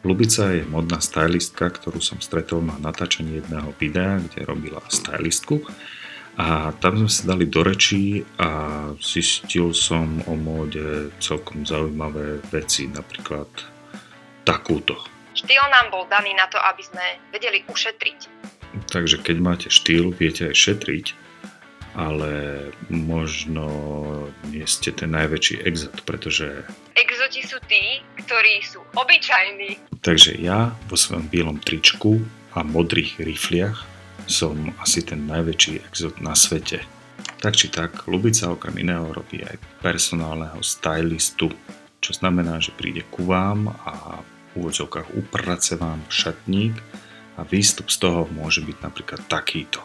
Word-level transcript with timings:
Lubica 0.00 0.48
je 0.56 0.64
modná 0.64 0.96
stylistka, 0.96 1.68
ktorú 1.68 2.00
som 2.00 2.24
stretol 2.24 2.64
na 2.64 2.80
natáčaní 2.80 3.44
jedného 3.44 3.76
videa, 3.76 4.16
kde 4.16 4.48
robila 4.48 4.80
stylistku. 4.88 5.60
A 6.40 6.72
tam 6.80 7.04
sme 7.04 7.10
sa 7.12 7.36
dali 7.36 7.44
do 7.44 7.60
rečí 7.60 8.24
a 8.40 8.48
zistil 8.96 9.76
som 9.76 10.24
o 10.24 10.32
móde 10.32 11.12
celkom 11.20 11.68
zaujímavé 11.68 12.40
veci, 12.48 12.88
napríklad 12.88 13.48
takúto. 14.48 14.96
Štýl 15.36 15.60
nám 15.68 15.92
bol 15.92 16.08
daný 16.08 16.32
na 16.32 16.48
to, 16.48 16.56
aby 16.56 16.80
sme 16.80 17.04
vedeli 17.28 17.60
ušetriť. 17.68 18.18
Takže 18.88 19.20
keď 19.20 19.36
máte 19.36 19.68
štýl, 19.68 20.16
viete 20.16 20.48
aj 20.48 20.56
šetriť, 20.56 21.06
ale 21.94 22.68
možno 22.90 23.66
nie 24.50 24.62
ste 24.66 24.94
ten 24.94 25.10
najväčší 25.14 25.66
exot, 25.66 26.06
pretože... 26.06 26.62
Exoti 26.94 27.42
sú 27.42 27.58
tí, 27.66 28.02
ktorí 28.22 28.62
sú 28.62 28.82
obyčajní. 28.94 30.00
Takže 30.00 30.38
ja 30.38 30.74
vo 30.86 30.96
svojom 30.96 31.26
bielom 31.26 31.58
tričku 31.58 32.22
a 32.54 32.62
modrých 32.62 33.20
rifliach 33.20 33.86
som 34.30 34.74
asi 34.78 35.02
ten 35.02 35.26
najväčší 35.26 35.82
exot 35.90 36.22
na 36.22 36.38
svete. 36.38 36.82
Tak 37.40 37.56
či 37.56 37.72
tak, 37.72 38.06
Lubica 38.06 38.52
okrem 38.52 38.80
iného 38.80 39.10
robí 39.12 39.40
aj 39.42 39.56
personálneho 39.80 40.60
stylistu, 40.60 41.52
čo 42.00 42.12
znamená, 42.16 42.60
že 42.60 42.72
príde 42.72 43.04
ku 43.08 43.28
vám 43.28 43.72
a 43.84 44.20
v 44.50 44.66
úvodzovkách 44.66 45.14
uprace 45.16 45.76
vám 45.76 46.00
šatník 46.08 46.74
a 47.36 47.44
výstup 47.44 47.88
z 47.88 47.96
toho 48.02 48.28
môže 48.32 48.60
byť 48.64 48.76
napríklad 48.82 49.20
takýto. 49.28 49.80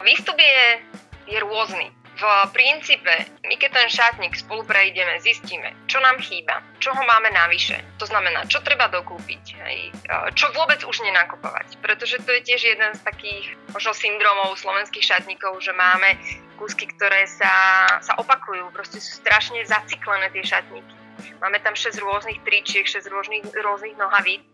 Výstup 0.00 0.38
je 0.38 0.80
je 1.30 1.38
rôzny. 1.40 1.88
V 2.20 2.24
princípe, 2.52 3.08
my 3.48 3.56
keď 3.56 3.70
ten 3.80 3.88
šatník 3.88 4.36
spolu 4.36 4.60
prejdeme, 4.68 5.16
zistíme, 5.24 5.72
čo 5.88 6.04
nám 6.04 6.20
chýba, 6.20 6.60
čo 6.76 6.92
ho 6.92 7.00
máme 7.00 7.32
navyše. 7.32 7.80
To 7.96 8.04
znamená, 8.04 8.44
čo 8.44 8.60
treba 8.60 8.92
dokúpiť, 8.92 9.56
hej, 9.64 9.88
čo 10.36 10.52
vôbec 10.52 10.84
už 10.84 11.00
nenakupovať. 11.00 11.80
Pretože 11.80 12.20
to 12.20 12.36
je 12.36 12.44
tiež 12.44 12.76
jeden 12.76 12.92
z 12.92 13.00
takých 13.08 13.56
možno 13.72 13.96
syndromov 13.96 14.52
slovenských 14.60 15.16
šatníkov, 15.16 15.64
že 15.64 15.72
máme 15.72 16.20
kúsky, 16.60 16.92
ktoré 16.92 17.24
sa, 17.24 17.88
sa 18.04 18.12
opakujú, 18.20 18.68
proste 18.68 19.00
sú 19.00 19.16
strašne 19.24 19.64
zaciklené 19.64 20.28
tie 20.28 20.44
šatníky. 20.44 20.92
Máme 21.40 21.56
tam 21.64 21.72
6 21.72 21.96
rôznych 22.04 22.44
tričiek, 22.44 22.84
6 22.84 23.00
rôznych, 23.08 23.48
rôznych 23.48 23.96
nohavíc, 23.96 24.44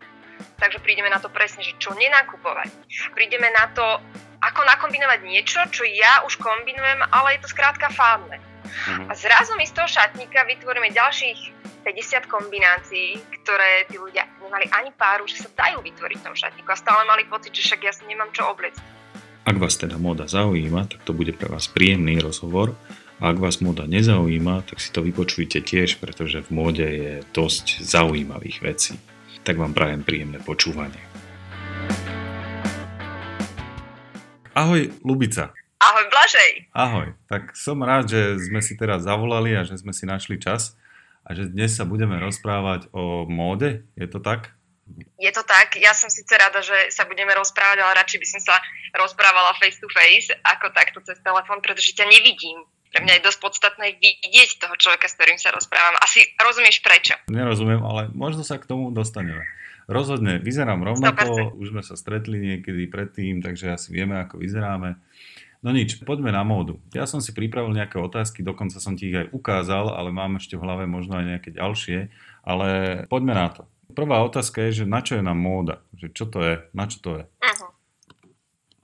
takže 0.62 0.78
prídeme 0.86 1.10
na 1.10 1.18
to 1.18 1.26
presne, 1.34 1.66
že 1.66 1.74
čo 1.82 1.90
nenakupovať. 1.98 2.70
Prídeme 3.10 3.50
na 3.58 3.74
to, 3.74 3.98
ako 4.46 4.62
nakombinovať 4.62 5.20
niečo, 5.26 5.60
čo 5.74 5.82
ja 5.82 6.22
už 6.22 6.38
kombinujem, 6.38 7.02
ale 7.10 7.36
je 7.36 7.40
to 7.42 7.48
skrátka 7.50 7.90
fádne. 7.90 8.38
Uh-huh. 8.38 9.10
A 9.10 9.12
zrazu 9.14 9.54
mi 9.58 9.66
z 9.66 9.74
toho 9.74 9.88
šatníka 9.90 10.46
vytvoríme 10.46 10.94
ďalších 10.94 11.56
50 11.86 12.26
kombinácií, 12.26 13.18
ktoré 13.42 13.86
tí 13.86 13.94
ľudia 13.98 14.26
nemali 14.42 14.66
ani 14.74 14.90
páru, 14.94 15.26
že 15.30 15.46
sa 15.46 15.48
dajú 15.54 15.82
vytvoriť 15.86 16.18
v 16.18 16.26
tom 16.26 16.34
šatníku 16.34 16.66
a 16.66 16.78
stále 16.78 17.06
mali 17.06 17.22
pocit, 17.30 17.54
že 17.54 17.62
však 17.62 17.80
ja 17.86 17.92
si 17.94 18.02
nemám 18.10 18.30
čo 18.34 18.46
obliecť. 18.50 18.82
Ak 19.46 19.62
vás 19.62 19.78
teda 19.78 19.94
móda 19.94 20.26
zaujíma, 20.26 20.90
tak 20.90 21.06
to 21.06 21.14
bude 21.14 21.30
pre 21.38 21.46
vás 21.46 21.70
príjemný 21.70 22.18
rozhovor 22.18 22.74
a 23.22 23.30
ak 23.30 23.38
vás 23.38 23.62
móda 23.62 23.86
nezaujíma, 23.86 24.66
tak 24.66 24.82
si 24.82 24.90
to 24.90 25.06
vypočujte 25.06 25.62
tiež, 25.62 26.02
pretože 26.02 26.42
v 26.42 26.50
móde 26.50 26.86
je 26.86 27.12
dosť 27.30 27.86
zaujímavých 27.86 28.58
vecí. 28.66 28.98
Tak 29.46 29.54
vám 29.54 29.70
prajem 29.70 30.02
príjemné 30.02 30.42
počúvanie. 30.42 31.05
Ahoj, 34.56 34.88
Lubica. 35.04 35.52
Ahoj, 35.76 36.08
Blažej. 36.08 36.72
Ahoj. 36.72 37.12
Tak 37.28 37.52
som 37.52 37.76
rád, 37.84 38.08
že 38.08 38.40
sme 38.40 38.64
si 38.64 38.72
teraz 38.72 39.04
zavolali 39.04 39.52
a 39.52 39.68
že 39.68 39.76
sme 39.76 39.92
si 39.92 40.08
našli 40.08 40.40
čas 40.40 40.80
a 41.28 41.36
že 41.36 41.44
dnes 41.44 41.76
sa 41.76 41.84
budeme 41.84 42.16
rozprávať 42.16 42.88
o 42.96 43.28
móde. 43.28 43.84
Je 44.00 44.08
to 44.08 44.16
tak? 44.16 44.56
Je 45.20 45.28
to 45.28 45.44
tak. 45.44 45.76
Ja 45.76 45.92
som 45.92 46.08
síce 46.08 46.32
rada, 46.40 46.64
že 46.64 46.88
sa 46.88 47.04
budeme 47.04 47.36
rozprávať, 47.36 47.84
ale 47.84 48.00
radšej 48.00 48.16
by 48.16 48.26
som 48.32 48.40
sa 48.40 48.56
rozprávala 48.96 49.52
face 49.60 49.76
to 49.76 49.92
face, 49.92 50.32
ako 50.40 50.72
takto 50.72 51.04
cez 51.04 51.20
telefón, 51.20 51.60
pretože 51.60 51.92
ťa 51.92 52.08
nevidím. 52.08 52.64
Pre 52.96 53.04
mňa 53.04 53.20
je 53.20 53.26
dosť 53.28 53.40
podstatné 53.44 54.00
vidieť 54.00 54.56
toho 54.56 54.72
človeka, 54.80 55.04
s 55.04 55.20
ktorým 55.20 55.36
sa 55.36 55.52
rozprávam. 55.52 56.00
Asi 56.00 56.32
rozumieš 56.40 56.80
prečo? 56.80 57.12
Nerozumiem, 57.28 57.84
ale 57.84 58.08
možno 58.16 58.40
sa 58.40 58.56
k 58.56 58.64
tomu 58.64 58.88
dostaneme. 58.88 59.44
Rozhodne, 59.86 60.42
vyzerám 60.42 60.82
rovnako, 60.82 61.54
100%. 61.54 61.62
už 61.62 61.66
sme 61.70 61.82
sa 61.86 61.94
stretli 61.94 62.42
niekedy 62.42 62.90
predtým, 62.90 63.38
takže 63.38 63.70
asi 63.70 63.94
vieme, 63.94 64.18
ako 64.18 64.42
vyzeráme. 64.42 64.98
No 65.62 65.70
nič, 65.70 66.02
poďme 66.02 66.34
na 66.34 66.42
módu. 66.42 66.82
Ja 66.90 67.06
som 67.06 67.22
si 67.22 67.30
pripravil 67.30 67.70
nejaké 67.74 67.98
otázky, 68.02 68.42
dokonca 68.42 68.82
som 68.82 68.98
ti 68.98 69.10
ich 69.10 69.18
aj 69.18 69.30
ukázal, 69.30 69.94
ale 69.94 70.10
mám 70.10 70.42
ešte 70.42 70.58
v 70.58 70.62
hlave 70.66 70.84
možno 70.90 71.18
aj 71.18 71.26
nejaké 71.26 71.50
ďalšie, 71.54 72.10
ale 72.42 72.68
poďme 73.06 73.34
na 73.34 73.48
to. 73.50 73.62
Prvá 73.94 74.20
otázka 74.26 74.66
je, 74.68 74.82
že 74.82 74.90
na 74.90 75.00
čo 75.00 75.16
je 75.16 75.22
nám 75.22 75.38
móda? 75.38 75.80
Že 75.94 76.06
čo 76.12 76.24
to 76.28 76.38
je? 76.42 76.54
Na 76.74 76.84
čo 76.90 76.98
to 77.00 77.10
je? 77.16 77.24
Uh-huh. 77.24 77.70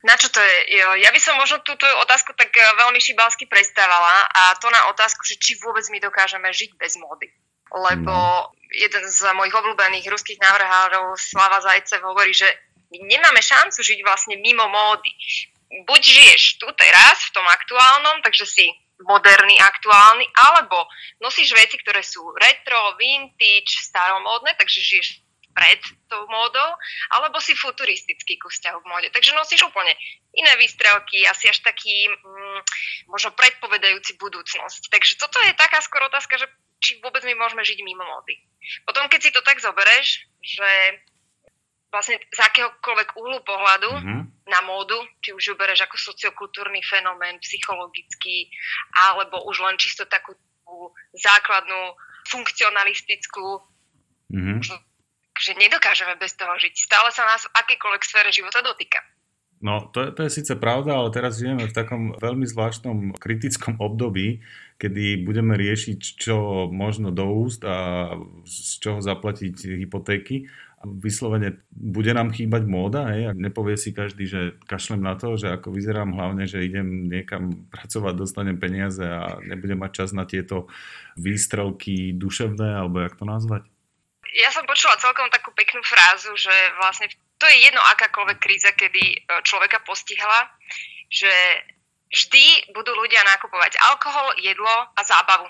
Na 0.03 0.15
čo 0.19 0.31
to 0.31 0.43
je? 0.43 0.57
Ja 1.03 1.11
by 1.15 1.21
som 1.23 1.39
možno 1.39 1.63
túto 1.63 1.87
otázku 2.03 2.35
tak 2.35 2.51
eh, 2.55 2.63
veľmi 2.79 2.99
šibalsky 2.99 3.47
prestávala 3.47 4.27
a 4.31 4.55
to 4.59 4.71
na 4.71 4.91
otázku, 4.91 5.23
že 5.23 5.39
či 5.39 5.59
vôbec 5.59 5.87
my 5.91 5.99
dokážeme 6.03 6.51
žiť 6.51 6.79
bez 6.79 6.99
módy. 6.99 7.31
Lebo 7.73 8.13
no 8.13 8.53
jeden 8.73 9.05
z 9.05 9.21
mojich 9.37 9.53
obľúbených 9.53 10.09
ruských 10.09 10.41
návrhárov 10.41 11.17
Slava 11.21 11.61
Zajcev 11.61 12.01
hovorí, 12.01 12.33
že 12.33 12.49
my 12.93 13.05
nemáme 13.05 13.41
šancu 13.41 13.85
žiť 13.85 14.01
vlastne 14.05 14.37
mimo 14.41 14.65
módy. 14.69 15.13
Buď 15.89 16.01
žiješ 16.01 16.61
tu 16.61 16.69
teraz, 16.77 17.33
v 17.33 17.35
tom 17.37 17.47
aktuálnom, 17.49 18.21
takže 18.21 18.45
si 18.45 18.67
moderný, 19.03 19.57
aktuálny, 19.57 20.29
alebo 20.53 20.85
nosíš 21.25 21.57
veci, 21.57 21.81
ktoré 21.81 22.05
sú 22.05 22.23
retro, 22.37 22.97
vintage, 23.01 23.81
staromódne, 23.81 24.53
takže 24.61 24.79
žiješ 24.79 25.22
pred 25.53 25.81
tou 26.09 26.25
módou, 26.29 26.71
alebo 27.13 27.39
si 27.39 27.53
futuristický 27.53 28.41
ku 28.41 28.49
vzťahu 28.49 28.79
v 28.83 28.89
móde. 28.89 29.09
Takže 29.13 29.37
nosíš 29.37 29.69
úplne 29.69 29.93
iné 30.33 30.53
výstrelky, 30.57 31.29
asi 31.29 31.53
až 31.53 31.61
taký 31.61 32.09
mm, 32.09 32.61
možno 33.13 33.37
predpovedajúci 33.37 34.17
budúcnosť. 34.17 34.89
Takže 34.89 35.21
toto 35.21 35.37
je 35.45 35.53
taká 35.57 35.85
skoro 35.85 36.09
otázka, 36.09 36.41
že 36.41 36.49
či 36.83 36.99
vôbec 36.99 37.23
my 37.23 37.39
môžeme 37.39 37.63
žiť 37.63 37.79
mimo 37.85 38.03
módy. 38.03 38.41
Potom, 38.83 39.07
keď 39.07 39.21
si 39.23 39.31
to 39.31 39.45
tak 39.45 39.63
zobereš, 39.63 40.27
že 40.43 40.71
vlastne 41.93 42.17
z 42.33 42.39
akéhokoľvek 42.41 43.09
úhlu 43.21 43.39
pohľadu 43.45 43.91
mm-hmm. 43.93 44.23
na 44.49 44.61
módu, 44.65 44.97
či 45.21 45.37
už 45.37 45.53
ju 45.53 45.55
bereš 45.55 45.85
ako 45.85 46.01
sociokultúrny 46.01 46.81
fenomén, 46.81 47.37
psychologický, 47.45 48.49
alebo 49.13 49.45
už 49.45 49.61
len 49.61 49.77
čisto 49.77 50.09
takú 50.09 50.33
základnú 51.13 51.93
funkcionalistickú, 52.33 53.61
mm-hmm. 54.33 54.59
Že 55.39 55.57
nedokážeme 55.57 56.17
bez 56.21 56.37
toho 56.37 56.53
žiť. 56.57 56.75
Stále 56.77 57.09
sa 57.13 57.25
nás 57.25 57.49
v 57.49 57.55
akékoľvek 57.57 58.03
sfére 58.05 58.31
života 58.33 58.61
dotýka. 58.61 59.01
No, 59.63 59.87
to, 59.95 60.11
to 60.11 60.27
je 60.27 60.43
síce 60.43 60.59
pravda, 60.59 60.99
ale 60.99 61.15
teraz 61.15 61.39
žijeme 61.39 61.71
v 61.71 61.77
takom 61.77 62.19
veľmi 62.19 62.43
zvláštnom 62.51 63.15
kritickom 63.15 63.79
období, 63.79 64.43
kedy 64.83 65.23
budeme 65.23 65.55
riešiť, 65.55 66.19
čo 66.19 66.67
možno 66.67 67.15
do 67.15 67.31
úst 67.31 67.63
a 67.63 68.11
z 68.43 68.83
čoho 68.83 68.99
zaplatiť 68.99 69.79
hypotéky. 69.79 70.51
Vyslovene 70.83 71.63
bude 71.71 72.11
nám 72.11 72.35
chýbať 72.35 72.67
móda, 72.67 73.15
hej? 73.15 73.39
Nepovie 73.39 73.79
si 73.79 73.95
každý, 73.95 74.27
že 74.27 74.59
kašlem 74.67 74.99
na 74.99 75.15
to, 75.15 75.39
že 75.39 75.55
ako 75.55 75.71
vyzerám 75.71 76.11
hlavne, 76.11 76.51
že 76.51 76.67
idem 76.67 77.07
niekam 77.07 77.71
pracovať, 77.71 78.19
dostanem 78.19 78.59
peniaze 78.59 79.07
a 79.07 79.39
nebudem 79.47 79.79
mať 79.79 79.93
čas 79.95 80.11
na 80.11 80.27
tieto 80.27 80.67
výstrelky 81.15 82.11
duševné, 82.19 82.83
alebo 82.83 82.99
jak 82.99 83.15
to 83.15 83.23
nazvať? 83.23 83.72
Ja 84.33 84.49
som 84.49 84.65
počula 84.65 84.97
celkom 84.97 85.29
takú 85.29 85.53
peknú 85.53 85.85
frázu, 85.85 86.33
že 86.37 86.53
vlastne 86.81 87.09
to 87.37 87.45
je 87.51 87.69
jedno 87.69 87.83
akákoľvek 87.97 88.39
kríza, 88.39 88.71
kedy 88.73 89.03
e, 89.03 89.17
človeka 89.43 89.83
postihla, 89.83 90.47
že 91.11 91.33
vždy 92.13 92.73
budú 92.77 92.95
ľudia 92.95 93.25
nakupovať 93.25 93.77
alkohol, 93.93 94.37
jedlo 94.39 94.71
a 94.95 95.01
zábavu. 95.03 95.49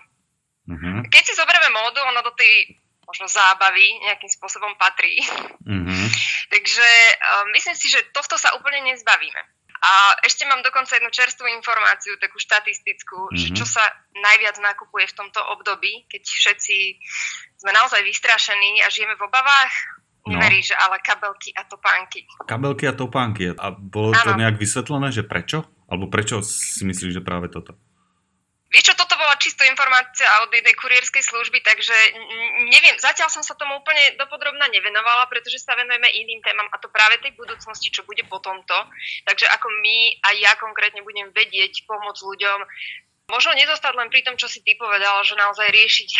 Uh-huh. 0.72 1.02
Keď 1.10 1.22
si 1.22 1.34
zoberieme 1.34 1.74
módu, 1.74 2.00
ono 2.06 2.22
do 2.22 2.32
tej 2.32 2.80
možno 3.02 3.26
zábavy 3.26 4.02
nejakým 4.08 4.30
spôsobom 4.30 4.78
patrí. 4.78 5.18
Uh-huh. 5.66 6.06
Takže 6.54 6.88
uh, 7.18 7.44
myslím 7.52 7.76
si, 7.76 7.90
že 7.90 8.08
tohto 8.14 8.38
sa 8.38 8.54
úplne 8.56 8.82
nezbavíme. 8.88 9.42
A 9.82 10.14
ešte 10.22 10.46
mám 10.46 10.62
dokonca 10.62 10.94
jednu 10.94 11.10
čerstvú 11.10 11.50
informáciu, 11.50 12.14
takú 12.22 12.38
štatistickú, 12.38 13.18
uh-huh. 13.28 13.34
že 13.34 13.50
čo 13.50 13.66
sa 13.66 13.82
najviac 14.14 14.62
nakupuje 14.62 15.10
v 15.10 15.16
tomto 15.18 15.42
období, 15.58 16.06
keď 16.06 16.22
všetci 16.22 16.76
sme 17.58 17.74
naozaj 17.74 18.06
vystrašení 18.06 18.86
a 18.86 18.88
žijeme 18.88 19.18
v 19.18 19.26
obavách, 19.26 19.74
No. 20.22 20.38
Neveríš, 20.38 20.70
ale 20.78 21.02
kabelky 21.02 21.50
a 21.50 21.66
topánky. 21.66 22.22
Kabelky 22.46 22.86
a 22.86 22.94
topánky. 22.94 23.58
A 23.58 23.74
bolo 23.74 24.14
ano. 24.14 24.22
to 24.22 24.38
nejak 24.38 24.54
vysvetlené, 24.54 25.10
že 25.10 25.26
prečo? 25.26 25.66
Alebo 25.90 26.06
prečo 26.06 26.46
si 26.46 26.86
myslíš, 26.86 27.18
že 27.18 27.26
práve 27.26 27.50
toto? 27.50 27.74
Vieš 28.72 28.88
čo, 28.88 28.94
toto 28.96 29.20
bola 29.20 29.36
čisto 29.36 29.68
informácia 29.68 30.24
od 30.40 30.48
jednej 30.48 30.72
kurierskej 30.72 31.20
služby, 31.20 31.60
takže 31.60 31.92
neviem, 32.72 32.96
zatiaľ 32.96 33.28
som 33.28 33.44
sa 33.44 33.52
tomu 33.52 33.76
úplne 33.76 34.16
dopodrobne 34.16 34.64
nevenovala, 34.72 35.28
pretože 35.28 35.60
sa 35.60 35.76
venujeme 35.76 36.08
iným 36.08 36.40
témam 36.40 36.72
a 36.72 36.80
to 36.80 36.88
práve 36.88 37.20
tej 37.20 37.36
budúcnosti, 37.36 37.92
čo 37.92 38.08
bude 38.08 38.24
po 38.32 38.40
tomto. 38.40 38.72
Takže 39.28 39.44
ako 39.52 39.68
my 39.68 39.96
a 40.24 40.28
ja 40.40 40.52
konkrétne 40.56 41.04
budem 41.04 41.28
vedieť 41.36 41.84
pomôcť 41.84 42.24
ľuďom, 42.24 42.58
možno 43.28 43.52
nezostať 43.60 43.92
len 43.92 44.08
pri 44.08 44.24
tom, 44.24 44.40
čo 44.40 44.48
si 44.48 44.64
ty 44.64 44.72
povedal, 44.80 45.20
že 45.20 45.36
naozaj 45.36 45.68
riešiť 45.68 46.10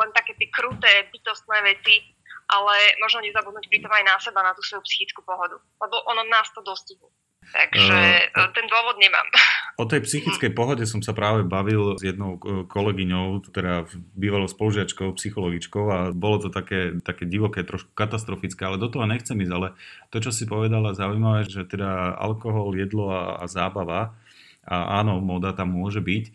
len 0.00 0.10
také 0.16 0.32
tie 0.32 0.48
kruté 0.48 1.12
bytostné 1.12 1.60
veci, 1.60 2.08
ale 2.48 2.96
možno 3.04 3.20
nezabudnúť 3.20 3.68
pritom 3.68 3.92
aj 3.92 4.04
na 4.08 4.16
seba, 4.16 4.40
na 4.40 4.56
tú 4.56 4.64
svoju 4.64 4.80
psychickú 4.88 5.20
pohodu, 5.20 5.60
lebo 5.60 5.96
ono 6.08 6.24
nás 6.24 6.48
to 6.56 6.64
dostihne. 6.64 7.12
Takže 7.52 7.98
uh, 8.34 8.48
ten 8.52 8.64
dôvod 8.68 8.96
nemám. 9.00 9.26
O 9.78 9.86
tej 9.86 10.02
psychickej 10.02 10.58
pohode 10.58 10.82
som 10.90 10.98
sa 11.06 11.14
práve 11.14 11.46
bavil 11.46 11.94
s 11.94 12.02
jednou 12.02 12.34
kolegyňou, 12.66 13.46
teda 13.54 13.86
bývalou 14.18 14.50
spolužiačkou, 14.50 15.14
psychologičkou 15.14 15.84
a 15.86 15.98
bolo 16.10 16.42
to 16.42 16.48
také, 16.50 16.98
také 16.98 17.30
divoké, 17.30 17.62
trošku 17.62 17.94
katastrofické, 17.94 18.66
ale 18.66 18.82
do 18.82 18.90
toho 18.90 19.06
nechcem 19.06 19.38
ísť, 19.38 19.54
ale 19.54 19.78
to, 20.10 20.18
čo 20.18 20.34
si 20.34 20.50
povedala, 20.50 20.98
zaujímavé, 20.98 21.46
že 21.46 21.62
teda 21.62 22.10
alkohol, 22.18 22.74
jedlo 22.74 23.14
a, 23.14 23.38
a 23.38 23.46
zábava, 23.46 24.18
a 24.66 24.98
áno, 24.98 25.22
moda 25.22 25.54
tam 25.54 25.70
môže 25.70 26.02
byť, 26.02 26.34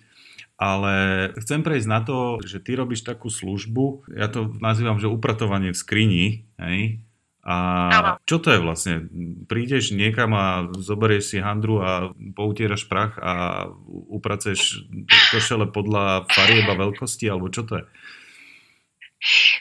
ale 0.55 0.95
chcem 1.43 1.67
prejsť 1.67 1.87
na 1.91 1.99
to, 1.99 2.39
že 2.39 2.63
ty 2.63 2.79
robíš 2.79 3.03
takú 3.03 3.27
službu, 3.27 4.07
ja 4.15 4.31
to 4.31 4.55
nazývam, 4.63 5.03
že 5.03 5.11
upratovanie 5.11 5.75
v 5.75 5.81
skrini, 5.83 6.25
hej, 6.55 7.02
a 7.43 7.55
čo 8.23 8.39
to 8.39 8.55
je 8.55 8.63
vlastne? 8.63 9.11
Prídeš 9.51 9.91
niekam 9.91 10.31
a 10.31 10.71
zoberieš 10.79 11.35
si 11.35 11.37
handru 11.43 11.83
a 11.83 12.15
poutieraš 12.39 12.87
prach 12.87 13.19
a 13.19 13.67
upraceš 14.07 14.87
košele 15.35 15.67
podľa 15.67 16.23
farieb 16.31 16.71
a 16.71 16.79
veľkosti, 16.79 17.27
alebo 17.27 17.51
čo 17.51 17.67
to 17.67 17.83
je? 17.83 17.85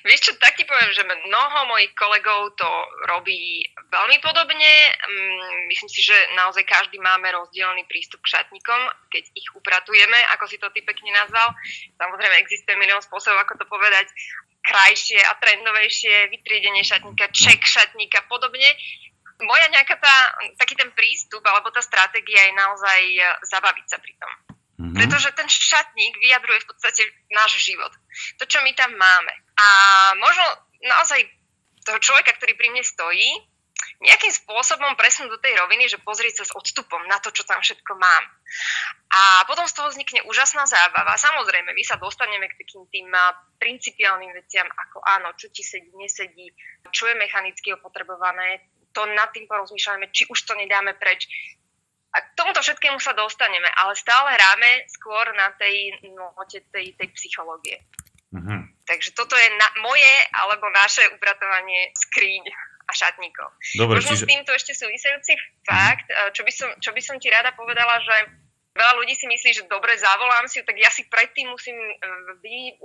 Vieš 0.03 0.21
čo, 0.27 0.33
tak 0.43 0.59
ti 0.59 0.67
poviem, 0.67 0.91
že 0.91 1.07
mnoho 1.07 1.71
mojich 1.71 1.95
kolegov 1.95 2.51
to 2.59 2.67
robí 3.07 3.63
veľmi 3.95 4.19
podobne. 4.19 4.75
Mm, 5.07 5.71
myslím 5.71 5.91
si, 5.91 6.03
že 6.03 6.19
naozaj 6.35 6.67
každý 6.67 6.99
máme 6.99 7.31
rozdielný 7.31 7.87
prístup 7.87 8.19
k 8.27 8.35
šatníkom, 8.35 8.81
keď 9.07 9.23
ich 9.39 9.49
upratujeme, 9.55 10.19
ako 10.35 10.51
si 10.51 10.59
to 10.59 10.67
ty 10.75 10.83
pekne 10.83 11.15
nazval. 11.15 11.55
Samozrejme, 11.95 12.43
existuje 12.43 12.75
milión 12.75 12.99
spôsobov, 13.07 13.47
ako 13.47 13.63
to 13.63 13.67
povedať 13.71 14.11
krajšie 14.63 15.19
a 15.19 15.35
trendovejšie, 15.37 16.31
vytriedenie 16.31 16.87
šatníka, 16.87 17.29
ček 17.35 17.67
šatníka 17.67 18.23
a 18.23 18.29
podobne. 18.31 18.71
Moja 19.43 19.67
nejaká 19.75 19.99
tá, 19.99 20.17
taký 20.55 20.79
ten 20.79 20.95
prístup 20.95 21.43
alebo 21.43 21.75
tá 21.75 21.83
stratégia 21.83 22.47
je 22.47 22.55
naozaj 22.55 23.01
e, 23.03 23.23
zabaviť 23.51 23.87
sa 23.91 23.99
pri 23.99 24.15
tom. 24.15 24.33
Mm-hmm. 24.83 24.97
Pretože 24.99 25.29
ten 25.35 25.49
šatník 25.51 26.15
vyjadruje 26.23 26.63
v 26.63 26.69
podstate 26.71 27.03
náš 27.35 27.59
život. 27.59 27.91
To, 28.39 28.47
čo 28.47 28.63
my 28.63 28.71
tam 28.79 28.95
máme. 28.95 29.35
A 29.59 29.67
možno 30.15 30.47
naozaj 30.87 31.27
toho 31.83 31.99
človeka, 31.99 32.39
ktorý 32.39 32.55
pri 32.55 32.71
mne 32.71 32.87
stojí, 32.87 33.52
nejakým 34.03 34.33
spôsobom 34.33 34.95
presunúť 34.99 35.37
do 35.37 35.43
tej 35.43 35.59
roviny, 35.59 35.89
že 35.89 36.03
pozrieť 36.03 36.43
sa 36.43 36.45
s 36.49 36.55
odstupom 36.57 37.03
na 37.07 37.19
to, 37.19 37.31
čo 37.35 37.47
tam 37.47 37.63
všetko 37.63 37.93
mám. 37.97 38.25
A 39.13 39.45
potom 39.45 39.65
z 39.69 39.77
toho 39.77 39.89
vznikne 39.93 40.25
úžasná 40.29 40.65
zábava. 40.65 41.15
Samozrejme, 41.17 41.73
my 41.73 41.85
sa 41.85 42.01
dostaneme 42.01 42.49
k 42.49 42.59
takým 42.63 42.85
tým 42.89 43.09
principiálnym 43.61 44.33
veciam, 44.33 44.67
ako 44.67 45.05
áno, 45.05 45.33
čo 45.37 45.53
ti 45.53 45.61
sedí, 45.61 45.93
nesedí, 45.95 46.49
čo 46.93 47.09
je 47.09 47.15
mechanicky 47.17 47.73
opotrebované, 47.77 48.73
to 48.93 49.09
nad 49.17 49.33
tým 49.33 49.49
porozmýšľame, 49.49 50.13
či 50.13 50.29
už 50.29 50.39
to 50.45 50.53
nedáme 50.53 50.93
preč. 51.01 51.27
A 52.13 52.21
k 52.21 52.37
tomuto 52.37 52.61
všetkému 52.61 53.01
sa 53.01 53.17
dostaneme, 53.17 53.73
ale 53.73 53.97
stále 53.97 54.37
hráme 54.37 54.85
skôr 54.93 55.33
na 55.33 55.49
tej 55.57 55.97
note 56.13 56.61
tej, 56.69 56.93
tej 56.93 57.09
psychológie. 57.17 57.81
Uh-huh. 58.33 58.69
Takže 58.85 59.17
toto 59.17 59.33
je 59.33 59.49
na, 59.57 59.69
moje 59.81 60.13
alebo 60.37 60.69
naše 60.73 61.09
upratovanie 61.17 61.93
skríň 61.97 62.45
a 62.93 62.95
šatníkov. 62.95 63.49
Dobre, 63.81 64.05
Možno 64.05 64.13
čiže... 64.13 64.29
s 64.29 64.29
týmto 64.29 64.53
ešte 64.53 64.73
súvisejúci 64.77 65.33
fakt, 65.65 66.13
mm. 66.13 66.37
čo 66.37 66.45
by, 66.45 66.53
som, 66.53 66.69
čo 66.77 66.93
by 66.93 67.01
som 67.01 67.17
ti 67.17 67.33
rada 67.33 67.57
povedala, 67.57 67.97
že 68.05 68.17
veľa 68.73 68.93
ľudí 69.01 69.17
si 69.17 69.25
myslí, 69.29 69.51
že 69.53 69.63
dobre, 69.69 69.97
zavolám 69.97 70.49
si 70.49 70.65
tak 70.65 70.77
ja 70.77 70.89
si 70.89 71.05
predtým 71.09 71.49
musím 71.49 71.77
e, 71.77 71.97
vy, 72.41 72.77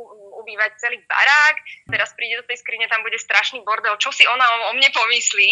ubývať 0.43 0.79
celý 0.79 0.99
barák, 1.07 1.55
teraz 1.87 2.11
príde 2.15 2.39
do 2.39 2.47
tej 2.47 2.59
skrine, 2.59 2.91
tam 2.91 3.03
bude 3.03 3.15
strašný 3.19 3.63
bordel, 3.63 3.95
čo 3.99 4.11
si 4.11 4.27
ona 4.27 4.43
o, 4.43 4.57
o 4.71 4.75
mne 4.75 4.87
pomyslí. 4.91 5.49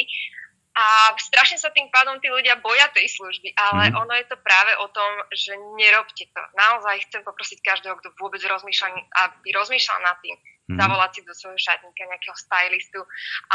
A 0.75 1.15
strašne 1.15 1.55
sa 1.55 1.71
tým 1.71 1.87
pádom 1.87 2.19
tí 2.19 2.27
ľudia 2.27 2.59
boja 2.59 2.91
tej 2.91 3.07
služby, 3.07 3.55
ale 3.55 3.91
mm. 3.91 3.95
ono 3.95 4.11
je 4.19 4.27
to 4.27 4.35
práve 4.43 4.75
o 4.83 4.91
tom, 4.91 5.07
že 5.31 5.55
nerobte 5.79 6.27
to. 6.27 6.43
Naozaj 6.59 7.07
chcem 7.07 7.23
poprosiť 7.23 7.63
každého, 7.63 7.95
kto 8.03 8.11
vôbec 8.19 8.43
rozmýšľa, 8.43 8.91
aby 9.23 9.55
rozmýšľal 9.55 9.99
nad 10.03 10.19
tým, 10.19 10.35
mm. 10.35 10.75
zavolať 10.75 11.11
si 11.15 11.21
do 11.23 11.31
svojho 11.31 11.55
šatníka 11.55 12.03
nejakého 12.11 12.35
stylistu 12.35 12.99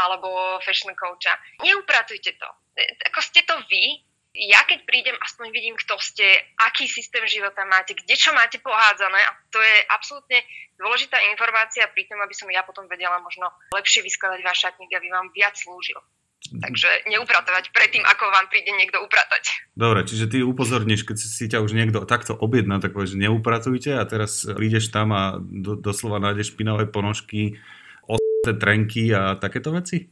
alebo 0.01 0.57
fashion 0.65 0.97
coacha. 0.97 1.37
Neupratujte 1.61 2.41
to. 2.41 2.49
E, 2.73 2.89
ako 3.13 3.21
ste 3.21 3.45
to 3.45 3.53
vy, 3.69 4.01
ja 4.31 4.65
keď 4.65 4.87
prídem, 4.89 5.13
aspoň 5.21 5.53
vidím, 5.53 5.75
kto 5.77 5.99
ste, 6.01 6.25
aký 6.63 6.89
systém 6.89 7.21
života 7.29 7.67
máte, 7.67 7.93
kde 7.93 8.15
čo 8.17 8.33
máte 8.33 8.57
pohádzané 8.63 9.19
a 9.19 9.31
to 9.53 9.59
je 9.59 9.77
absolútne 9.93 10.39
dôležitá 10.79 11.21
informácia 11.29 11.85
pri 11.91 12.09
tom, 12.09 12.17
aby 12.23 12.33
som 12.33 12.49
ja 12.49 12.65
potom 12.65 12.89
vedela 12.89 13.21
možno 13.21 13.45
lepšie 13.77 14.01
vyskladať 14.01 14.39
váš 14.41 14.65
šatník, 14.65 14.89
aby 14.95 15.11
vám 15.13 15.29
viac 15.35 15.53
slúžil. 15.53 15.99
Takže 16.41 17.05
neupratovať 17.05 17.69
predtým, 17.69 18.01
ako 18.01 18.33
vám 18.33 18.49
príde 18.49 18.73
niekto 18.73 18.97
upratať. 19.05 19.69
Dobre, 19.77 20.01
čiže 20.09 20.25
ty 20.25 20.37
upozorníš, 20.41 21.05
keď 21.05 21.17
si 21.21 21.45
ťa 21.45 21.61
už 21.61 21.77
niekto 21.77 22.01
takto 22.09 22.33
objedná, 22.33 22.81
tak 22.81 22.97
povieš, 22.97 23.13
neupratujte 23.13 23.93
a 23.93 24.03
teraz 24.09 24.49
prídeš 24.49 24.89
tam 24.89 25.13
a 25.13 25.37
do, 25.37 25.77
doslova 25.77 26.17
nájdeš 26.17 26.57
špinavé 26.57 26.89
ponožky, 26.89 27.61
osté 28.09 28.57
trenky 28.57 29.13
a 29.13 29.37
takéto 29.37 29.69
veci? 29.69 30.09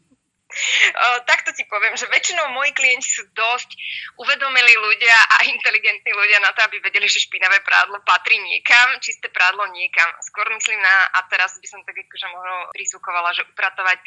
Uh, 0.49 1.21
takto 1.29 1.53
ti 1.53 1.61
poviem, 1.69 1.93
že 1.93 2.09
väčšinou 2.09 2.49
moji 2.57 2.73
klienti 2.73 3.05
sú 3.05 3.21
dosť 3.37 3.69
uvedomili 4.17 4.73
ľudia 4.81 5.17
a 5.37 5.45
inteligentní 5.45 6.09
ľudia 6.09 6.41
na 6.41 6.49
to, 6.57 6.65
aby 6.65 6.81
vedeli, 6.81 7.05
že 7.05 7.21
špinavé 7.21 7.61
prádlo 7.61 8.01
patrí 8.01 8.33
niekam, 8.41 8.97
čisté 8.97 9.29
prádlo 9.29 9.69
niekam. 9.69 10.09
Skôr 10.25 10.49
myslím 10.49 10.81
na, 10.81 11.05
a 11.13 11.25
teraz 11.29 11.61
by 11.61 11.67
som 11.69 11.85
tak 11.85 11.93
akože 12.01 12.27
možno 12.33 12.55
prisúkovala, 12.73 13.29
že 13.37 13.45
upratovať. 13.45 13.97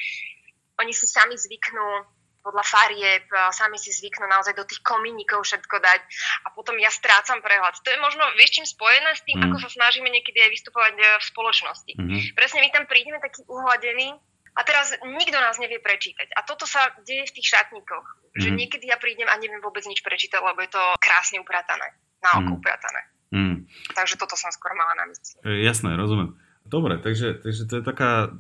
Oni 0.82 0.90
si 0.90 1.06
sami 1.06 1.38
zvyknú 1.38 1.87
podľa 2.43 2.64
farieb, 2.67 3.25
sami 3.55 3.79
si 3.79 3.94
zvyknú 3.94 4.26
naozaj 4.26 4.58
do 4.58 4.67
tých 4.67 4.82
komínikov 4.82 5.46
všetko 5.46 5.79
dať 5.79 6.00
a 6.43 6.49
potom 6.50 6.75
ja 6.82 6.90
strácam 6.90 7.38
prehľad. 7.38 7.79
To 7.87 7.88
je 7.88 8.02
možno, 8.02 8.26
vieš, 8.34 8.58
čím 8.58 8.67
spojené 8.67 9.14
s 9.14 9.23
tým, 9.23 9.38
mm. 9.38 9.44
ako 9.46 9.56
sa 9.62 9.70
snažíme 9.70 10.11
niekedy 10.11 10.43
aj 10.43 10.50
vystupovať 10.50 10.94
e, 10.99 11.02
v 11.23 11.25
spoločnosti. 11.25 11.93
Mm. 11.94 12.20
Presne 12.34 12.58
my 12.67 12.69
tam 12.75 12.84
prídeme 12.90 13.23
taký 13.23 13.46
uhladený 13.46 14.19
a 14.58 14.61
teraz 14.67 14.90
nikto 15.00 15.38
nás 15.38 15.56
nevie 15.62 15.79
prečítať. 15.79 16.34
A 16.34 16.43
toto 16.43 16.67
sa 16.67 16.90
deje 17.06 17.31
v 17.31 17.34
tých 17.38 17.46
šatníkoch. 17.46 18.06
Mm. 18.34 18.43
Že 18.43 18.49
niekedy 18.58 18.84
ja 18.90 18.99
prídem 18.99 19.31
a 19.31 19.38
neviem 19.38 19.62
vôbec 19.62 19.87
nič 19.87 20.02
prečítať, 20.02 20.43
lebo 20.43 20.58
je 20.67 20.70
to 20.75 20.82
krásne 20.99 21.38
upratané. 21.38 21.94
Na 22.26 22.43
oko 22.43 22.52
mm. 22.52 22.58
upratané. 22.58 23.02
Mm. 23.32 23.56
Takže 23.94 24.19
toto 24.19 24.34
som 24.34 24.50
skôr 24.50 24.75
mala 24.75 24.99
na 24.99 25.06
mysli. 25.06 25.38
E, 25.46 25.62
jasné, 25.62 25.94
rozumiem. 25.94 26.34
Dobre, 26.62 26.99
takže, 27.02 27.43
takže 27.43 27.62
to 27.67 27.75
je 27.79 27.82
taká 27.82 28.31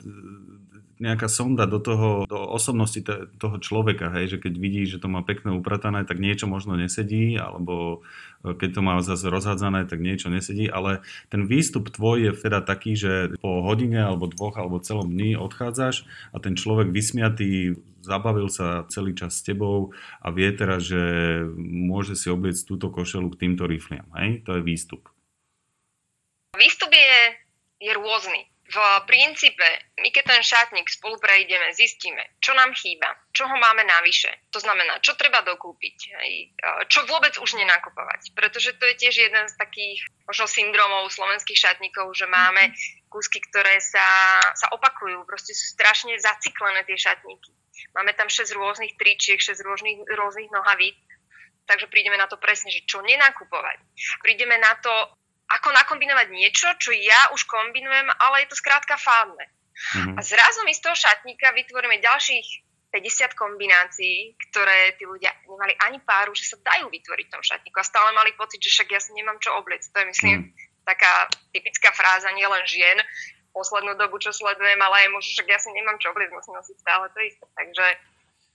nejaká 1.02 1.26
sonda 1.26 1.66
do 1.66 1.82
toho, 1.82 2.30
do 2.30 2.38
osobnosti 2.38 3.02
t- 3.02 3.26
toho 3.42 3.58
človeka, 3.58 4.14
hej, 4.14 4.38
že 4.38 4.38
keď 4.38 4.54
vidí, 4.54 4.86
že 4.86 5.02
to 5.02 5.10
má 5.10 5.26
pekné 5.26 5.50
upratané, 5.50 6.06
tak 6.06 6.22
niečo 6.22 6.46
možno 6.46 6.78
nesedí, 6.78 7.34
alebo 7.34 8.06
e, 8.46 8.54
keď 8.54 8.78
to 8.78 8.80
má 8.86 8.94
zase 9.02 9.26
rozhádzané, 9.26 9.90
tak 9.90 9.98
niečo 9.98 10.30
nesedí, 10.30 10.70
ale 10.70 11.02
ten 11.26 11.50
výstup 11.50 11.90
tvoj 11.90 12.30
je 12.30 12.32
teda 12.38 12.62
taký, 12.62 12.94
že 12.94 13.34
po 13.42 13.66
hodine 13.66 13.98
alebo 13.98 14.30
dvoch 14.30 14.54
alebo 14.54 14.78
celom 14.78 15.10
dni 15.10 15.34
odchádzaš 15.34 16.06
a 16.30 16.38
ten 16.38 16.54
človek 16.54 16.94
vysmiatý 16.94 17.74
zabavil 17.98 18.46
sa 18.46 18.86
celý 18.86 19.18
čas 19.18 19.42
s 19.42 19.42
tebou 19.42 19.90
a 20.22 20.30
vie 20.30 20.54
teraz, 20.54 20.86
že 20.86 21.02
môže 21.58 22.14
si 22.14 22.30
obliecť 22.30 22.62
túto 22.62 22.94
košelu 22.94 23.26
k 23.34 23.40
týmto 23.42 23.66
rifliam. 23.66 24.06
Hej? 24.14 24.46
To 24.46 24.54
je 24.54 24.62
výstup. 24.62 25.10
Výstup 26.54 26.94
je, 26.94 27.14
je 27.82 27.90
rôzny 27.90 28.51
v 28.72 28.76
princípe, 29.04 29.68
my 30.00 30.08
keď 30.08 30.24
ten 30.32 30.40
šatník 30.40 30.88
spolu 30.88 31.20
prejdeme, 31.20 31.76
zistíme, 31.76 32.24
čo 32.40 32.56
nám 32.56 32.72
chýba, 32.72 33.04
čo 33.36 33.44
ho 33.44 33.56
máme 33.60 33.84
navyše. 33.84 34.32
To 34.48 34.64
znamená, 34.64 34.96
čo 35.04 35.12
treba 35.12 35.44
dokúpiť, 35.44 35.96
čo 36.88 37.04
vôbec 37.04 37.36
už 37.36 37.60
nenakupovať. 37.60 38.32
Pretože 38.32 38.80
to 38.80 38.88
je 38.88 38.96
tiež 38.96 39.28
jeden 39.28 39.44
z 39.44 39.54
takých 39.60 40.00
možno 40.24 40.48
syndromov 40.48 41.12
slovenských 41.12 41.60
šatníkov, 41.60 42.16
že 42.16 42.24
máme 42.24 42.72
kúsky, 43.12 43.44
ktoré 43.44 43.76
sa, 43.76 44.40
sa 44.56 44.72
opakujú, 44.72 45.28
proste 45.28 45.52
sú 45.52 45.68
strašne 45.76 46.16
zaciklené 46.16 46.80
tie 46.88 46.96
šatníky. 46.96 47.52
Máme 47.92 48.16
tam 48.16 48.32
6 48.32 48.56
rôznych 48.56 48.96
tričiek, 48.96 49.36
6 49.36 49.52
rôznych, 49.68 50.00
rôznych 50.16 50.48
nohavíc, 50.48 50.96
takže 51.68 51.92
prídeme 51.92 52.16
na 52.16 52.24
to 52.24 52.40
presne, 52.40 52.72
že 52.72 52.88
čo 52.88 53.04
nenakupovať. 53.04 53.84
Prídeme 54.24 54.56
na 54.56 54.72
to, 54.80 54.92
ako 55.60 55.68
nakombinovať 55.72 56.28
niečo, 56.32 56.68
čo 56.80 56.90
ja 56.92 57.32
už 57.36 57.44
kombinujem, 57.44 58.08
ale 58.20 58.44
je 58.44 58.48
to 58.52 58.56
skrátka 58.56 58.96
fádne. 58.96 59.44
Mm-hmm. 59.72 60.16
A 60.16 60.20
zrazu 60.20 60.62
my 60.62 60.72
z 60.72 60.82
toho 60.84 60.96
šatníka 60.96 61.50
vytvoríme 61.52 61.98
ďalších 61.98 62.46
50 62.92 63.32
kombinácií, 63.32 64.36
ktoré 64.48 64.92
tí 65.00 65.08
ľudia 65.08 65.32
nemali 65.48 65.72
ani 65.88 65.98
páru, 66.04 66.36
že 66.36 66.44
sa 66.44 66.60
dajú 66.60 66.92
vytvoriť 66.92 67.26
v 67.28 67.32
tom 67.32 67.40
šatníku 67.40 67.76
a 67.80 67.88
stále 67.88 68.12
mali 68.12 68.36
pocit, 68.36 68.60
že 68.60 68.68
však 68.68 68.88
ja 68.92 69.00
si 69.00 69.16
nemám 69.16 69.40
čo 69.40 69.56
obliecť. 69.56 69.88
To 69.96 69.98
je, 70.04 70.06
myslím, 70.12 70.36
mm. 70.44 70.48
taká 70.84 71.32
typická 71.56 71.88
fráza 71.96 72.28
nielen 72.36 72.60
žien, 72.68 73.00
poslednú 73.56 73.96
dobu, 73.96 74.20
čo 74.20 74.32
sledujem, 74.32 74.80
ale 74.80 75.08
aj 75.08 75.12
muži, 75.12 75.36
však 75.36 75.48
ja 75.48 75.58
si 75.60 75.72
nemám 75.72 75.96
čo 76.00 76.12
obliecť, 76.12 76.36
musím 76.36 76.56
nosiť 76.56 76.76
stále 76.80 77.08
to 77.16 77.20
isté. 77.24 77.44
Takže 77.56 77.86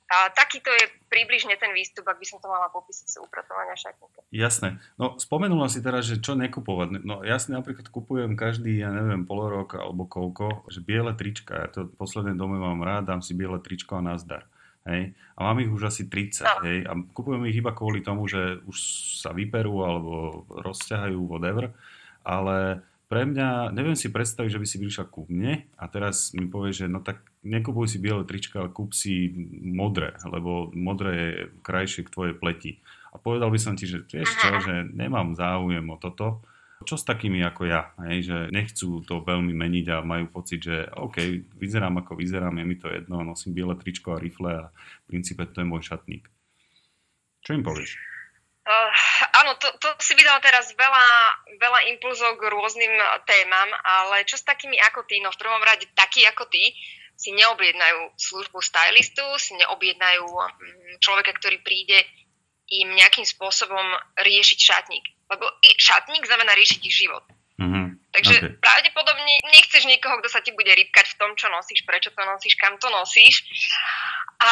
A 0.08 0.32
takýto 0.32 0.72
je 0.72 0.88
približne 1.12 1.60
ten 1.60 1.76
výstup, 1.76 2.08
ak 2.08 2.16
by 2.16 2.24
som 2.24 2.40
to 2.40 2.48
mala 2.48 2.72
popísať 2.72 3.08
z 3.12 3.20
upratovania 3.20 3.76
šatníka. 3.76 4.24
Jasné. 4.32 4.80
No 4.96 5.20
spomenula 5.20 5.68
si 5.68 5.84
teraz, 5.84 6.08
že 6.08 6.24
čo 6.24 6.40
nekupovať. 6.40 7.04
No 7.04 7.28
jasne, 7.28 7.60
napríklad 7.60 7.92
kupujem 7.92 8.40
každý, 8.40 8.80
ja 8.80 8.88
neviem, 8.88 9.28
pol 9.28 9.52
rok 9.52 9.76
alebo 9.76 10.08
koľko, 10.08 10.72
že 10.72 10.80
biele 10.80 11.12
trička. 11.12 11.60
Ja 11.60 11.68
to 11.68 11.92
v 11.92 11.96
poslednej 12.00 12.40
dome 12.40 12.56
mám 12.56 12.80
rád, 12.88 13.12
dám 13.12 13.20
si 13.20 13.36
biele 13.36 13.60
tričko 13.60 14.00
a 14.00 14.06
nazdar. 14.16 14.48
Hej? 14.88 15.12
A 15.36 15.40
mám 15.44 15.60
ich 15.60 15.68
už 15.68 15.92
asi 15.92 16.08
30, 16.08 16.48
no. 16.48 16.52
hej? 16.64 16.80
A 16.88 16.96
kupujem 17.12 17.44
ich 17.52 17.60
iba 17.60 17.76
kvôli 17.76 18.00
tomu, 18.00 18.32
že 18.32 18.64
už 18.64 18.78
sa 19.20 19.36
vyperú 19.36 19.84
alebo 19.84 20.48
rozťahajú, 20.48 21.20
whatever. 21.28 21.76
Ale 22.24 22.80
pre 23.08 23.24
mňa, 23.24 23.72
neviem 23.72 23.96
si 23.96 24.12
predstaviť, 24.12 24.52
že 24.56 24.62
by 24.64 24.68
si 24.68 24.78
prišla 24.84 25.06
ku 25.08 25.24
mne 25.32 25.64
a 25.80 25.84
teraz 25.88 26.36
mi 26.36 26.48
povie, 26.48 26.76
že 26.76 26.92
no 26.92 27.00
tak 27.00 27.24
nekupuj 27.48 27.88
si 27.88 27.98
biele 28.04 28.28
trička, 28.28 28.60
ale 28.60 28.76
kúp 28.76 28.92
si 28.92 29.32
modré, 29.64 30.14
lebo 30.28 30.70
modré 30.76 31.12
je 31.16 31.32
krajšie 31.64 32.04
k 32.04 32.14
tvojej 32.14 32.36
pleti. 32.36 32.72
A 33.16 33.18
povedal 33.18 33.48
by 33.48 33.60
som 33.60 33.74
ti, 33.80 33.88
že 33.88 34.04
vieš 34.04 34.36
čo, 34.38 34.52
že 34.60 34.86
nemám 34.92 35.34
záujem 35.34 35.88
o 35.88 35.98
toto. 35.98 36.44
Čo 36.86 36.94
s 36.94 37.10
takými 37.10 37.42
ako 37.42 37.66
ja, 37.66 37.90
hej, 38.06 38.30
že 38.30 38.38
nechcú 38.54 39.02
to 39.02 39.26
veľmi 39.26 39.50
meniť 39.50 39.86
a 39.98 40.06
majú 40.06 40.30
pocit, 40.30 40.62
že 40.62 40.86
OK, 40.94 41.18
vyzerám 41.58 42.06
ako 42.06 42.14
vyzerám, 42.14 42.54
je 42.54 42.66
mi 42.70 42.78
to 42.78 42.86
jedno, 42.94 43.26
nosím 43.26 43.58
biele 43.58 43.74
tričko 43.74 44.14
a 44.14 44.22
rifle 44.22 44.52
a 44.54 44.64
v 44.70 45.06
princípe 45.10 45.42
to 45.50 45.66
je 45.66 45.66
môj 45.66 45.82
šatník. 45.90 46.30
Čo 47.42 47.58
im 47.58 47.66
povieš? 47.66 47.98
Uh, 48.68 48.92
áno, 49.42 49.56
to, 49.58 49.74
to 49.80 49.90
si 50.04 50.12
vydal 50.14 50.38
teraz 50.44 50.76
veľa, 50.76 51.08
veľa 51.56 51.80
impulzov 51.98 52.36
k 52.36 52.52
rôznym 52.52 52.94
témam, 53.24 53.70
ale 53.82 54.28
čo 54.28 54.38
s 54.38 54.44
takými 54.44 54.78
ako 54.92 55.08
ty? 55.08 55.24
No 55.24 55.32
v 55.34 55.40
prvom 55.40 55.64
rade 55.64 55.88
takí 55.96 56.28
ako 56.30 56.46
ty 56.52 56.78
si 57.18 57.34
neobjednajú 57.34 58.14
službu 58.14 58.62
stylistu, 58.62 59.26
si 59.42 59.58
neobjednajú 59.58 60.26
mm, 60.30 61.02
človeka, 61.02 61.34
ktorý 61.42 61.60
príde 61.66 62.06
im 62.70 62.94
nejakým 62.94 63.26
spôsobom 63.26 63.98
riešiť 64.22 64.60
šatník. 64.62 65.06
Lebo 65.28 65.50
šatník 65.82 66.24
znamená 66.24 66.54
riešiť 66.54 66.80
ich 66.86 66.96
život. 66.96 67.26
Mm-hmm. 67.58 67.86
Takže 68.14 68.36
okay. 68.38 68.54
pravdepodobne 68.62 69.34
nechceš 69.50 69.90
niekoho, 69.90 70.22
kto 70.22 70.30
sa 70.30 70.46
ti 70.46 70.54
bude 70.54 70.70
rýpkať 70.70 71.06
v 71.14 71.18
tom, 71.22 71.32
čo 71.34 71.50
nosíš, 71.50 71.86
prečo 71.86 72.14
to 72.14 72.22
nosíš, 72.22 72.54
kam 72.58 72.78
to 72.78 72.90
nosíš. 72.90 73.46
A 74.38 74.52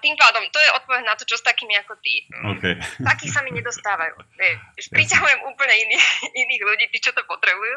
tým 0.00 0.16
pádom, 0.16 0.40
to 0.48 0.56
je 0.56 0.74
odpoveď 0.80 1.04
na 1.04 1.12
to, 1.16 1.28
čo 1.28 1.36
s 1.36 1.44
takými 1.44 1.76
ako 1.76 2.00
ty. 2.00 2.24
Okay. 2.56 2.74
Takí 3.12 3.28
sa 3.28 3.44
mi 3.44 3.52
nedostávajú. 3.52 4.16
Priťahujem 4.76 5.40
úplne 5.44 5.74
iných, 5.88 6.06
iných 6.48 6.62
ľudí, 6.64 6.84
tí, 6.88 6.98
čo 7.04 7.12
to 7.12 7.20
potrebujú. 7.28 7.76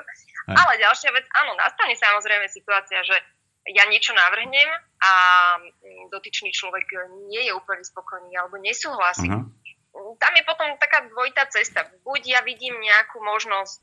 Aj. 0.52 0.56
Ale 0.56 0.80
ďalšia 0.80 1.12
vec, 1.12 1.28
áno, 1.36 1.56
nastane 1.60 1.96
samozrejme 2.00 2.48
situácia, 2.48 3.04
že 3.04 3.16
ja 3.66 3.84
niečo 3.90 4.14
navrhnem 4.14 4.70
a 5.02 5.12
dotyčný 6.14 6.54
človek 6.54 6.86
nie 7.34 7.50
je 7.50 7.54
úplne 7.58 7.82
spokojný 7.82 8.38
alebo 8.38 8.62
nesúhlasí. 8.62 9.26
Uh-huh. 9.26 10.14
Tam 10.22 10.34
je 10.38 10.44
potom 10.46 10.70
taká 10.78 11.08
dvojitá 11.10 11.50
cesta. 11.50 11.90
Buď 12.06 12.22
ja 12.38 12.42
vidím 12.46 12.78
nejakú 12.78 13.18
možnosť, 13.26 13.82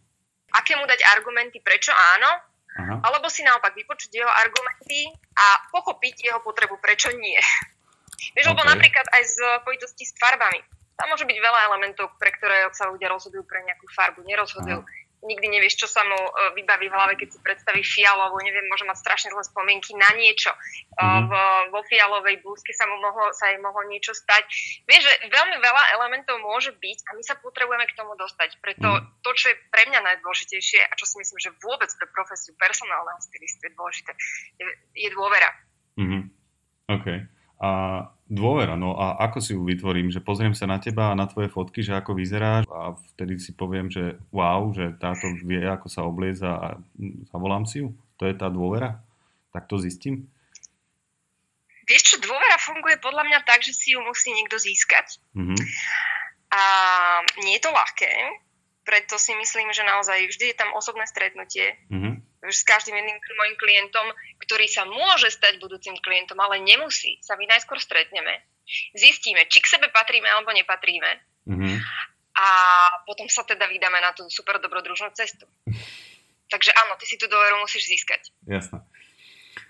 aké 0.55 0.79
mu 0.79 0.87
dať 0.87 1.03
argumenty, 1.19 1.59
prečo 1.59 1.91
áno, 1.91 2.31
Aha. 2.79 2.95
alebo 3.03 3.27
si 3.27 3.43
naopak 3.43 3.75
vypočuť 3.75 4.13
jeho 4.13 4.29
argumenty 4.29 5.11
a 5.35 5.47
pochopiť 5.73 6.31
jeho 6.31 6.41
potrebu, 6.45 6.79
prečo 6.79 7.11
nie. 7.17 7.41
Vieš, 8.39 8.47
okay. 8.49 8.53
lebo 8.55 8.63
napríklad 8.63 9.07
aj 9.09 9.23
z 9.25 9.37
pojitosti 9.67 10.05
s 10.07 10.15
farbami. 10.21 10.63
Tam 10.95 11.11
môže 11.11 11.27
byť 11.27 11.39
veľa 11.41 11.61
elementov, 11.73 12.15
pre 12.21 12.31
ktoré 12.37 12.71
sa 12.77 12.87
ľudia 12.87 13.11
rozhodujú 13.11 13.43
pre 13.49 13.65
nejakú 13.67 13.89
farbu, 13.91 14.23
nerozhodujú. 14.23 14.79
Aha 14.79 15.02
nikdy 15.23 15.47
nevieš, 15.59 15.87
čo 15.87 15.89
sa 15.89 16.03
mu 16.03 16.19
e, 16.19 16.31
vybaví 16.59 16.91
v 16.91 16.95
hlave, 16.95 17.15
keď 17.15 17.29
si 17.31 17.39
predstaví 17.39 17.83
fialovú, 17.87 18.43
neviem, 18.43 18.67
môže 18.67 18.83
mať 18.83 18.99
strašne 18.99 19.29
zlé 19.31 19.43
spomienky 19.47 19.95
na 19.95 20.11
niečo. 20.19 20.51
Mm-hmm. 20.99 21.31
V, 21.31 21.33
vo 21.71 21.81
fialovej 21.87 22.43
blúzke 22.43 22.75
sa 22.75 22.91
mu 22.91 22.99
mohlo, 22.99 23.31
sa 23.31 23.55
jej 23.55 23.59
mohlo 23.63 23.87
niečo 23.87 24.13
stať. 24.13 24.45
Vieš, 24.85 25.03
že 25.07 25.15
veľmi 25.31 25.57
veľa 25.63 25.83
elementov 25.99 26.43
môže 26.43 26.75
byť 26.75 26.99
a 27.07 27.11
my 27.15 27.23
sa 27.23 27.39
potrebujeme 27.39 27.87
k 27.87 27.97
tomu 27.97 28.19
dostať. 28.19 28.59
Preto 28.59 28.89
mm-hmm. 28.91 29.23
to, 29.23 29.31
čo 29.39 29.55
je 29.55 29.57
pre 29.71 29.87
mňa 29.87 30.01
najdôležitejšie 30.03 30.83
a 30.91 30.93
čo 30.99 31.07
si 31.07 31.17
myslím, 31.23 31.39
že 31.39 31.55
vôbec 31.63 31.89
pre 31.95 32.11
profesiu 32.11 32.59
personálneho 32.59 33.23
stylistu 33.23 33.71
je 33.71 33.73
dôležité, 33.79 34.13
je, 34.59 34.65
je 34.99 35.09
dôvera. 35.15 35.51
Mm-hmm. 35.97 36.23
OK. 36.99 37.07
A 37.63 37.69
dôvera, 38.33 38.81
no 38.81 38.97
a 38.97 39.21
ako 39.29 39.39
si 39.45 39.53
ju 39.53 39.61
vytvorím, 39.61 40.09
že 40.09 40.25
pozriem 40.25 40.57
sa 40.57 40.65
na 40.65 40.81
teba 40.81 41.13
a 41.13 41.19
na 41.19 41.29
tvoje 41.29 41.53
fotky, 41.53 41.85
že 41.85 41.93
ako 41.93 42.17
vyzeráš 42.17 42.65
a 42.73 42.97
vtedy 43.13 43.37
si 43.37 43.53
poviem, 43.53 43.93
že 43.93 44.17
wow, 44.33 44.73
že 44.73 44.97
táto 44.97 45.29
vie, 45.45 45.61
ako 45.61 45.93
sa 45.93 46.09
oblieza 46.09 46.49
a 46.49 46.69
zavolám 47.29 47.69
si 47.69 47.85
ju? 47.85 47.93
To 48.17 48.25
je 48.25 48.33
tá 48.33 48.49
dôvera? 48.49 49.05
Tak 49.53 49.69
to 49.69 49.77
zistím? 49.77 50.33
Vieš 51.85 52.03
čo, 52.09 52.17
dôvera 52.25 52.57
funguje 52.57 52.97
podľa 53.05 53.29
mňa 53.29 53.39
tak, 53.45 53.61
že 53.61 53.77
si 53.77 53.93
ju 53.93 54.01
musí 54.01 54.33
niekto 54.33 54.57
získať. 54.57 55.21
Mm-hmm. 55.37 55.59
A 56.57 56.63
nie 57.45 57.61
je 57.61 57.65
to 57.69 57.71
ľahké, 57.75 58.13
preto 58.89 59.21
si 59.21 59.37
myslím, 59.37 59.77
že 59.77 59.85
naozaj 59.85 60.33
vždy 60.33 60.57
je 60.57 60.57
tam 60.57 60.73
osobné 60.73 61.05
stretnutie. 61.05 61.77
Mm-hmm 61.93 62.32
s 62.51 62.67
každým 62.67 62.99
jedným 62.99 63.19
môjim 63.39 63.55
klientom, 63.55 64.07
ktorý 64.43 64.67
sa 64.67 64.83
môže 64.83 65.31
stať 65.31 65.63
budúcim 65.63 65.95
klientom, 66.03 66.35
ale 66.43 66.59
nemusí. 66.59 67.23
Sa 67.23 67.39
my 67.39 67.47
najskôr 67.47 67.79
stretneme, 67.79 68.43
zistíme, 68.99 69.47
či 69.47 69.63
k 69.63 69.71
sebe 69.79 69.87
patríme 69.95 70.27
alebo 70.27 70.51
nepatríme. 70.51 71.23
Mm-hmm. 71.47 71.77
A 72.35 72.47
potom 73.07 73.31
sa 73.31 73.47
teda 73.47 73.71
vydáme 73.71 74.03
na 74.03 74.11
tú 74.11 74.27
super 74.27 74.59
dobrodružnú 74.59 75.15
cestu. 75.15 75.47
Takže 76.53 76.75
áno, 76.75 76.99
ty 76.99 77.07
si 77.07 77.15
tú 77.17 77.31
dôveru 77.31 77.63
musíš 77.63 77.89
získať. 77.89 78.29
Jasné. 78.45 78.83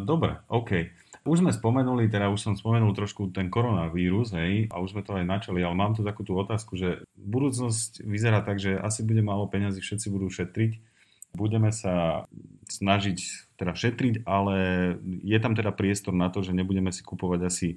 Dobre, 0.00 0.41
OK. 0.50 0.91
Už 1.23 1.38
sme 1.38 1.55
spomenuli, 1.55 2.11
teda 2.11 2.26
už 2.26 2.41
som 2.43 2.55
spomenul 2.59 2.91
trošku 2.91 3.31
ten 3.31 3.47
koronavírus, 3.47 4.35
hej, 4.35 4.67
a 4.75 4.83
už 4.83 4.99
sme 4.99 5.07
to 5.07 5.14
aj 5.14 5.23
načali, 5.23 5.62
ale 5.62 5.79
mám 5.79 5.95
tu 5.95 6.02
takú 6.02 6.26
tú 6.26 6.35
otázku, 6.35 6.75
že 6.75 7.07
budúcnosť 7.14 8.02
vyzerá 8.02 8.43
tak, 8.43 8.59
že 8.59 8.75
asi 8.75 9.07
bude 9.07 9.23
málo 9.23 9.47
peňazí, 9.47 9.79
všetci 9.79 10.11
budú 10.11 10.26
šetriť 10.26 10.83
Budeme 11.33 11.73
sa 11.73 12.29
snažiť 12.73 13.19
teda 13.61 13.76
šetriť, 13.76 14.25
ale 14.25 14.57
je 15.05 15.38
tam 15.38 15.52
teda 15.52 15.71
priestor 15.76 16.17
na 16.17 16.33
to, 16.33 16.41
že 16.41 16.57
nebudeme 16.57 16.88
si 16.88 17.05
kupovať 17.05 17.41
asi 17.45 17.69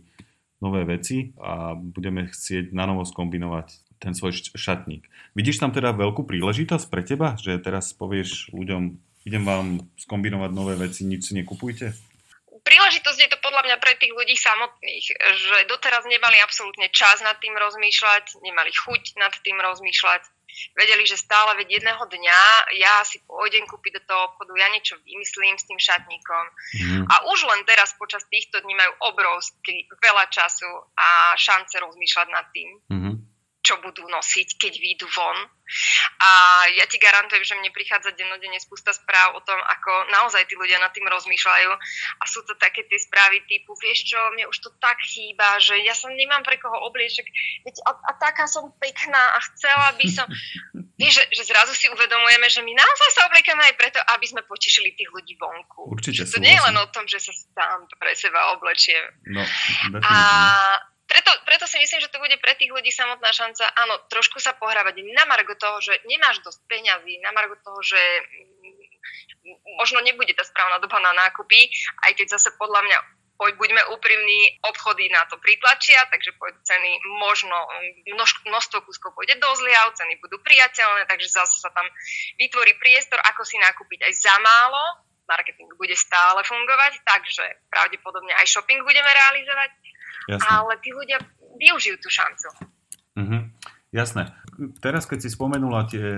nové 0.64 0.88
veci 0.88 1.36
a 1.38 1.76
budeme 1.76 2.32
chcieť 2.32 2.72
na 2.72 2.88
novo 2.88 3.04
skombinovať 3.04 4.00
ten 4.00 4.16
svoj 4.16 4.56
šatník. 4.56 5.08
Vidíš 5.36 5.60
tam 5.60 5.76
teda 5.76 5.92
veľkú 5.92 6.24
príležitosť 6.24 6.86
pre 6.88 7.04
teba, 7.04 7.36
že 7.36 7.60
teraz 7.60 7.92
povieš 7.92 8.56
ľuďom, 8.56 8.96
idem 9.28 9.44
vám 9.44 9.84
skombinovať 10.00 10.52
nové 10.56 10.80
veci, 10.80 11.04
nič 11.04 11.32
si 11.32 11.34
nekupujte? 11.36 11.92
Príležitosť 12.66 13.20
je 13.22 13.30
to 13.30 13.38
podľa 13.46 13.62
mňa 13.70 13.78
pre 13.78 13.94
tých 14.02 14.10
ľudí 14.10 14.34
samotných, 14.34 15.06
že 15.38 15.58
doteraz 15.70 16.02
nemali 16.10 16.42
absolútne 16.42 16.90
čas 16.90 17.22
nad 17.22 17.38
tým 17.38 17.54
rozmýšľať, 17.54 18.42
nemali 18.42 18.74
chuť 18.74 19.22
nad 19.22 19.34
tým 19.46 19.62
rozmýšľať 19.62 20.22
vedeli, 20.78 21.04
že 21.08 21.20
stále 21.20 21.56
veď 21.60 21.82
jedného 21.82 22.04
dňa 22.06 22.42
ja 22.80 23.02
si 23.08 23.22
pôjdem 23.26 23.66
kúpiť 23.68 24.00
do 24.00 24.06
toho 24.08 24.22
obchodu, 24.34 24.52
ja 24.58 24.68
niečo 24.72 24.96
vymyslím 25.04 25.56
s 25.60 25.68
tým 25.68 25.80
šatníkom. 25.80 26.46
Mm. 26.80 27.04
A 27.10 27.16
už 27.32 27.48
len 27.48 27.62
teraz 27.68 27.94
počas 27.96 28.24
týchto 28.28 28.62
dní 28.62 28.74
majú 28.76 28.94
obrovský 29.14 29.90
veľa 30.00 30.26
času 30.32 30.70
a 30.96 31.36
šance 31.36 31.76
rozmýšľať 31.80 32.28
nad 32.32 32.46
tým. 32.52 32.70
Mm 32.92 33.25
čo 33.66 33.82
budú 33.82 34.06
nosiť, 34.06 34.62
keď 34.62 34.74
výjdu 34.78 35.10
von. 35.10 35.50
A 36.22 36.30
ja 36.78 36.86
ti 36.86 37.02
garantujem, 37.02 37.42
že 37.42 37.58
mne 37.58 37.74
prichádza 37.74 38.14
dennodenne 38.14 38.62
spústa 38.62 38.94
správ 38.94 39.34
o 39.34 39.42
tom, 39.42 39.58
ako 39.58 40.14
naozaj 40.14 40.46
tí 40.46 40.54
ľudia 40.54 40.78
nad 40.78 40.94
tým 40.94 41.10
rozmýšľajú. 41.10 41.70
A 42.22 42.24
sú 42.30 42.46
to 42.46 42.54
také 42.62 42.86
tie 42.86 43.02
správy 43.02 43.42
typu, 43.50 43.74
vieš 43.82 44.14
čo, 44.14 44.20
mne 44.38 44.46
už 44.46 44.62
to 44.62 44.70
tak 44.78 45.02
chýba, 45.02 45.58
že 45.58 45.82
ja 45.82 45.98
som 45.98 46.14
nemám 46.14 46.46
pre 46.46 46.62
koho 46.62 46.78
oblieček, 46.86 47.26
a, 47.66 47.92
a 47.98 48.12
taká 48.22 48.46
som 48.46 48.70
pekná 48.78 49.34
a 49.34 49.40
chcela 49.42 49.90
by 49.98 50.08
som... 50.08 50.30
Vieš, 50.96 51.12
že, 51.12 51.24
že 51.36 51.44
zrazu 51.52 51.76
si 51.76 51.92
uvedomujeme, 51.92 52.48
že 52.48 52.64
my 52.64 52.72
naozaj 52.72 53.10
sa 53.12 53.28
obliekame 53.28 53.68
aj 53.68 53.76
preto, 53.76 54.00
aby 54.16 54.32
sme 54.32 54.48
potešili 54.48 54.96
tých 54.96 55.12
ľudí 55.12 55.36
vonku. 55.36 55.92
Určite 55.92 56.24
To 56.24 56.40
nie 56.40 56.56
je 56.56 56.64
len 56.64 56.76
o 56.80 56.88
tom, 56.88 57.04
že 57.04 57.20
sa 57.20 57.36
sám 57.36 57.84
pre 58.00 58.16
seba 58.16 58.56
oblečiem. 58.56 59.04
No, 59.28 59.44
a 60.00 60.16
preto, 61.16 61.32
preto 61.48 61.64
si 61.64 61.80
myslím, 61.80 62.04
že 62.04 62.12
to 62.12 62.20
bude 62.20 62.36
pre 62.44 62.60
tých 62.60 62.76
ľudí 62.76 62.92
samotná 62.92 63.32
šanca, 63.32 63.72
áno, 63.72 64.04
trošku 64.12 64.44
sa 64.44 64.52
pohrávať. 64.52 65.00
Na 65.16 65.24
margo 65.24 65.56
toho, 65.56 65.80
že 65.80 65.96
nemáš 66.12 66.44
dosť 66.44 66.60
peňazí, 66.68 67.24
na 67.24 67.32
margo 67.32 67.56
toho, 67.64 67.80
že 67.80 67.96
mm, 69.48 69.80
možno 69.80 70.04
nebude 70.04 70.36
tá 70.36 70.44
správna 70.44 70.84
doba 70.84 71.00
na 71.00 71.16
nákupy, 71.16 71.72
aj 72.04 72.20
keď 72.20 72.36
zase 72.36 72.52
podľa 72.60 72.84
mňa 72.84 73.00
poď, 73.40 73.56
buďme 73.56 73.82
úprimní, 73.96 74.60
obchody 74.68 75.08
na 75.08 75.24
to 75.32 75.40
pritlačia, 75.40 76.04
takže 76.12 76.36
pôjdu 76.36 76.60
ceny 76.68 77.00
možno, 77.24 77.56
množ, 78.12 78.44
množstvo 78.48 78.84
kúskov 78.84 79.16
pôjde 79.16 79.40
do 79.40 79.48
zliav, 79.56 79.96
ceny 79.96 80.20
budú 80.20 80.40
priateľné, 80.44 81.08
takže 81.08 81.32
zase 81.32 81.64
sa 81.64 81.72
tam 81.72 81.88
vytvorí 82.36 82.76
priestor, 82.76 83.24
ako 83.24 83.48
si 83.48 83.56
nakúpiť. 83.56 84.04
Aj 84.04 84.14
za 84.16 84.36
málo, 84.44 84.84
marketing 85.32 85.72
bude 85.80 85.96
stále 85.96 86.44
fungovať, 86.44 87.00
takže 87.08 87.44
pravdepodobne 87.72 88.36
aj 88.36 88.52
shopping 88.52 88.84
budeme 88.84 89.08
realizovať 89.08 89.95
Jasne. 90.26 90.50
ale 90.50 90.74
tí 90.82 90.90
ľudia 90.90 91.22
využijú 91.56 91.96
tú 92.02 92.10
šancu. 92.10 92.48
Mhm. 93.16 93.38
Jasné. 93.96 94.36
Teraz, 94.84 95.08
keď 95.08 95.24
si 95.24 95.30
spomenula 95.32 95.88
tie, 95.88 96.10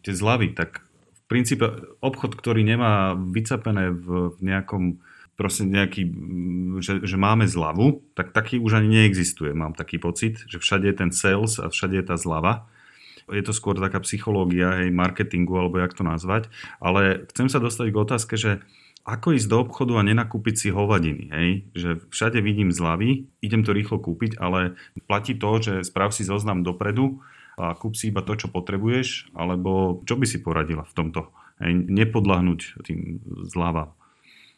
tie 0.00 0.14
zlavy, 0.16 0.56
tak 0.56 0.80
v 1.12 1.20
princípe 1.28 1.66
obchod, 2.00 2.32
ktorý 2.32 2.64
nemá 2.64 3.12
vycapené 3.12 3.92
v 3.92 4.32
nejakom 4.40 5.04
proste 5.38 5.68
nejaký 5.68 6.02
že, 6.82 7.06
že 7.06 7.16
máme 7.20 7.46
zľavu, 7.46 8.02
tak 8.18 8.34
taký 8.34 8.58
už 8.58 8.82
ani 8.82 9.02
neexistuje. 9.02 9.54
Mám 9.54 9.78
taký 9.78 10.02
pocit, 10.02 10.42
že 10.50 10.58
všade 10.58 10.90
je 10.90 10.96
ten 10.98 11.10
sales 11.14 11.62
a 11.62 11.70
všade 11.70 11.94
je 11.94 12.04
tá 12.06 12.18
zľava. 12.18 12.66
Je 13.28 13.44
to 13.44 13.52
skôr 13.52 13.76
taká 13.76 14.00
psychológia, 14.02 14.82
hej, 14.82 14.90
marketingu, 14.90 15.52
alebo 15.60 15.78
jak 15.78 15.92
to 15.92 16.02
nazvať. 16.02 16.48
Ale 16.80 17.28
chcem 17.30 17.52
sa 17.52 17.60
dostať 17.60 17.92
k 17.92 18.00
otázke, 18.00 18.34
že 18.40 18.64
ako 19.04 19.34
ísť 19.34 19.48
do 19.50 19.58
obchodu 19.62 19.98
a 19.98 20.06
nenakúpiť 20.06 20.54
si 20.54 20.68
hovadiny, 20.70 21.24
hej? 21.30 21.48
Že 21.74 21.90
všade 22.10 22.38
vidím 22.40 22.70
zľavy, 22.70 23.26
idem 23.42 23.62
to 23.66 23.74
rýchlo 23.74 23.98
kúpiť, 23.98 24.38
ale 24.38 24.78
platí 25.10 25.34
to, 25.34 25.50
že 25.58 25.74
sprav 25.86 26.14
si 26.14 26.22
zoznam 26.22 26.62
dopredu 26.62 27.20
a 27.58 27.74
kúp 27.74 27.98
si 27.98 28.14
iba 28.14 28.22
to, 28.22 28.38
čo 28.38 28.48
potrebuješ, 28.48 29.34
alebo 29.34 30.02
čo 30.06 30.14
by 30.14 30.26
si 30.28 30.38
poradila 30.38 30.86
v 30.86 30.94
tomto? 30.94 31.32
Hej? 31.58 31.88
Nepodľahnúť 31.90 32.60
tým 32.86 33.18
zľavám. 33.50 33.90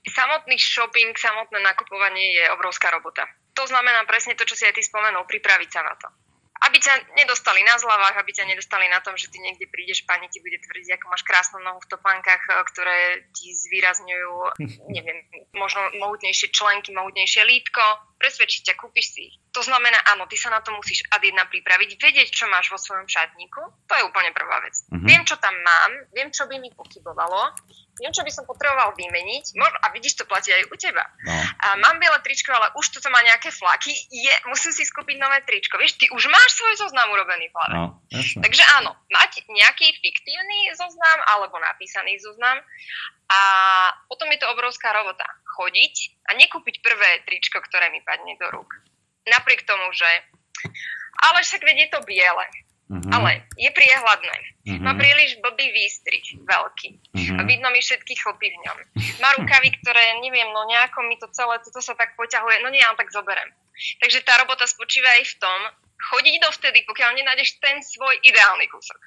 Samotný 0.05 0.57
shopping, 0.57 1.13
samotné 1.13 1.61
nakupovanie 1.61 2.37
je 2.41 2.45
obrovská 2.57 2.89
robota. 2.89 3.29
To 3.57 3.65
znamená 3.69 4.05
presne 4.09 4.33
to, 4.37 4.49
čo 4.49 4.57
si 4.57 4.65
aj 4.65 4.77
ty 4.77 4.83
spomenul, 4.85 5.29
pripraviť 5.29 5.71
sa 5.73 5.85
na 5.85 5.95
to 5.97 6.20
aby 6.61 6.76
ťa 6.76 7.17
nedostali 7.17 7.64
na 7.64 7.81
zľavách, 7.81 8.21
aby 8.21 8.31
ťa 8.37 8.45
nedostali 8.45 8.85
na 8.93 9.00
tom, 9.00 9.17
že 9.17 9.33
ty 9.33 9.40
niekde 9.40 9.64
prídeš, 9.73 10.05
pani 10.05 10.29
ti 10.29 10.45
bude 10.45 10.61
tvrdiť, 10.61 11.00
ako 11.00 11.07
máš 11.09 11.25
krásnu 11.25 11.59
nohu 11.64 11.81
v 11.81 11.90
topánkach, 11.90 12.43
eh, 12.45 12.61
ktoré 12.69 12.99
ti 13.33 13.57
zvýrazňujú, 13.57 14.61
neviem, 14.97 15.25
možno 15.57 15.88
mohutnejšie 15.97 16.52
členky, 16.52 16.93
mohutnejšie 16.93 17.43
lítko, 17.49 17.83
presvedčiť 18.21 18.61
ťa, 18.69 18.75
kúpiš 18.76 19.07
si 19.17 19.21
ich. 19.33 19.37
To 19.57 19.64
znamená, 19.64 19.97
áno, 20.12 20.29
ty 20.29 20.37
sa 20.37 20.52
na 20.52 20.61
to 20.61 20.71
musíš 20.76 21.09
ad 21.09 21.25
jedna 21.25 21.49
pripraviť, 21.49 21.97
vedieť, 21.97 22.29
čo 22.29 22.47
máš 22.52 22.69
vo 22.69 22.79
svojom 22.79 23.09
šatníku, 23.09 23.88
to 23.88 23.93
je 23.97 24.05
úplne 24.05 24.31
prvá 24.37 24.61
vec. 24.61 24.76
Uh-huh. 24.93 25.02
Viem, 25.02 25.25
čo 25.25 25.40
tam 25.40 25.57
mám, 25.64 25.90
viem, 26.12 26.29
čo 26.29 26.45
by 26.45 26.61
mi 26.61 26.71
pochybovalo, 26.76 27.57
viem, 28.00 28.11
čo 28.11 28.25
by 28.25 28.33
som 28.33 28.49
potreboval 28.49 28.97
vymeniť, 28.97 29.54
možno, 29.54 29.78
a 29.78 29.87
vidíš, 29.92 30.16
to 30.16 30.25
platí 30.25 30.50
aj 30.50 30.64
u 30.73 30.76
teba. 30.80 31.04
No. 31.28 31.37
A 31.37 31.66
mám 31.76 32.00
biele 32.00 32.16
tričko, 32.25 32.57
ale 32.57 32.73
už 32.75 32.97
to 32.97 32.99
má 33.12 33.21
nejaké 33.21 33.52
flaky, 33.52 33.92
je, 34.09 34.33
musím 34.49 34.73
si 34.73 34.88
skúpiť 34.88 35.21
nové 35.21 35.45
tričko. 35.45 35.76
Vieš, 35.76 36.00
ty 36.00 36.07
už 36.09 36.26
máš 36.33 36.57
svoj 36.57 36.75
zoznam 36.80 37.12
urobený 37.12 37.52
v 37.52 37.54
hlave. 37.54 37.75
No, 37.76 37.85
Takže 38.40 38.64
áno, 38.80 38.97
mať 39.12 39.45
nejaký 39.47 39.87
fiktívny 40.00 40.73
zoznam 40.75 41.19
alebo 41.30 41.61
napísaný 41.62 42.19
zoznam 42.19 42.59
a 43.30 43.40
potom 44.11 44.26
je 44.35 44.42
to 44.42 44.50
obrovská 44.50 44.90
robota. 44.90 45.23
Chodiť 45.61 46.25
a 46.26 46.35
nekúpiť 46.35 46.83
prvé 46.83 47.23
tričko, 47.28 47.62
ktoré 47.62 47.92
mi 47.95 48.02
padne 48.02 48.35
do 48.40 48.50
rúk. 48.50 48.75
Napriek 49.30 49.62
tomu, 49.62 49.92
že 49.95 50.09
ale 51.21 51.45
však 51.45 51.62
vedie 51.62 51.87
to 51.92 52.00
biele. 52.02 52.45
Uh-huh. 52.91 53.07
Ale 53.15 53.47
je 53.55 53.71
priehľadné. 53.71 54.37
Uh-huh. 54.67 54.83
Má 54.83 54.99
príliš 54.99 55.39
blbý 55.39 55.71
výstrih, 55.71 56.43
veľký. 56.43 56.89
Uh-huh. 57.15 57.47
Vidno 57.47 57.71
mi 57.71 57.79
všetky 57.79 58.19
chlpy 58.19 58.51
v 58.51 58.59
ňom. 58.67 58.79
Má 59.23 59.31
rukavy, 59.39 59.71
ktoré, 59.79 60.19
neviem, 60.19 60.51
no 60.51 60.67
nejako 60.67 61.07
mi 61.07 61.15
to 61.23 61.31
celé, 61.31 61.63
toto 61.63 61.79
sa 61.79 61.95
tak 61.95 62.19
poťahuje, 62.19 62.67
no 62.67 62.69
nie, 62.75 62.83
ja 62.83 62.91
tak 62.99 63.15
zoberiem. 63.15 63.47
Takže 64.03 64.27
tá 64.27 64.43
robota 64.43 64.67
spočíva 64.67 65.07
aj 65.07 65.23
v 65.23 65.35
tom, 65.39 65.61
chodiť 66.11 66.35
dovtedy, 66.43 66.83
pokiaľ 66.83 67.15
nenájdeš 67.15 67.63
ten 67.63 67.79
svoj 67.79 68.19
ideálny 68.27 68.67
kúsok. 68.67 68.99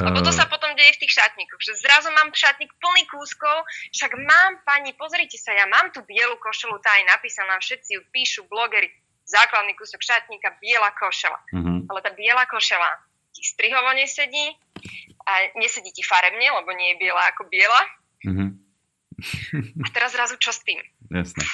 Lebo 0.00 0.24
to 0.24 0.32
sa 0.32 0.48
potom 0.48 0.72
deje 0.72 0.96
v 0.96 1.00
tých 1.04 1.12
šatníkoch, 1.12 1.60
že 1.60 1.76
zrazu 1.84 2.08
mám 2.08 2.32
šatník 2.32 2.72
plný 2.80 3.04
kúskov, 3.04 3.68
však 3.92 4.16
mám 4.16 4.64
pani, 4.64 4.96
pozrite 4.96 5.36
sa, 5.36 5.52
ja 5.52 5.68
mám 5.68 5.92
tú 5.92 6.00
bielu 6.08 6.40
košelu, 6.40 6.80
tá 6.80 6.96
je 6.96 7.04
napísaná, 7.04 7.60
všetci 7.60 7.90
ju 7.92 8.02
píšu, 8.08 8.48
blogery, 8.48 8.88
základný 9.24 9.72
kúsok 9.76 10.00
šatníka, 10.00 10.56
biela 10.60 10.92
košela. 10.96 11.40
Uh-huh. 11.52 11.84
Ale 11.88 11.98
tá 12.04 12.10
biela 12.12 12.44
košela 12.44 13.00
ti 13.34 13.42
strihovo 13.42 13.90
nesedí 13.96 14.54
a 15.24 15.32
nesedí 15.58 15.90
ti 15.90 16.04
farebne, 16.04 16.44
lebo 16.44 16.70
nie 16.76 16.94
je 16.94 17.00
biela 17.00 17.22
ako 17.32 17.48
biela. 17.48 17.82
Uh-huh. 18.24 18.48
a 19.84 19.88
teraz 19.90 20.12
zrazu 20.12 20.36
čo 20.38 20.52
s 20.52 20.60
tým? 20.62 20.80
Jasné. 21.10 21.44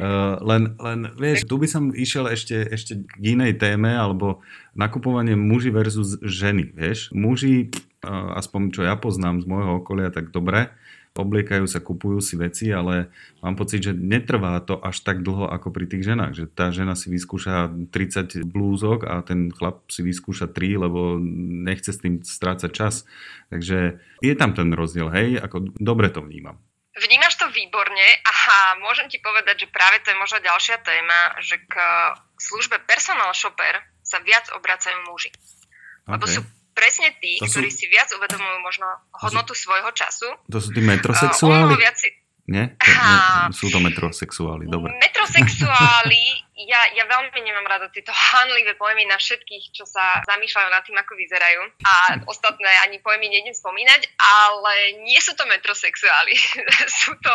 Uh, 0.00 0.40
len, 0.40 0.72
len, 0.80 1.12
vieš, 1.20 1.44
tu 1.44 1.60
by 1.60 1.68
som 1.68 1.92
išiel 1.92 2.24
ešte, 2.32 2.64
ešte 2.64 3.04
k 3.04 3.36
inej 3.36 3.60
téme, 3.60 3.92
alebo 3.92 4.40
nakupovanie 4.72 5.36
muži 5.36 5.68
versus 5.68 6.16
ženy, 6.24 6.72
vieš. 6.72 7.12
Muži, 7.12 7.68
uh, 8.00 8.32
aspoň 8.40 8.72
čo 8.72 8.88
ja 8.88 8.96
poznám 8.96 9.44
z 9.44 9.52
môjho 9.52 9.84
okolia, 9.84 10.08
tak 10.08 10.32
dobre, 10.32 10.72
obliekajú 11.12 11.68
sa, 11.68 11.84
kupujú 11.84 12.24
si 12.24 12.40
veci, 12.40 12.72
ale 12.72 13.12
mám 13.44 13.52
pocit, 13.52 13.84
že 13.84 13.92
netrvá 13.92 14.56
to 14.64 14.80
až 14.80 15.04
tak 15.04 15.20
dlho 15.20 15.44
ako 15.48 15.68
pri 15.68 15.84
tých 15.84 16.08
ženách, 16.08 16.32
že 16.32 16.44
tá 16.48 16.72
žena 16.72 16.96
si 16.96 17.12
vyskúša 17.12 17.68
30 17.92 18.48
blúzok 18.48 19.04
a 19.04 19.20
ten 19.20 19.52
chlap 19.52 19.84
si 19.92 20.00
vyskúša 20.00 20.48
3, 20.48 20.88
lebo 20.88 21.20
nechce 21.68 21.92
s 21.92 22.00
tým 22.00 22.24
strácať 22.24 22.70
čas. 22.72 23.04
Takže 23.52 24.00
je 24.24 24.34
tam 24.36 24.56
ten 24.56 24.72
rozdiel, 24.72 25.12
hej, 25.12 25.36
ako 25.36 25.76
dobre 25.76 26.08
to 26.08 26.24
vnímam. 26.24 26.56
Vnímaš 26.92 27.40
to 27.40 27.48
výborne 27.48 28.04
a 28.28 28.32
môžem 28.84 29.08
ti 29.08 29.16
povedať, 29.16 29.64
že 29.64 29.72
práve 29.72 30.04
to 30.04 30.12
je 30.12 30.20
možno 30.20 30.44
ďalšia 30.44 30.76
téma, 30.84 31.40
že 31.40 31.56
k 31.64 31.72
službe 32.36 32.84
personal 32.84 33.32
shopper 33.32 33.80
sa 34.04 34.20
viac 34.20 34.52
obracajú 34.52 34.96
muži. 35.08 35.32
Okay. 35.32 36.12
Lebo 36.12 36.24
sú 36.28 36.40
presne 36.72 37.14
tí, 37.20 37.38
to 37.38 37.48
ktorí 37.48 37.68
sú... 37.68 37.84
si 37.84 37.86
viac 37.88 38.08
uvedomujú 38.12 38.58
možno 38.60 38.88
hodnotu 39.22 39.52
sú... 39.56 39.68
svojho 39.68 39.90
času. 39.94 40.28
To 40.50 40.58
sú 40.58 40.72
tí 40.72 40.80
metrosexuáli? 40.84 41.72
Uh, 41.72 41.80
viac 41.80 41.96
si... 41.96 42.08
Nie? 42.42 42.74
To, 42.74 42.90
nie? 42.90 43.18
Sú 43.54 43.70
to 43.70 43.78
metrosexuáli, 43.78 44.66
dobre. 44.66 44.90
Metrosexuáli, 44.98 46.42
ja, 46.66 46.80
ja 46.98 47.06
veľmi 47.06 47.38
nemám 47.38 47.70
rada 47.70 47.86
tieto 47.94 48.10
hanlivé 48.10 48.74
pojmy 48.74 49.06
na 49.06 49.14
všetkých, 49.14 49.70
čo 49.70 49.86
sa 49.86 50.18
zamýšľajú 50.26 50.68
nad 50.68 50.82
tým, 50.82 50.98
ako 50.98 51.14
vyzerajú. 51.14 51.60
A 51.86 51.94
ostatné 52.26 52.66
ani 52.82 52.98
pojmy 52.98 53.30
nejdem 53.30 53.54
spomínať, 53.54 54.10
ale 54.18 55.06
nie 55.06 55.22
sú 55.22 55.38
to 55.38 55.46
metrosexuáli. 55.46 56.34
sú 57.06 57.14
to 57.22 57.32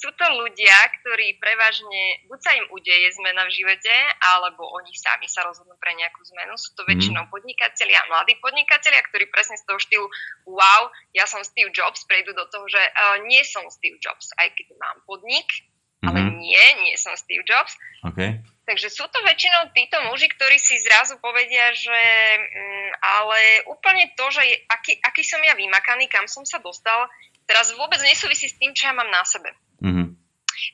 sú 0.00 0.08
to 0.16 0.26
ľudia, 0.32 0.76
ktorí 1.00 1.36
prevažne, 1.36 2.24
buď 2.24 2.38
sa 2.40 2.56
im 2.56 2.64
udeje 2.72 3.12
zmena 3.20 3.44
v 3.44 3.52
živote, 3.52 3.92
alebo 4.32 4.64
oni 4.80 4.96
sami 4.96 5.28
sa 5.28 5.44
rozhodnú 5.44 5.76
pre 5.76 5.92
nejakú 5.92 6.24
zmenu. 6.32 6.56
Sú 6.56 6.72
to 6.72 6.88
mhm. 6.88 6.96
väčšinou 6.96 7.24
podnikatelia, 7.28 8.00
mladí 8.08 8.40
podnikatelia, 8.40 9.04
ktorí 9.12 9.28
presne 9.28 9.60
z 9.60 9.68
toho 9.68 9.76
štýlu 9.76 10.06
wow, 10.48 10.88
ja 11.12 11.28
som 11.28 11.44
Steve 11.44 11.68
Jobs, 11.68 12.08
prejdú 12.08 12.32
do 12.32 12.48
toho, 12.48 12.64
že 12.64 12.80
uh, 12.80 13.20
nie 13.28 13.44
som 13.44 13.68
Steve 13.68 14.00
Jobs, 14.00 14.32
aj 14.40 14.56
keď 14.56 14.72
mám 14.80 15.04
podnik, 15.04 15.44
mm-hmm. 15.52 16.08
ale 16.08 16.18
mhm. 16.24 16.32
nie, 16.40 16.64
nie 16.88 16.94
som 16.96 17.12
Steve 17.20 17.44
Jobs. 17.44 17.76
Okay. 18.00 18.40
Takže 18.64 18.88
sú 18.88 19.04
to 19.12 19.20
väčšinou 19.26 19.68
títo 19.76 20.00
muži, 20.08 20.32
ktorí 20.32 20.56
si 20.56 20.80
zrazu 20.80 21.18
povedia, 21.20 21.74
že 21.74 22.00
mm, 22.38 22.90
ale 23.02 23.66
úplne 23.66 24.14
to, 24.14 24.30
že 24.30 24.46
aký, 24.70 24.96
aký 25.02 25.26
som 25.26 25.42
ja 25.42 25.58
vymakaný, 25.58 26.06
kam 26.06 26.30
som 26.30 26.46
sa 26.46 26.62
dostal, 26.62 27.10
teraz 27.50 27.74
vôbec 27.74 27.98
nesúvisí 28.06 28.46
s 28.46 28.54
tým, 28.56 28.70
čo 28.70 28.86
ja 28.86 28.94
mám 28.94 29.10
na 29.10 29.26
sebe. 29.26 29.50
Mm-hmm. 29.80 30.06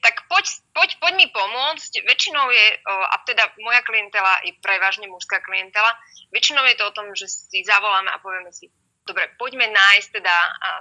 Tak 0.02 0.26
poď, 0.26 0.46
poď, 0.74 0.90
poď 0.98 1.12
mi 1.14 1.26
pomôcť. 1.30 2.02
Väčšinou 2.02 2.50
je, 2.50 2.66
a 2.86 3.16
teda 3.22 3.54
moja 3.62 3.80
klientela 3.86 4.42
je 4.42 4.52
prevažne 4.58 5.06
mužská 5.06 5.38
klientela, 5.46 5.94
väčšinou 6.34 6.66
je 6.66 6.76
to 6.76 6.84
o 6.90 6.96
tom, 6.96 7.06
že 7.14 7.30
si 7.30 7.62
zavoláme 7.62 8.10
a 8.10 8.18
povieme 8.18 8.50
si, 8.50 8.66
dobre, 9.06 9.30
poďme 9.38 9.70
nájsť 9.70 10.08
teda 10.10 10.36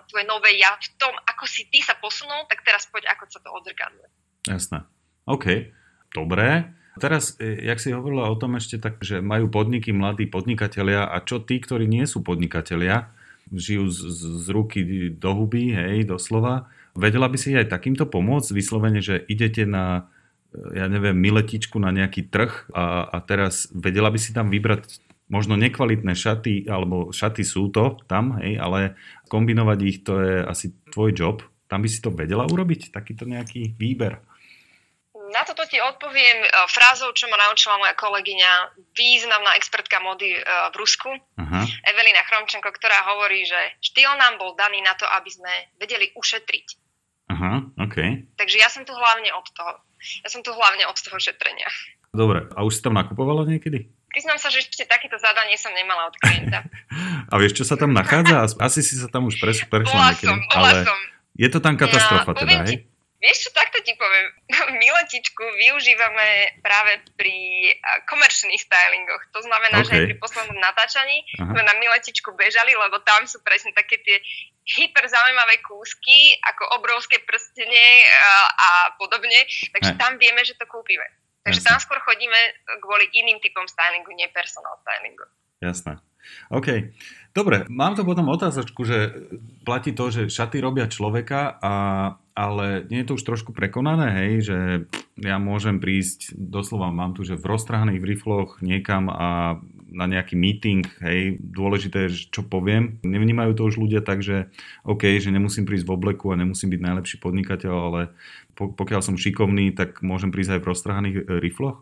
tvoje 0.09 0.25
nové 0.25 0.57
ja 0.57 0.73
v 0.73 0.89
tom, 0.97 1.13
ako 1.13 1.45
si 1.45 1.69
ty 1.69 1.85
sa 1.85 1.93
posunul, 2.01 2.49
tak 2.49 2.65
teraz 2.65 2.89
poď, 2.89 3.13
ako 3.13 3.29
sa 3.29 3.39
to 3.45 3.49
odzrkadluje. 3.53 4.09
Jasné. 4.49 4.85
OK, 5.29 5.73
dobré. 6.13 6.73
Teraz, 6.95 7.35
e, 7.43 7.59
jak 7.67 7.81
si 7.81 7.91
hovorila 7.91 8.31
o 8.31 8.39
tom 8.39 8.55
ešte 8.55 8.79
tak, 8.79 9.03
že 9.03 9.19
majú 9.19 9.51
podniky 9.51 9.91
mladí 9.91 10.31
podnikatelia 10.31 11.11
a 11.11 11.19
čo 11.21 11.43
tí, 11.43 11.59
ktorí 11.59 11.91
nie 11.91 12.07
sú 12.07 12.23
podnikatelia, 12.23 13.11
žijú 13.51 13.91
z, 13.91 13.99
z 14.15 14.45
ruky 14.49 14.79
do 15.11 15.31
huby, 15.35 15.75
hej, 15.75 16.07
doslova, 16.07 16.71
Vedela 16.95 17.27
by 17.27 17.35
si 17.35 17.51
aj 17.51 17.67
takýmto 17.67 18.07
pomôcť, 18.07 18.55
vyslovene, 18.55 19.03
že 19.03 19.19
idete 19.27 19.67
na, 19.67 20.07
e, 20.55 20.79
ja 20.79 20.87
neviem, 20.87 21.15
miletičku 21.15 21.75
na 21.75 21.91
nejaký 21.91 22.31
trh 22.31 22.71
a, 22.71 23.11
a 23.11 23.17
teraz 23.19 23.67
vedela 23.75 24.07
by 24.07 24.19
si 24.19 24.31
tam 24.31 24.47
vybrať 24.47 25.03
možno 25.27 25.57
nekvalitné 25.57 26.13
šaty, 26.15 26.69
alebo 26.69 27.09
šaty 27.09 27.43
sú 27.43 27.73
to 27.73 27.99
tam, 28.05 28.39
hej, 28.39 28.61
ale 28.61 28.95
kombinovať 29.27 29.79
ich, 29.83 29.97
to 30.05 30.21
je 30.21 30.35
asi 30.45 30.71
tvoj 30.93 31.11
job. 31.11 31.37
Tam 31.65 31.81
by 31.81 31.89
si 31.89 31.99
to 31.99 32.13
vedela 32.13 32.45
urobiť, 32.45 32.93
takýto 32.93 33.25
nejaký 33.25 33.73
výber. 33.75 34.21
Na 35.33 35.41
toto 35.41 35.65
ti 35.65 35.81
odpoviem 35.81 36.45
e, 36.45 36.49
frázou, 36.69 37.11
čo 37.11 37.25
ma 37.27 37.35
naučila 37.35 37.81
moja 37.81 37.97
kolegyňa, 37.97 38.77
významná 38.93 39.57
expertka 39.57 39.97
mody 39.99 40.37
e, 40.37 40.41
v 40.45 40.75
Rusku, 40.77 41.11
uh-huh. 41.11 41.65
Evelina 41.91 42.21
Chromčenko, 42.23 42.69
ktorá 42.71 43.03
hovorí, 43.11 43.43
že 43.43 43.57
štýl 43.81 44.15
nám 44.15 44.37
bol 44.37 44.53
daný 44.53 44.85
na 44.85 44.93
to, 44.93 45.03
aby 45.03 45.27
sme 45.27 45.51
vedeli 45.81 46.13
ušetriť. 46.13 46.84
Aha, 47.25 47.65
OK. 47.81 47.97
Takže 48.37 48.57
ja 48.61 48.69
som 48.69 48.85
tu 48.85 48.93
hlavne 48.93 49.29
od 49.33 49.45
toho. 49.49 49.81
Ja 50.21 50.29
som 50.29 50.45
tu 50.45 50.53
hlavne 50.53 50.85
od 50.85 50.97
toho 50.97 51.17
šetrenia. 51.17 51.65
Dobre, 52.13 52.47
a 52.53 52.59
už 52.61 52.79
si 52.79 52.81
tam 52.85 52.95
nakupovala 52.95 53.49
niekedy? 53.49 53.89
Priznám 54.13 54.39
sa, 54.39 54.47
že 54.47 54.63
ešte 54.63 54.87
takéto 54.87 55.19
zadanie 55.19 55.59
som 55.59 55.75
nemala 55.75 56.07
od 56.07 56.15
klienta. 56.15 56.63
a 57.31 57.33
vieš, 57.35 57.59
čo 57.59 57.65
sa 57.67 57.75
tam 57.75 57.91
nachádza? 57.91 58.47
Asi 58.63 58.79
si 58.79 58.95
sa 58.95 59.11
tam 59.11 59.27
už 59.27 59.41
prešla 59.41 60.15
niekedy. 60.15 60.31
Som, 60.31 60.39
ale 60.55 60.87
som. 60.87 60.99
je 61.35 61.47
to 61.51 61.59
tam 61.59 61.75
katastrofa 61.75 62.31
no, 62.31 62.39
teda, 62.39 62.57
hej? 62.63 62.87
Vieš 63.25 63.49
čo, 63.49 63.49
takto 63.57 63.81
ti 63.81 63.97
poviem. 63.97 64.29
Miletičku 64.85 65.41
využívame 65.41 66.61
práve 66.61 67.01
pri 67.17 67.33
komerčných 68.05 68.61
stylingoch. 68.61 69.33
To 69.33 69.41
znamená, 69.41 69.81
okay. 69.81 69.87
že 69.89 69.93
aj 69.97 70.01
pri 70.13 70.17
poslednom 70.21 70.59
natáčaní 70.61 71.25
Aha. 71.41 71.49
sme 71.49 71.61
na 71.65 71.73
miletičku 71.81 72.29
bežali, 72.37 72.77
lebo 72.77 73.01
tam 73.01 73.25
sú 73.25 73.41
presne 73.41 73.73
také 73.73 73.97
tie 74.05 74.21
hyper 74.65 75.09
zaujímavé 75.09 75.57
kúsky, 75.65 76.37
ako 76.53 76.77
obrovské 76.77 77.17
prstenie 77.25 78.05
a, 78.05 78.33
a 78.53 78.69
podobne. 79.01 79.41
Takže 79.73 79.97
Aj. 79.97 79.99
tam 79.99 80.21
vieme, 80.21 80.45
že 80.45 80.53
to 80.53 80.69
kúpime. 80.69 81.05
Takže 81.41 81.61
Jasne. 81.61 81.69
tam 81.73 81.77
skôr 81.81 81.97
chodíme 82.05 82.37
kvôli 82.81 83.05
iným 83.13 83.41
typom 83.41 83.65
stylingu, 83.65 84.09
nie 84.13 84.29
personal 84.33 84.77
stylingu. 84.81 85.25
Jasné. 85.61 85.97
OK. 86.53 86.95
Dobre, 87.35 87.67
mám 87.67 87.99
to 87.99 88.07
potom 88.07 88.31
otázočku, 88.31 88.87
že 88.87 89.11
platí 89.67 89.91
to, 89.91 90.07
že 90.07 90.31
šaty 90.31 90.63
robia 90.63 90.87
človeka, 90.87 91.59
a, 91.59 91.73
ale 92.31 92.87
nie 92.87 93.03
je 93.03 93.11
to 93.11 93.15
už 93.19 93.27
trošku 93.27 93.51
prekonané, 93.51 94.07
hej, 94.23 94.33
že 94.47 94.57
ja 95.19 95.35
môžem 95.35 95.83
prísť, 95.83 96.31
doslova 96.31 96.95
mám 96.95 97.11
tu, 97.11 97.27
že 97.27 97.35
v 97.35 97.43
roztrhaných 97.43 98.07
rifloch 98.07 98.63
niekam 98.63 99.11
a 99.11 99.59
na 99.95 100.05
nejaký 100.11 100.35
meeting, 100.35 100.83
hej, 100.99 101.39
dôležité 101.39 102.11
je, 102.11 102.27
čo 102.27 102.43
poviem. 102.43 102.99
Nevnímajú 103.07 103.55
to 103.55 103.67
už 103.71 103.79
ľudia 103.79 104.03
tak, 104.03 104.19
že 104.19 104.51
OK, 104.83 105.07
že 105.23 105.31
nemusím 105.31 105.63
prísť 105.63 105.87
v 105.87 105.95
obleku 105.95 106.35
a 106.35 106.39
nemusím 106.39 106.75
byť 106.75 106.81
najlepší 106.83 107.17
podnikateľ, 107.23 107.73
ale 107.73 108.01
pokiaľ 108.55 109.01
som 109.03 109.15
šikovný, 109.15 109.71
tak 109.71 110.03
môžem 110.03 110.35
prísť 110.35 110.59
aj 110.59 110.61
v 110.63 110.69
roztrhaných 110.71 111.15
e, 111.15 111.23
rifloch. 111.39 111.79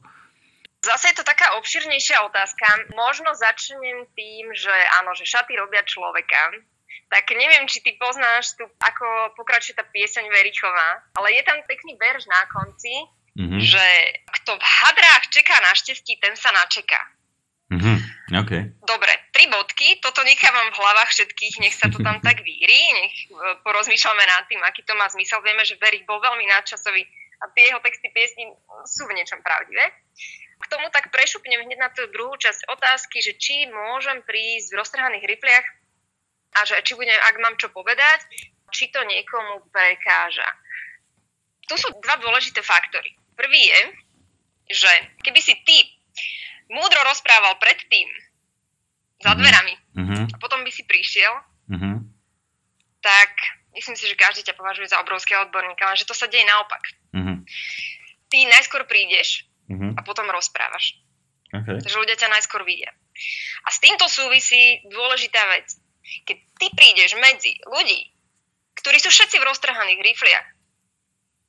Zase 0.85 1.09
je 1.09 1.17
to 1.17 1.25
taká 1.25 1.32
obširnejšia 1.63 2.27
otázka. 2.27 2.91
Možno 2.91 3.31
začnem 3.31 4.03
tým, 4.11 4.51
že 4.51 4.75
áno, 4.99 5.15
že 5.15 5.23
šaty 5.23 5.55
robia 5.55 5.79
človeka. 5.87 6.51
Tak 7.07 7.31
neviem, 7.31 7.63
či 7.71 7.79
ty 7.79 7.95
poznáš 7.95 8.59
tu, 8.59 8.67
ako 8.83 9.37
pokračuje 9.39 9.79
tá 9.79 9.87
pieseň 9.87 10.27
Verichová, 10.27 11.07
ale 11.15 11.39
je 11.39 11.43
tam 11.47 11.63
pekný 11.63 11.95
verš 11.95 12.27
na 12.27 12.43
konci, 12.51 12.93
mm-hmm. 13.39 13.61
že 13.63 13.85
kto 14.41 14.59
v 14.59 14.65
hadrách 14.65 15.23
čeká 15.31 15.55
na 15.63 15.71
štestí, 15.71 16.19
ten 16.19 16.35
sa 16.35 16.51
načeká. 16.51 16.99
Mm-hmm. 17.71 17.97
Okay. 18.33 18.61
Dobre, 18.81 19.13
tri 19.29 19.45
bodky, 19.45 20.01
toto 20.01 20.25
nechávam 20.25 20.73
v 20.73 20.79
hlavách 20.81 21.09
všetkých, 21.13 21.55
nech 21.61 21.77
sa 21.77 21.89
to 21.89 22.01
tam 22.01 22.17
tak 22.17 22.41
víri, 22.41 22.81
nech 22.97 23.15
e, 23.29 23.61
porozmýšľame 23.61 24.25
nad 24.25 24.45
tým, 24.49 24.61
aký 24.65 24.81
to 24.81 24.97
má 24.97 25.05
zmysel. 25.09 25.41
Vieme, 25.45 25.61
že 25.65 25.77
Verich 25.77 26.05
bol 26.09 26.17
veľmi 26.17 26.49
nadčasový 26.49 27.05
a 27.41 27.49
tie 27.53 27.69
jeho 27.69 27.81
texty 27.81 28.09
piesní 28.09 28.49
sú 28.89 29.05
v 29.05 29.15
niečom 29.17 29.41
pravdivé. 29.45 29.85
K 30.63 30.71
tomu 30.71 30.87
tak 30.95 31.11
prešupnem 31.11 31.67
hneď 31.67 31.79
na 31.79 31.89
tú 31.91 32.07
druhú 32.15 32.39
časť 32.39 32.71
otázky, 32.71 33.19
že 33.19 33.35
či 33.35 33.67
môžem 33.67 34.23
prísť 34.23 34.71
v 34.71 34.79
roztrhaných 34.79 35.27
rifliach 35.27 35.67
a 36.55 36.59
že 36.63 36.79
či 36.87 36.95
budem, 36.95 37.19
ak 37.19 37.35
mám 37.43 37.59
čo 37.59 37.67
povedať, 37.75 38.23
či 38.71 38.87
to 38.89 39.03
niekomu 39.03 39.67
prekáža. 39.69 40.47
Tu 41.67 41.75
sú 41.75 41.91
dva 41.99 42.15
dôležité 42.23 42.63
faktory. 42.63 43.11
Prvý 43.35 43.69
je, 43.69 43.81
že 44.71 44.91
keby 45.27 45.39
si 45.43 45.53
ty 45.67 45.83
múdro 46.71 47.03
rozprával 47.03 47.59
predtým, 47.59 48.07
za 49.23 49.31
mhm. 49.31 49.39
dverami, 49.39 49.73
uh-huh. 49.95 50.23
a 50.27 50.37
potom 50.37 50.59
by 50.67 50.71
si 50.75 50.83
prišiel, 50.83 51.31
uh-huh. 51.71 51.95
tak 52.99 53.31
myslím 53.71 53.95
si, 53.95 54.11
že 54.11 54.19
každý 54.19 54.43
ťa 54.43 54.59
považuje 54.59 54.91
za 54.91 54.99
obrovského 54.99 55.47
odborníka, 55.47 55.87
lenže 55.87 56.03
to 56.03 56.11
sa 56.11 56.27
deje 56.27 56.43
naopak. 56.43 56.83
Uh-huh. 57.15 57.39
Ty 58.27 58.37
najskôr 58.51 58.83
prídeš 58.83 59.47
uh-huh. 59.73 59.91
a 59.97 60.01
potom 60.05 60.29
rozprávaš. 60.29 61.01
Okay. 61.53 61.81
Takže 61.81 62.01
ľudia 62.01 62.17
ťa 62.17 62.33
najskôr 62.33 62.65
vidia. 62.65 62.89
A 63.65 63.69
s 63.69 63.77
týmto 63.77 64.09
súvisí 64.09 64.81
dôležitá 64.89 65.41
vec. 65.53 65.69
Keď 66.25 66.37
ty 66.57 66.67
prídeš 66.73 67.13
medzi 67.17 67.61
ľudí, 67.69 68.09
ktorí 68.81 68.97
sú 68.97 69.13
všetci 69.13 69.37
v 69.37 69.47
roztrhaných 69.47 70.01
rifliach, 70.01 70.47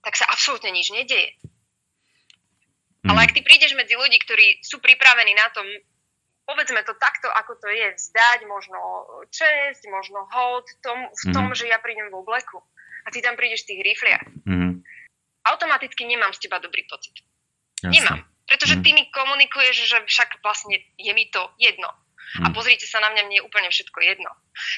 tak 0.05 0.15
sa 0.21 0.29
absolútne 0.29 0.69
nič 0.71 0.93
nedieje. 0.93 1.41
Mm. 3.05 3.13
Ale 3.13 3.19
ak 3.29 3.33
ty 3.33 3.41
prídeš 3.41 3.73
medzi 3.73 3.97
ľudí, 3.97 4.21
ktorí 4.21 4.61
sú 4.61 4.79
pripravení 4.85 5.33
na 5.33 5.49
tom, 5.57 5.65
povedzme 6.45 6.85
to 6.85 6.93
takto, 7.01 7.33
ako 7.33 7.57
to 7.57 7.69
je, 7.73 7.97
vzdať 7.97 8.45
možno 8.45 8.79
česť, 9.33 9.89
možno 9.89 10.29
hold 10.29 10.69
tom, 10.85 11.09
v 11.09 11.25
tom, 11.33 11.49
mm. 11.49 11.57
že 11.57 11.73
ja 11.73 11.81
prídem 11.81 12.13
v 12.13 12.21
obleku 12.21 12.61
a 13.05 13.09
ty 13.09 13.25
tam 13.25 13.37
prídeš 13.37 13.65
v 13.65 13.69
tých 13.73 13.81
rifliach, 13.93 14.25
mm. 14.45 14.73
automaticky 15.49 16.05
nemám 16.05 16.33
z 16.37 16.49
teba 16.49 16.61
dobrý 16.61 16.85
pocit. 16.85 17.17
Jasne. 17.85 17.97
Nemám. 18.01 18.21
Pretože 18.45 18.75
mm. 18.77 18.83
ty 18.85 18.89
mi 18.93 19.03
komunikuješ, 19.09 19.77
že 19.89 19.99
však 20.05 20.45
vlastne 20.45 20.77
je 21.01 21.13
mi 21.17 21.29
to 21.33 21.43
jedno. 21.57 21.89
Mm. 22.41 22.45
A 22.45 22.47
mhm. 22.51 22.55
pozrite 22.57 22.87
sa 22.89 22.99
na 23.05 23.13
mňa, 23.13 23.23
mne 23.25 23.37
je 23.41 23.47
úplne 23.47 23.69
všetko 23.71 23.99
jedno. 24.05 24.31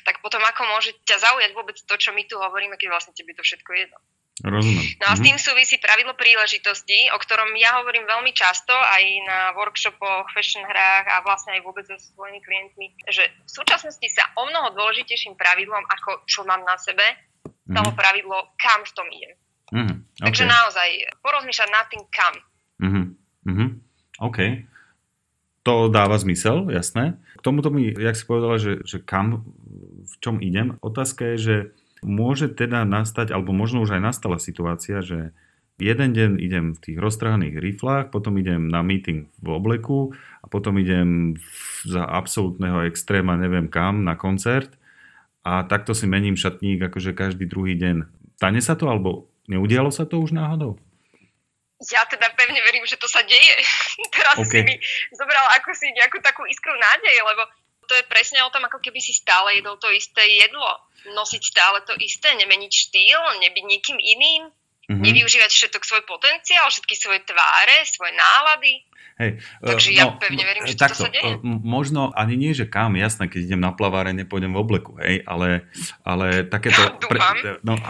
Tak 0.04 0.20
potom 0.20 0.42
ako 0.42 0.62
môže 0.76 0.92
ťa 1.06 1.22
zaujať 1.22 1.50
vôbec 1.54 1.76
to, 1.78 1.94
čo 1.96 2.10
my 2.12 2.22
tu 2.26 2.36
hovoríme, 2.36 2.76
keď 2.76 2.88
vlastne 2.92 3.16
tebe 3.16 3.32
to 3.32 3.42
všetko 3.42 3.70
jedno. 3.74 3.98
Rozumiem. 4.44 5.00
No 5.00 5.08
a 5.08 5.16
s 5.16 5.24
mhm. 5.24 5.26
tým 5.32 5.36
súvisí 5.40 5.80
pravidlo 5.80 6.12
príležitosti, 6.12 7.08
o 7.08 7.18
ktorom 7.18 7.56
ja 7.56 7.80
hovorím 7.80 8.04
veľmi 8.04 8.36
často 8.36 8.76
aj 8.76 9.02
na 9.24 9.38
workshopoch, 9.56 10.28
fashion 10.36 10.60
hrách 10.68 11.08
a 11.08 11.24
vlastne 11.24 11.56
aj 11.56 11.64
vôbec 11.64 11.88
so 11.88 11.96
svojimi 11.96 12.44
klientmi, 12.44 12.92
že 13.08 13.32
v 13.32 13.50
súčasnosti 13.50 14.06
sa 14.12 14.28
o 14.36 14.44
mnoho 14.44 14.76
dôležitejším 14.76 15.40
pravidlom, 15.40 15.80
ako 15.88 16.28
čo 16.28 16.44
mám 16.44 16.60
na 16.68 16.76
sebe, 16.76 17.02
stalo 17.64 17.90
mm-hmm. 17.90 17.96
pravidlo, 17.96 18.38
kam 18.60 18.84
v 18.84 18.92
tom 18.92 19.08
idem. 19.08 19.34
Mm-hmm. 19.72 19.96
Okay. 20.20 20.24
Takže 20.30 20.44
naozaj 20.44 20.88
porozmýšľať 21.24 21.68
nad 21.72 21.86
tým, 21.88 22.02
kam. 22.12 22.34
Mm-hmm. 23.46 23.68
OK. 24.20 24.38
To 25.66 25.90
dáva 25.90 26.18
zmysel, 26.18 26.70
jasné. 26.70 27.18
K 27.38 27.42
tomuto 27.42 27.70
mi, 27.74 27.90
jak 27.90 28.14
si 28.14 28.26
povedala, 28.26 28.58
že, 28.58 28.82
že 28.86 29.02
kam, 29.02 29.46
v 30.06 30.14
čom 30.22 30.38
idem, 30.38 30.78
otázka 30.78 31.34
je, 31.34 31.36
že 31.38 31.56
môže 32.06 32.46
teda 32.52 32.86
nastať, 32.86 33.34
alebo 33.34 33.50
možno 33.50 33.82
už 33.82 33.98
aj 33.98 34.02
nastala 34.02 34.38
situácia, 34.38 35.02
že 35.02 35.34
jeden 35.76 36.10
deň 36.16 36.30
idem 36.40 36.64
v 36.72 36.82
tých 36.82 36.98
roztrhaných 37.02 37.60
riflách, 37.60 38.14
potom 38.14 38.38
idem 38.40 38.70
na 38.70 38.80
meeting 38.80 39.28
v 39.42 39.48
obleku 39.52 40.16
a 40.40 40.46
potom 40.48 40.80
idem 40.80 41.36
za 41.84 42.04
absolútneho 42.04 42.88
extréma 42.88 43.36
neviem 43.36 43.68
kam 43.68 44.06
na 44.06 44.16
koncert 44.16 44.72
a 45.44 45.62
takto 45.68 45.92
si 45.92 46.08
mením 46.08 46.38
šatník 46.38 46.80
akože 46.80 47.12
každý 47.12 47.44
druhý 47.44 47.76
deň. 47.76 48.08
Stane 48.40 48.60
sa 48.64 48.72
to 48.72 48.88
alebo 48.88 49.28
neudialo 49.52 49.92
sa 49.92 50.08
to 50.08 50.20
už 50.20 50.32
náhodou? 50.32 50.80
Ja 51.92 52.02
teda 52.08 52.32
pevne 52.34 52.58
verím, 52.62 52.86
že 52.88 52.98
to 52.98 53.06
sa 53.06 53.22
deje. 53.22 53.56
Teraz 54.16 54.40
okay. 54.42 54.50
si 54.50 54.58
mi 54.66 54.74
zobral 55.14 55.46
ako 55.60 55.70
si 55.76 55.90
nejakú 55.94 56.18
takú 56.24 56.42
iskru 56.48 56.74
nádeje, 56.74 57.20
lebo 57.22 57.46
to 57.86 57.94
je 57.94 58.04
presne 58.10 58.42
o 58.42 58.50
tom, 58.50 58.66
ako 58.66 58.82
keby 58.82 58.98
si 58.98 59.14
stále 59.14 59.62
jedol 59.62 59.78
to 59.78 59.86
isté 59.94 60.26
jedlo 60.26 60.86
nosiť 61.14 61.42
stále 61.42 61.78
to 61.86 61.94
isté, 62.02 62.34
nemeniť 62.34 62.72
štýl, 62.72 63.20
nebyť 63.38 63.64
nikým 63.66 63.98
iným, 64.00 64.42
mm-hmm. 64.50 65.02
nevyužívať 65.02 65.50
všetok 65.52 65.82
svoj 65.86 66.02
potenciál, 66.08 66.66
všetky 66.66 66.94
svoje 66.98 67.22
tváre, 67.22 67.86
svoje 67.86 68.12
nálady. 68.16 68.74
Hej, 69.16 69.40
Takže 69.64 69.90
uh, 69.92 69.96
ja 69.96 70.04
no, 70.12 70.20
pevne 70.20 70.44
verím, 70.44 70.64
že 70.68 70.76
takto, 70.76 71.08
to 71.08 71.08
sa 71.08 71.10
deje. 71.12 71.40
Možno 71.46 72.12
ani 72.12 72.36
nie, 72.36 72.52
že 72.52 72.68
kam, 72.68 73.00
jasné, 73.00 73.32
keď 73.32 73.48
idem 73.48 73.62
na 73.64 73.72
plaváre, 73.72 74.12
nepôjdem 74.12 74.52
v 74.52 74.60
obleku, 74.60 74.92
hej, 75.00 75.24
ale, 75.24 75.64
ale 76.04 76.44
takéto... 76.44 76.80
Pre, 77.08 77.20
no, 77.64 77.80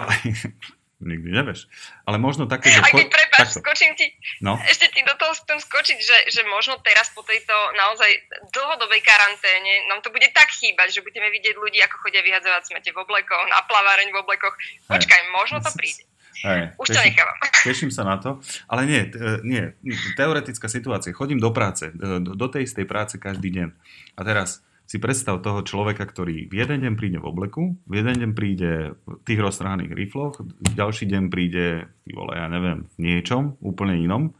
nikdy 1.11 1.29
nevieš. 1.35 1.67
Ale 2.07 2.23
možno 2.23 2.47
také, 2.47 2.71
že... 2.71 2.79
Aj 2.79 2.95
keď 2.95 3.11
prepáč, 3.11 3.59
skočím 3.59 3.99
ti, 3.99 4.07
no? 4.39 4.55
ešte 4.63 4.87
ti 4.95 5.03
do 5.03 5.11
toho 5.19 5.35
chcem 5.43 5.59
skočiť, 5.59 5.99
že, 5.99 6.19
že 6.31 6.43
možno 6.47 6.79
teraz 6.79 7.11
po 7.11 7.27
tejto 7.27 7.51
naozaj 7.75 8.31
dlhodobej 8.55 9.03
karanténe 9.03 9.91
nám 9.91 10.07
to 10.07 10.15
bude 10.15 10.31
tak 10.31 10.47
chýbať, 10.55 10.95
že 10.95 11.03
budeme 11.03 11.27
vidieť 11.35 11.59
ľudí, 11.59 11.83
ako 11.83 12.07
chodia 12.07 12.23
vyhadzovať 12.23 12.63
smete 12.63 12.95
v 12.95 13.03
oblekoch, 13.03 13.51
na 13.51 13.59
plaváreň 13.67 14.15
v 14.15 14.23
oblekoch. 14.23 14.55
Počkaj, 14.87 15.21
možno 15.35 15.59
to 15.59 15.75
príde. 15.75 16.07
Hej, 16.47 16.79
Už 16.79 16.87
teším, 16.93 17.01
to 17.01 17.07
nechávam. 17.11 17.39
Teším 17.67 17.91
sa 17.91 18.03
na 18.05 18.17
to. 18.21 18.39
Ale 18.69 18.85
nie, 18.85 19.09
nie, 19.43 19.73
teoretická 20.21 20.69
situácia. 20.69 21.17
Chodím 21.17 21.41
do 21.41 21.49
práce, 21.49 21.89
do, 21.97 22.21
do 22.21 22.47
tej 22.47 22.69
istej 22.69 22.85
práce 22.85 23.17
každý 23.17 23.51
deň. 23.51 23.69
A 24.15 24.21
teraz 24.21 24.61
si 24.87 25.03
predstav 25.03 25.43
toho 25.43 25.67
človeka, 25.67 26.07
ktorý 26.07 26.47
v 26.47 26.55
jeden 26.63 26.87
deň 26.87 26.95
príde 26.95 27.19
v 27.19 27.27
obleku, 27.27 27.75
v 27.91 27.93
jeden 27.99 28.15
deň 28.23 28.31
príde 28.39 28.95
v 29.03 29.19
tých 29.27 29.43
roztrhaných 29.43 29.93
rifloch, 29.93 30.39
v 30.41 30.73
ďalší 30.79 31.11
deň 31.11 31.23
príde, 31.27 31.91
ty 32.07 32.11
vole, 32.15 32.39
ja 32.39 32.47
neviem, 32.47 32.87
v 32.95 32.97
niečom 33.03 33.59
úplne 33.59 33.99
inom 33.99 34.31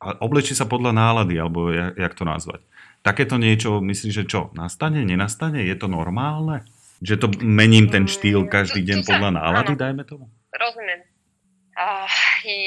a 0.00 0.16
oblečí 0.22 0.54
sa 0.54 0.64
podľa 0.70 0.94
nálady, 0.94 1.34
alebo 1.36 1.68
jak, 1.74 1.92
jak 1.98 2.14
to 2.14 2.24
nazvať. 2.24 2.60
Takéto 3.02 3.36
niečo, 3.36 3.82
myslíš, 3.82 4.14
že 4.22 4.24
čo, 4.24 4.40
nastane, 4.54 5.02
nenastane? 5.02 5.66
Je 5.66 5.76
to 5.76 5.90
normálne? 5.90 6.64
Že 7.02 7.14
to 7.16 7.26
mením 7.42 7.90
ten 7.90 8.06
štýl 8.06 8.46
každý 8.46 8.86
deň 8.86 8.98
podľa 9.08 9.30
nálady, 9.34 9.72
dajme 9.74 10.04
tomu? 10.06 10.30
Rozumiem. 10.52 11.09
Uh, 11.80 12.04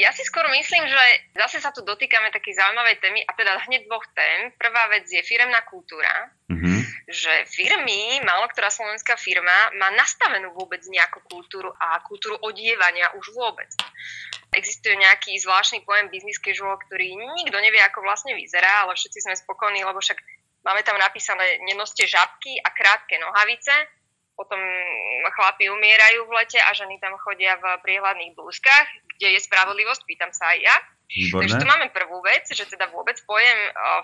ja 0.02 0.10
si 0.10 0.26
skôr 0.26 0.42
myslím, 0.50 0.90
že 0.90 1.02
zase 1.38 1.62
sa 1.62 1.70
tu 1.70 1.86
dotýkame 1.86 2.34
takej 2.34 2.58
zaujímavej 2.58 2.98
témy, 2.98 3.22
a 3.22 3.30
teda 3.38 3.62
hneď 3.62 3.86
dvoch 3.86 4.02
tém. 4.10 4.50
Prvá 4.58 4.90
vec 4.90 5.06
je 5.06 5.22
firemná 5.22 5.62
kultúra, 5.70 6.34
mm-hmm. 6.50 6.78
že 7.06 7.46
firmy, 7.46 8.18
málo 8.26 8.50
ktorá 8.50 8.74
slovenská 8.74 9.14
firma 9.14 9.70
má 9.78 9.94
nastavenú 9.94 10.50
vôbec 10.58 10.82
nejakú 10.90 11.22
kultúru 11.30 11.70
a 11.78 12.02
kultúru 12.02 12.42
odievania 12.42 13.14
už 13.14 13.30
vôbec. 13.38 13.70
Existuje 14.50 14.98
nejaký 14.98 15.38
zvláštny 15.38 15.86
pojem 15.86 16.10
business 16.10 16.42
casual, 16.42 16.74
ktorý 16.82 17.14
nikto 17.14 17.54
nevie, 17.62 17.86
ako 17.86 18.02
vlastne 18.02 18.34
vyzerá, 18.34 18.82
ale 18.82 18.98
všetci 18.98 19.30
sme 19.30 19.38
spokojní, 19.38 19.86
lebo 19.86 20.02
však 20.02 20.18
máme 20.66 20.82
tam 20.82 20.98
napísané 20.98 21.62
nenoste 21.62 22.02
žabky 22.02 22.58
a 22.58 22.66
krátke 22.74 23.14
nohavice, 23.22 23.78
potom 24.34 24.58
chlapi 25.34 25.70
umierajú 25.70 26.26
v 26.26 26.34
lete 26.42 26.58
a 26.58 26.70
ženy 26.74 26.98
tam 26.98 27.14
chodia 27.22 27.54
v 27.58 27.64
priehľadných 27.86 28.34
blúzkach, 28.34 28.86
kde 29.18 29.38
je 29.38 29.40
spravodlivosť, 29.40 30.02
pýtam 30.06 30.30
sa 30.34 30.54
aj 30.54 30.58
ja. 30.58 30.76
Výborné. 31.10 31.46
Takže 31.46 31.56
tu 31.62 31.66
máme 31.70 31.86
prvú 31.94 32.18
vec, 32.26 32.44
že 32.50 32.66
teda 32.66 32.90
vôbec 32.90 33.14
pojem 33.22 33.58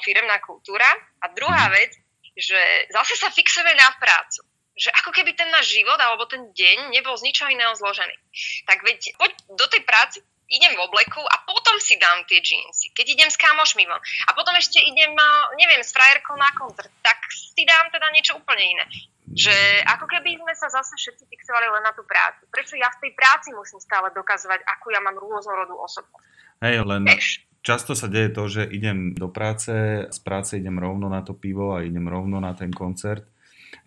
firemná 0.06 0.38
kultúra. 0.44 0.86
A 1.24 1.32
druhá 1.34 1.66
mm. 1.66 1.72
vec, 1.74 1.90
že 2.38 2.60
zase 2.94 3.18
sa 3.18 3.28
fixujeme 3.32 3.74
na 3.74 3.90
prácu 3.98 4.46
že 4.80 4.88
ako 4.96 5.12
keby 5.12 5.36
ten 5.36 5.52
náš 5.52 5.76
život 5.76 6.00
alebo 6.00 6.24
ten 6.24 6.40
deň 6.56 6.88
nebol 6.88 7.12
z 7.12 7.28
ničoho 7.28 7.52
iného 7.52 7.76
zložený. 7.76 8.16
Tak 8.64 8.80
veď 8.80 9.12
poď 9.20 9.32
do 9.52 9.66
tej 9.68 9.84
práce, 9.84 10.24
idem 10.48 10.72
v 10.72 10.82
obleku 10.82 11.20
a 11.20 11.36
potom 11.44 11.76
si 11.78 12.00
dám 12.00 12.24
tie 12.24 12.40
džínsy. 12.40 12.96
Keď 12.96 13.06
idem 13.12 13.28
s 13.28 13.36
kamošmi 13.36 13.84
von 13.84 14.00
a 14.00 14.30
potom 14.32 14.56
ešte 14.56 14.80
idem, 14.82 15.12
neviem, 15.60 15.84
s 15.84 15.92
frajerkou 15.94 16.34
na 16.34 16.50
koncert, 16.56 16.90
tak 17.04 17.20
si 17.30 17.62
dám 17.62 17.92
teda 17.92 18.08
niečo 18.10 18.40
úplne 18.40 18.64
iné. 18.64 18.84
Že 19.30 19.86
ako 19.86 20.06
keby 20.10 20.42
sme 20.42 20.54
sa 20.58 20.68
zase 20.70 20.98
všetci 20.98 21.24
fixovali 21.30 21.70
len 21.70 21.86
na 21.86 21.94
tú 21.94 22.02
prácu. 22.02 22.50
Prečo 22.50 22.74
ja 22.74 22.90
v 22.90 23.06
tej 23.06 23.12
práci 23.14 23.54
musím 23.54 23.78
stále 23.78 24.10
dokazovať, 24.10 24.66
akú 24.66 24.90
ja 24.90 24.98
mám 24.98 25.14
rôznorodú 25.14 25.78
osobnosť? 25.78 26.26
Hej, 26.60 26.82
len 26.82 27.02
Eš. 27.06 27.46
často 27.62 27.94
sa 27.94 28.10
deje 28.10 28.34
to, 28.34 28.50
že 28.50 28.66
idem 28.66 29.14
do 29.14 29.30
práce, 29.30 29.70
z 30.10 30.18
práce 30.20 30.58
idem 30.58 30.76
rovno 30.76 31.06
na 31.06 31.22
to 31.22 31.32
pivo 31.32 31.78
a 31.78 31.86
idem 31.86 32.10
rovno 32.10 32.42
na 32.42 32.52
ten 32.58 32.74
koncert 32.74 33.24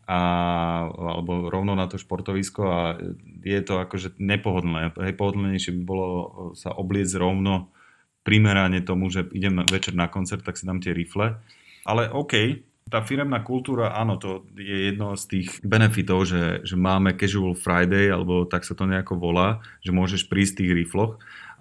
a, 0.08 0.20
alebo 0.88 1.48
rovno 1.48 1.76
na 1.76 1.88
to 1.88 2.00
športovisko 2.00 2.62
a 2.64 2.82
je 3.44 3.60
to 3.64 3.80
akože 3.84 4.20
nepohodlné. 4.20 4.96
Hej, 4.96 5.16
pohodlnejšie 5.16 5.72
by 5.80 5.84
bolo 5.84 6.08
sa 6.56 6.72
obliecť 6.72 7.20
rovno 7.20 7.72
primerane 8.24 8.80
tomu, 8.84 9.12
že 9.12 9.28
idem 9.36 9.64
večer 9.68 9.96
na 9.96 10.08
koncert, 10.08 10.44
tak 10.44 10.56
si 10.56 10.64
dám 10.64 10.80
tie 10.80 10.96
rifle. 10.96 11.40
Ale 11.84 12.08
OK, 12.08 12.64
tá 12.90 13.00
firemná 13.02 13.42
kultúra, 13.42 13.96
áno, 13.96 14.20
to 14.20 14.46
je 14.54 14.92
jedno 14.92 15.16
z 15.18 15.24
tých 15.26 15.50
benefitov, 15.66 16.30
že, 16.30 16.62
že 16.62 16.76
máme 16.78 17.16
Casual 17.18 17.56
Friday, 17.58 18.12
alebo 18.12 18.46
tak 18.46 18.68
sa 18.68 18.76
to 18.76 18.86
nejako 18.86 19.18
volá, 19.18 19.64
že 19.82 19.96
môžeš 19.96 20.28
prísť 20.30 20.54
v 20.54 20.60
tých 20.60 20.74
rifloch, 20.84 21.12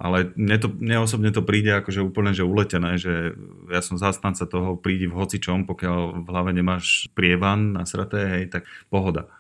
ale 0.02 0.34
mne, 0.34 0.56
to, 0.58 0.68
mne 0.68 1.06
osobne 1.06 1.30
to 1.30 1.46
príde 1.46 1.70
akože 1.70 2.02
úplne 2.02 2.34
že 2.34 2.42
uletené, 2.42 2.98
že 2.98 3.38
ja 3.70 3.80
som 3.80 3.96
zastanca 3.96 4.44
toho, 4.44 4.74
prídi 4.74 5.06
v 5.06 5.14
hocičom, 5.14 5.64
pokiaľ 5.64 6.26
v 6.26 6.28
hlave 6.28 6.50
nemáš 6.50 7.06
prievan 7.14 7.78
nasraté, 7.78 8.26
hej, 8.26 8.44
tak 8.50 8.66
pohoda. 8.90 9.30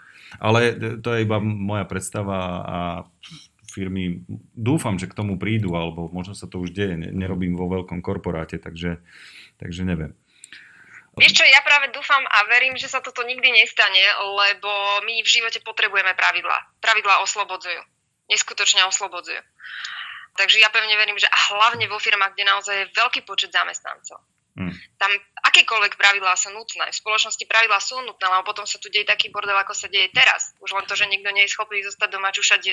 Ale 0.40 0.72
to 1.02 1.12
je 1.12 1.28
iba 1.28 1.42
moja 1.42 1.84
predstava 1.84 2.38
a 2.64 2.78
firmy 3.72 4.24
dúfam, 4.52 5.00
že 5.00 5.08
k 5.08 5.16
tomu 5.16 5.40
prídu, 5.40 5.72
alebo 5.74 6.12
možno 6.12 6.36
sa 6.36 6.44
to 6.44 6.60
už 6.60 6.76
deje, 6.76 6.94
nerobím 6.96 7.56
vo 7.56 7.68
veľkom 7.72 8.04
korporáte, 8.04 8.60
takže, 8.60 9.00
takže 9.56 9.82
neviem. 9.88 10.12
Vieš 11.12 11.32
čo, 11.36 11.44
ja 11.44 11.60
práve 11.60 11.92
dúfam 11.92 12.24
a 12.24 12.48
verím, 12.48 12.72
že 12.80 12.88
sa 12.88 13.04
toto 13.04 13.20
nikdy 13.20 13.52
nestane, 13.52 14.00
lebo 14.40 15.04
my 15.04 15.20
v 15.20 15.28
živote 15.28 15.60
potrebujeme 15.60 16.16
pravidlá. 16.16 16.80
Pravidlá 16.80 17.20
oslobodzujú. 17.20 17.84
Neskutočne 18.32 18.88
oslobodzujú. 18.88 19.40
Takže 20.32 20.56
ja 20.64 20.72
pevne 20.72 20.96
verím, 20.96 21.20
že 21.20 21.28
a 21.28 21.38
hlavne 21.52 21.84
vo 21.92 22.00
firmách, 22.00 22.32
kde 22.32 22.48
naozaj 22.48 22.74
je 22.74 22.92
veľký 22.96 23.28
počet 23.28 23.52
zamestnancov. 23.52 24.24
Hmm. 24.52 24.72
Tam 24.96 25.12
akékoľvek 25.48 25.96
pravidlá 25.96 26.32
sú 26.36 26.52
nutné. 26.52 26.88
V 26.88 27.00
spoločnosti 27.00 27.44
pravidlá 27.44 27.80
sú 27.80 28.00
nutné, 28.00 28.24
ale 28.28 28.44
potom 28.44 28.64
sa 28.64 28.80
tu 28.80 28.88
deje 28.88 29.04
taký 29.04 29.28
bordel, 29.28 29.56
ako 29.56 29.76
sa 29.76 29.92
deje 29.92 30.08
teraz. 30.12 30.56
Už 30.64 30.72
len 30.72 30.84
to, 30.88 30.96
že 30.96 31.08
niekto 31.08 31.28
nie 31.32 31.44
je 31.44 31.52
schopný 31.52 31.84
zostať 31.84 32.08
doma 32.08 32.32
čušať 32.32 32.62
e, 32.68 32.72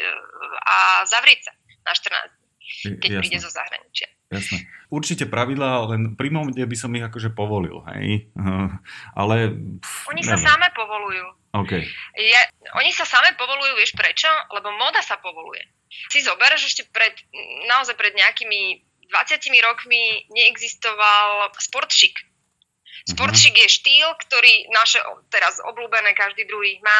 a 0.63 1.03
zavrieť 1.07 1.51
sa 1.51 1.53
na 1.87 1.91
14 1.91 2.35
dní, 2.35 2.48
keď 2.69 3.09
Jasne. 3.09 3.21
príde 3.25 3.37
zo 3.41 3.49
zahraničia. 3.49 4.09
Jasné. 4.29 4.69
Určite 4.93 5.25
pravidlá, 5.25 5.89
len 5.89 6.13
pri 6.13 6.29
momente 6.29 6.61
by 6.61 6.77
som 6.77 6.93
ich 6.93 7.01
akože 7.01 7.33
povolil, 7.33 7.81
hej? 7.93 8.29
Ale... 9.17 9.57
Pff, 9.81 10.05
oni 10.13 10.21
neviem. 10.21 10.37
sa 10.37 10.53
samé 10.53 10.69
povolujú. 10.77 11.25
Okay. 11.49 11.81
Ja, 12.13 12.41
oni 12.77 12.93
sa 12.93 13.09
samé 13.09 13.33
povolujú, 13.33 13.73
vieš 13.81 13.97
prečo? 13.97 14.29
Lebo 14.53 14.69
moda 14.77 15.01
sa 15.01 15.17
povoluje. 15.17 15.65
Si 16.13 16.21
zober, 16.21 16.53
že 16.61 16.69
ešte 16.69 16.83
pred, 16.93 17.17
naozaj 17.65 17.97
pred 17.97 18.13
nejakými 18.13 18.85
20 19.09 19.65
rokmi 19.65 20.29
neexistoval 20.29 21.49
sportšik. 21.57 22.21
Sportšik 23.09 23.57
mm-hmm. 23.57 23.65
je 23.65 23.77
štýl, 23.81 24.07
ktorý 24.29 24.53
naše 24.69 25.01
teraz 25.33 25.57
obľúbené, 25.65 26.13
každý 26.13 26.45
druhý 26.45 26.77
má 26.85 26.97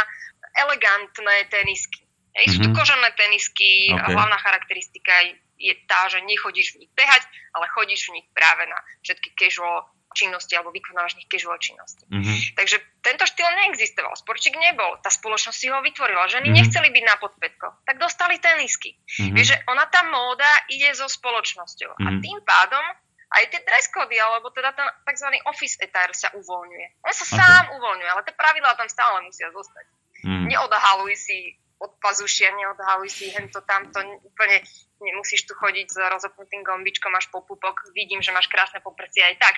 elegantné 0.58 1.46
tenisky. 1.54 2.10
Hej, 2.34 2.46
mm-hmm. 2.50 2.54
Sú 2.58 2.60
to 2.66 2.70
mhm. 2.74 2.78
kožené 2.78 3.10
tenisky, 3.14 3.94
okay. 3.94 4.18
hlavná 4.18 4.38
charakteristika 4.42 5.14
je 5.60 5.76
tá, 5.86 6.08
že 6.08 6.24
nechodíš 6.24 6.74
v 6.74 6.88
nich 6.88 6.92
behať, 6.96 7.28
ale 7.54 7.68
chodíš 7.76 8.10
v 8.10 8.20
nich 8.20 8.28
práve 8.32 8.64
na 8.66 8.80
všetky 9.04 9.36
casual 9.36 9.86
činnosti 10.18 10.58
alebo 10.58 10.74
vykonávaš 10.74 11.22
nich 11.22 11.30
casual 11.30 11.62
činnosti. 11.62 12.02
Mm-hmm. 12.10 12.58
Takže 12.58 12.78
tento 13.06 13.30
štýl 13.30 13.46
neexistoval, 13.46 14.18
sporčík 14.18 14.58
nebol, 14.58 14.98
tá 15.06 15.14
spoločnosť 15.14 15.58
si 15.58 15.70
ho 15.70 15.78
vytvorila, 15.86 16.26
ženy 16.26 16.50
mm-hmm. 16.50 16.58
nechceli 16.58 16.90
byť 16.90 17.04
na 17.06 17.16
podpätko, 17.22 17.68
tak 17.86 18.02
dostali 18.02 18.42
tenisky. 18.42 18.98
Mm-hmm. 18.98 19.36
Vieš, 19.38 19.48
že 19.54 19.58
ona 19.70 19.86
tá 19.86 20.02
móda 20.10 20.50
ide 20.74 20.90
so 20.98 21.06
spoločnosťou 21.06 21.94
mm-hmm. 21.94 22.08
a 22.08 22.10
mhm. 22.10 22.22
tým 22.26 22.40
pádom 22.42 22.86
aj 23.30 23.44
tie 23.54 23.62
dress 23.62 23.94
cody, 23.94 24.18
alebo 24.18 24.50
teda 24.50 24.74
ten 24.74 24.90
tzv. 25.06 25.30
office 25.46 25.78
attire 25.78 26.18
sa 26.18 26.34
uvoľňuje. 26.34 27.06
On 27.06 27.14
sa 27.14 27.26
okay. 27.30 27.38
sám 27.38 27.64
uvoľňuje, 27.78 28.10
ale 28.10 28.26
tie 28.26 28.34
pravidlá 28.34 28.74
tam 28.74 28.90
stále 28.90 29.22
musia 29.22 29.54
zostať. 29.54 29.86
Mm. 30.26 30.50
Neodhaluj 30.50 31.14
si 31.14 31.54
od 31.80 31.92
pazušia, 32.04 32.52
neodhaluj 32.56 33.08
si 33.08 33.32
hento 33.32 33.64
tamto, 33.64 34.04
úplne 34.24 34.60
nemusíš 35.00 35.48
tu 35.48 35.56
chodiť 35.56 35.88
s 35.88 35.98
rozopnutým 35.98 36.60
gombičkom 36.64 37.16
až 37.16 37.32
po 37.32 37.40
pupok, 37.44 37.88
vidím, 37.96 38.20
že 38.20 38.36
máš 38.36 38.52
krásne 38.52 38.84
poprsie 38.84 39.24
aj 39.24 39.36
tak. 39.40 39.56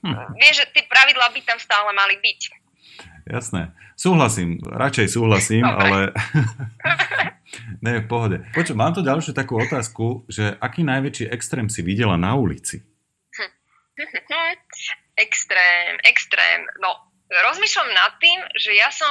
Hm. 0.00 0.36
Vieš, 0.40 0.64
že 0.64 0.66
tie 0.72 0.84
pravidlá 0.88 1.28
by 1.36 1.40
tam 1.44 1.58
stále 1.60 1.92
mali 1.92 2.16
byť. 2.16 2.40
Jasné. 3.26 3.74
Súhlasím, 3.98 4.62
radšej 4.62 5.18
súhlasím, 5.18 5.66
Dobre. 5.66 5.82
ale... 5.82 5.98
ne, 7.84 7.92
v 8.00 8.06
pohode. 8.06 8.36
Počuť, 8.54 8.76
mám 8.78 8.94
tu 8.94 9.02
ďalšiu 9.02 9.34
takú 9.34 9.58
otázku, 9.58 10.28
že 10.30 10.54
aký 10.62 10.86
najväčší 10.86 11.26
extrém 11.34 11.66
si 11.66 11.82
videla 11.82 12.14
na 12.14 12.38
ulici? 12.38 12.86
extrém, 15.26 15.98
extrém. 16.06 16.60
No, 16.78 16.92
rozmýšľam 17.26 17.90
nad 17.90 18.14
tým, 18.22 18.38
že 18.62 18.78
ja 18.78 18.94
som 18.94 19.10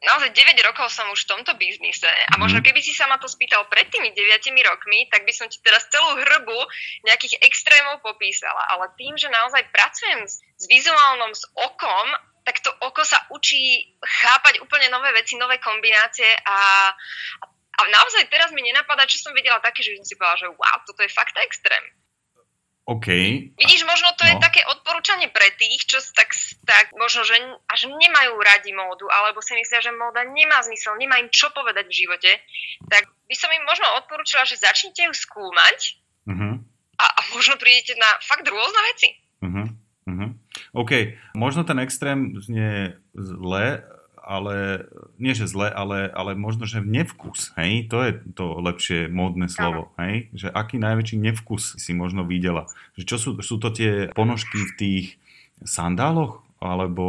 naozaj 0.00 0.32
9 0.32 0.68
rokov 0.68 0.88
som 0.88 1.04
už 1.12 1.28
v 1.28 1.30
tomto 1.36 1.52
biznise 1.60 2.08
a 2.08 2.34
možno 2.40 2.64
mhm. 2.64 2.66
keby 2.70 2.80
si 2.80 2.96
sa 2.96 3.04
ma 3.10 3.20
to 3.20 3.28
spýtal 3.28 3.68
pred 3.68 3.88
tými 3.92 4.10
9 4.16 4.22
rokmi, 4.64 5.06
tak 5.12 5.28
by 5.28 5.32
som 5.36 5.46
ti 5.52 5.60
teraz 5.60 5.84
celú 5.92 6.16
hrbu 6.16 6.58
nejakých 7.04 7.42
extrémov 7.44 8.00
popísala. 8.00 8.64
Ale 8.72 8.92
tým, 8.96 9.14
že 9.20 9.28
naozaj 9.28 9.68
pracujem 9.68 10.24
s, 10.24 10.40
s 10.40 10.64
vizuálnom, 10.70 11.32
s 11.36 11.44
okom, 11.56 12.08
tak 12.42 12.58
to 12.58 12.70
oko 12.82 13.06
sa 13.06 13.22
učí 13.30 13.94
chápať 14.02 14.58
úplne 14.58 14.90
nové 14.90 15.14
veci, 15.14 15.38
nové 15.38 15.62
kombinácie 15.62 16.26
a, 16.42 16.90
a 17.78 17.80
naozaj 17.86 18.26
teraz 18.26 18.50
mi 18.50 18.66
nenapadá, 18.66 19.06
čo 19.06 19.22
som 19.22 19.36
vedela 19.36 19.62
také, 19.62 19.86
že 19.86 19.94
som 19.94 20.06
si 20.06 20.18
povedala, 20.18 20.42
že 20.42 20.48
wow, 20.50 20.78
toto 20.82 21.06
je 21.06 21.10
fakt 21.10 21.38
extrém. 21.38 21.82
OK. 22.92 23.08
Vidíš, 23.56 23.88
možno 23.88 24.12
to 24.20 24.28
no. 24.28 24.30
je 24.30 24.36
také 24.36 24.60
odporúčanie 24.68 25.32
pre 25.32 25.48
tých, 25.56 25.88
čo 25.88 25.96
tak, 26.12 26.36
tak 26.68 26.92
možno, 26.92 27.24
že 27.24 27.40
až 27.72 27.88
nemajú 27.88 28.36
radi 28.36 28.76
módu, 28.76 29.08
alebo 29.08 29.40
si 29.40 29.56
myslia, 29.56 29.80
že 29.80 29.96
móda 29.96 30.20
nemá 30.28 30.60
zmysel, 30.60 31.00
nemá 31.00 31.16
im 31.16 31.32
čo 31.32 31.48
povedať 31.56 31.88
v 31.88 31.98
živote, 32.04 32.32
tak 32.92 33.08
by 33.24 33.34
som 33.38 33.48
im 33.48 33.64
možno 33.64 33.88
odporúčala, 33.96 34.44
že 34.44 34.60
začnite 34.60 35.08
ju 35.08 35.12
skúmať 35.16 35.78
uh-huh. 36.28 36.54
a, 37.00 37.04
a 37.08 37.20
možno 37.32 37.56
prídete 37.56 37.96
na 37.96 38.10
fakt 38.20 38.44
rôzne 38.44 38.80
veci. 38.92 39.08
Uh-huh. 39.40 39.66
Uh-huh. 40.02 40.30
OK, 40.76 41.16
možno 41.32 41.64
ten 41.64 41.80
extrém 41.80 42.36
znie 42.44 42.98
zle, 43.16 43.86
ale 44.22 44.86
nie 45.18 45.34
že 45.34 45.50
zle, 45.50 45.68
ale, 45.68 46.06
ale 46.08 46.38
možno, 46.38 46.64
že 46.64 46.78
nevkus, 46.78 47.52
hej, 47.58 47.90
to 47.90 47.98
je 48.06 48.10
to 48.38 48.46
lepšie 48.62 49.10
módne 49.10 49.50
slovo, 49.50 49.90
hej, 49.98 50.30
že 50.32 50.48
aký 50.48 50.78
najväčší 50.78 51.18
nevkus 51.18 51.76
si 51.76 51.92
možno 51.92 52.22
videla, 52.22 52.70
že 52.94 53.04
čo 53.04 53.18
sú, 53.18 53.30
sú 53.42 53.58
to 53.58 53.74
tie 53.74 54.08
ponožky 54.14 54.62
v 54.62 54.72
tých 54.78 55.06
sandáloch, 55.66 56.42
alebo 56.62 57.04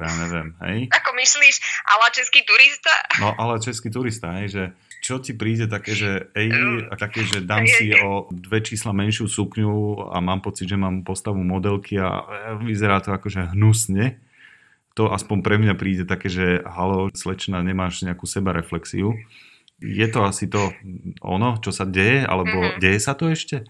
ja 0.00 0.08
neviem, 0.24 0.56
hej. 0.64 0.78
Ako 0.88 1.12
myslíš, 1.12 1.84
ale 1.84 2.04
český 2.16 2.40
turista? 2.48 2.92
No, 3.20 3.36
ale 3.36 3.60
český 3.60 3.92
turista, 3.92 4.32
hej, 4.40 4.48
že 4.48 4.62
čo 5.04 5.20
ti 5.20 5.36
príde 5.36 5.68
také, 5.68 5.92
že 5.92 6.32
ej, 6.32 6.50
také, 6.96 7.22
že 7.22 7.44
dám 7.44 7.68
si 7.68 7.92
o 7.94 8.26
dve 8.32 8.64
čísla 8.64 8.96
menšiu 8.96 9.28
sukňu 9.28 10.08
a 10.10 10.18
mám 10.24 10.40
pocit, 10.40 10.66
že 10.66 10.80
mám 10.80 11.04
postavu 11.04 11.44
modelky 11.44 12.00
a 12.00 12.24
vyzerá 12.64 13.04
to 13.04 13.12
akože 13.12 13.52
hnusne, 13.52 14.18
to 14.96 15.12
aspoň 15.12 15.44
pre 15.44 15.60
mňa 15.60 15.76
príde 15.76 16.08
také, 16.08 16.32
že 16.32 16.64
halo, 16.64 17.12
slečna, 17.12 17.60
nemáš 17.60 18.00
nejakú 18.00 18.24
sebareflexiu. 18.24 19.12
Je 19.76 20.06
to 20.08 20.24
asi 20.24 20.48
to 20.48 20.72
ono, 21.20 21.60
čo 21.60 21.68
sa 21.68 21.84
deje, 21.84 22.24
alebo 22.24 22.56
mm-hmm. 22.64 22.80
deje 22.80 22.98
sa 23.04 23.12
to 23.12 23.28
ešte? 23.28 23.60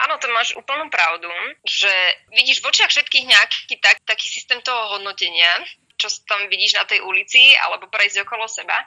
Áno, 0.00 0.16
to 0.16 0.26
máš 0.32 0.56
úplnú 0.56 0.88
pravdu, 0.88 1.28
že 1.68 1.92
vidíš 2.32 2.64
v 2.64 2.72
očiach 2.72 2.88
všetkých 2.88 3.28
nejaký 3.28 3.76
tak, 3.84 4.00
taký 4.08 4.32
systém 4.32 4.64
toho 4.64 4.96
hodnotenia, 4.96 5.60
čo 6.00 6.08
tam 6.24 6.48
vidíš 6.48 6.80
na 6.80 6.88
tej 6.88 7.04
ulici, 7.04 7.52
alebo 7.60 7.92
prejsť 7.92 8.24
okolo 8.24 8.48
seba. 8.48 8.80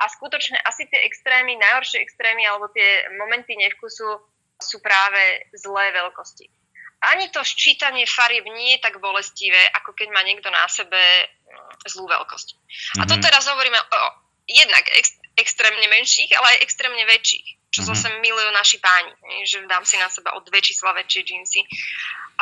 A 0.00 0.08
skutočne 0.08 0.56
asi 0.64 0.88
tie 0.88 1.04
extrémy, 1.04 1.52
najhoršie 1.60 2.00
extrémy, 2.00 2.48
alebo 2.48 2.72
tie 2.72 3.12
momenty 3.20 3.60
nevkusu 3.60 4.08
sú 4.56 4.76
práve 4.80 5.52
zlé 5.52 5.92
veľkosti 5.92 6.61
ani 7.02 7.34
to 7.34 7.42
ščítanie 7.42 8.06
farieb 8.06 8.46
nie 8.46 8.78
je 8.78 8.84
tak 8.84 9.02
bolestivé, 9.02 9.58
ako 9.82 9.90
keď 9.98 10.08
má 10.14 10.22
niekto 10.22 10.46
na 10.54 10.70
sebe 10.70 10.98
mm, 10.98 11.90
zlú 11.90 12.06
veľkosť. 12.06 12.48
Mm-hmm. 12.54 13.00
A 13.00 13.02
to 13.10 13.14
mhm. 13.18 13.22
teraz 13.22 13.44
hovoríme 13.50 13.78
o 13.78 14.00
jednak 14.46 14.84
ex, 14.98 15.18
extrémne 15.38 15.86
menších, 15.90 16.30
ale 16.38 16.58
aj 16.58 16.62
extrémne 16.62 17.02
väčších, 17.06 17.46
čo 17.74 17.82
mm-hmm. 17.82 17.98
zase 17.98 18.08
milujú 18.22 18.50
naši 18.54 18.78
páni, 18.78 19.12
že 19.46 19.66
dám 19.66 19.82
si 19.82 19.98
na 19.98 20.06
seba 20.06 20.34
o 20.38 20.44
dve 20.46 20.62
čísla 20.62 20.94
väčšie 20.94 21.22
džínsy. 21.26 21.60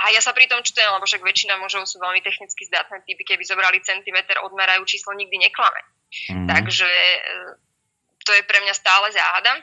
A 0.00 0.14
ja 0.14 0.20
sa 0.22 0.32
pri 0.32 0.48
tom 0.48 0.64
čutujem, 0.64 0.88
lebo 0.88 1.04
však 1.04 1.20
väčšina 1.20 1.60
mužov 1.60 1.84
sú 1.84 2.00
veľmi 2.00 2.24
technicky 2.24 2.64
zdatné 2.68 3.04
typy, 3.04 3.22
keby 3.26 3.44
zobrali 3.44 3.84
centimeter, 3.84 4.40
odmerajú 4.40 4.86
číslo, 4.88 5.12
nikdy 5.12 5.36
neklame. 5.36 5.80
Mm-hmm. 6.10 6.46
Takže 6.48 6.88
e, 6.88 7.20
to 8.24 8.30
je 8.32 8.42
pre 8.48 8.64
mňa 8.64 8.74
stále 8.74 9.12
záhada. 9.12 9.60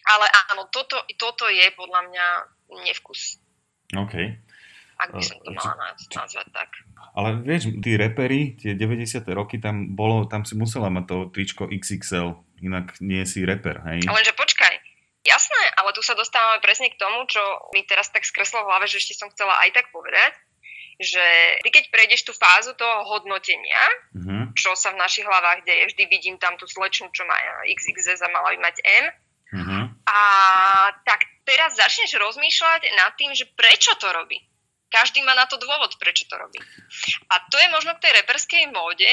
Ale 0.00 0.26
áno, 0.54 0.64
toto, 0.72 0.96
toto 1.20 1.44
je 1.50 1.66
podľa 1.76 2.08
mňa 2.08 2.26
nevkus. 2.88 3.36
OK. 3.96 4.14
Ak 5.00 5.16
by 5.16 5.22
som 5.24 5.40
to 5.40 5.50
mala 5.56 5.96
nazvať 5.96 6.46
tak. 6.52 6.70
Ale 7.16 7.40
vieš, 7.42 7.74
tí 7.80 7.96
repery, 7.96 8.54
tie 8.54 8.76
90. 8.76 9.24
roky, 9.32 9.56
tam 9.58 9.96
bolo, 9.96 10.28
tam 10.28 10.44
si 10.44 10.54
musela 10.54 10.92
mať 10.92 11.04
to 11.08 11.16
tričko 11.32 11.64
XXL, 11.66 12.36
inak 12.62 13.00
nie 13.02 13.24
si 13.24 13.42
reper, 13.42 13.82
hej? 13.88 14.04
Lenže 14.04 14.36
počkaj, 14.36 14.74
jasné, 15.24 15.62
ale 15.80 15.90
tu 15.96 16.04
sa 16.04 16.14
dostávame 16.14 16.60
presne 16.62 16.92
k 16.92 17.00
tomu, 17.00 17.24
čo 17.26 17.40
mi 17.72 17.82
teraz 17.82 18.12
tak 18.12 18.22
skreslo 18.28 18.62
v 18.62 18.68
hlave, 18.70 18.86
že 18.86 19.00
ešte 19.00 19.18
som 19.18 19.32
chcela 19.32 19.56
aj 19.64 19.72
tak 19.74 19.88
povedať, 19.90 20.36
že 21.00 21.24
ty 21.64 21.68
keď 21.72 21.84
prejdeš 21.88 22.28
tú 22.28 22.32
fázu 22.36 22.76
toho 22.76 23.08
hodnotenia, 23.08 23.82
uh-huh. 24.12 24.52
čo 24.52 24.76
sa 24.76 24.92
v 24.92 25.00
našich 25.00 25.24
hlavách 25.24 25.64
deje, 25.64 25.96
vždy 25.96 26.04
vidím 26.12 26.36
tam 26.36 26.60
tú 26.60 26.68
slečnu, 26.68 27.08
čo 27.16 27.24
má 27.24 27.34
XXS 27.64 28.20
a 28.20 28.28
mala 28.28 28.52
by 28.52 28.58
mať 28.60 28.76
M, 28.84 29.04
uh-huh. 29.56 29.82
a 30.04 30.20
tak 31.08 31.24
teraz 31.50 31.74
začneš 31.74 32.14
rozmýšľať 32.14 32.94
nad 32.94 33.10
tým, 33.18 33.34
že 33.34 33.50
prečo 33.58 33.98
to 33.98 34.06
robí 34.14 34.38
každý 34.90 35.22
má 35.22 35.38
na 35.38 35.46
to 35.46 35.56
dôvod, 35.56 35.94
prečo 36.02 36.26
to 36.26 36.34
robí. 36.34 36.58
A 37.30 37.34
to 37.46 37.56
je 37.56 37.70
možno 37.70 37.94
k 37.96 38.10
tej 38.10 38.12
reperskej 38.20 38.74
móde, 38.74 39.08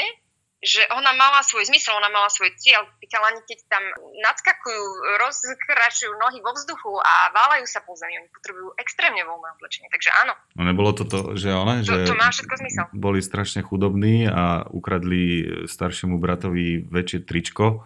že 0.57 0.81
ona 0.89 1.13
mala 1.13 1.45
svoj 1.45 1.69
zmysel, 1.69 1.93
ona 1.93 2.09
mala 2.09 2.33
svoj 2.33 2.49
cieľ. 2.57 2.89
Tí 2.97 3.05
chalani, 3.05 3.45
keď 3.45 3.61
tam 3.69 3.83
nadskakujú, 4.25 4.83
rozkračujú 5.21 6.17
nohy 6.17 6.41
vo 6.41 6.49
vzduchu 6.57 6.97
a 6.97 7.29
válajú 7.29 7.69
sa 7.69 7.85
po 7.85 7.93
zemi, 7.93 8.17
oni 8.17 8.29
potrebujú 8.33 8.73
extrémne 8.81 9.21
voľné 9.21 9.53
oblečenie, 9.53 9.85
takže 9.93 10.09
áno. 10.17 10.33
No 10.57 10.65
nebolo 10.65 10.97
to 10.97 11.05
to, 11.05 11.37
že 11.37 11.53
ona, 11.53 11.85
to, 11.85 11.93
že 11.93 12.09
to 12.09 12.17
má 12.17 12.33
všetko 12.33 12.53
zmysel. 12.57 12.83
boli 12.89 13.21
strašne 13.21 13.61
chudobní 13.61 14.25
a 14.25 14.65
ukradli 14.65 15.45
staršiemu 15.69 16.17
bratovi 16.17 16.89
väčšie 16.89 17.29
tričko, 17.29 17.85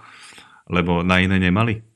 lebo 0.72 1.04
na 1.04 1.20
iné 1.20 1.44
nemali? 1.44 1.91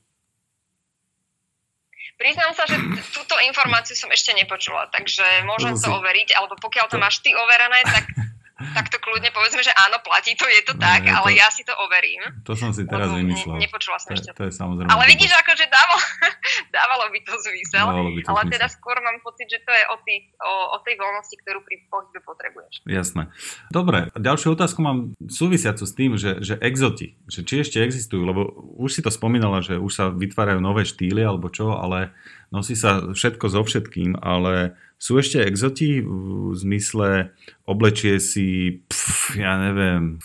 Priznám 2.16 2.56
sa, 2.56 2.64
že 2.64 2.80
túto 3.12 3.36
informáciu 3.44 3.92
som 3.92 4.08
ešte 4.08 4.32
nepočula, 4.32 4.88
takže 4.88 5.44
môžem 5.44 5.76
to 5.76 5.92
overiť, 5.92 6.32
alebo 6.32 6.56
pokiaľ 6.56 6.88
to 6.88 6.96
máš 6.96 7.20
ty 7.20 7.36
overené, 7.36 7.84
tak 7.84 8.08
tak 8.56 8.88
to 8.88 8.96
kľudne 8.96 9.28
povedzme, 9.36 9.60
že 9.60 9.68
áno, 9.76 10.00
platí 10.00 10.32
to, 10.32 10.48
je 10.48 10.64
to 10.64 10.74
tak, 10.80 11.04
je 11.04 11.12
ale 11.12 11.28
to, 11.28 11.36
ja 11.36 11.48
si 11.52 11.60
to 11.60 11.76
overím. 11.76 12.24
To 12.48 12.56
som 12.56 12.72
si 12.72 12.88
teraz 12.88 13.12
vymyslel. 13.12 13.60
Ne, 13.60 13.68
nepočula 13.68 14.00
som 14.00 14.16
to, 14.16 14.16
ešte. 14.16 14.32
To 14.32 14.48
je 14.48 14.52
samozrejme. 14.56 14.88
Ale 14.88 15.04
vidíš, 15.12 15.28
akože 15.36 15.64
dávalo, 15.68 16.02
dávalo 16.76 17.04
by 17.12 17.20
to 17.20 17.32
zmysel, 17.36 17.84
by 17.92 18.22
to 18.24 18.28
ale 18.32 18.42
zmysel. 18.48 18.54
teda 18.56 18.66
skôr 18.72 18.96
mám 19.04 19.18
pocit, 19.20 19.46
že 19.52 19.60
to 19.60 19.72
je 19.76 19.84
o, 19.92 19.96
tý, 20.08 20.14
o, 20.40 20.52
o 20.72 20.76
tej 20.80 20.94
voľnosti, 20.96 21.36
ktorú 21.44 21.58
pri 21.68 21.76
pohybe 21.92 22.20
potrebuješ. 22.24 22.74
Jasné. 22.88 23.28
Dobre, 23.68 24.08
ďalšiu 24.16 24.56
otázku 24.56 24.80
mám 24.80 25.12
súvisiacu 25.28 25.84
s 25.84 25.92
tým, 25.92 26.16
že, 26.16 26.40
že 26.40 26.56
exoti, 26.64 27.20
že 27.28 27.44
či 27.44 27.60
ešte 27.60 27.84
existujú, 27.84 28.24
lebo 28.24 28.48
už 28.80 28.88
si 28.88 29.00
to 29.04 29.12
spomínala, 29.12 29.60
že 29.60 29.76
už 29.76 29.92
sa 29.92 30.04
vytvárajú 30.08 30.64
nové 30.64 30.88
štýly 30.88 31.20
alebo 31.20 31.52
čo, 31.52 31.76
ale 31.76 32.16
nosí 32.54 32.78
sa 32.78 33.02
všetko 33.02 33.46
so 33.50 33.62
všetkým, 33.66 34.18
ale 34.22 34.78
sú 34.96 35.20
ešte 35.20 35.44
exoti 35.44 36.00
v 36.00 36.56
zmysle 36.56 37.28
oblečie 37.68 38.16
si, 38.16 38.80
pf, 38.88 39.36
ja 39.36 39.60
neviem, 39.60 40.16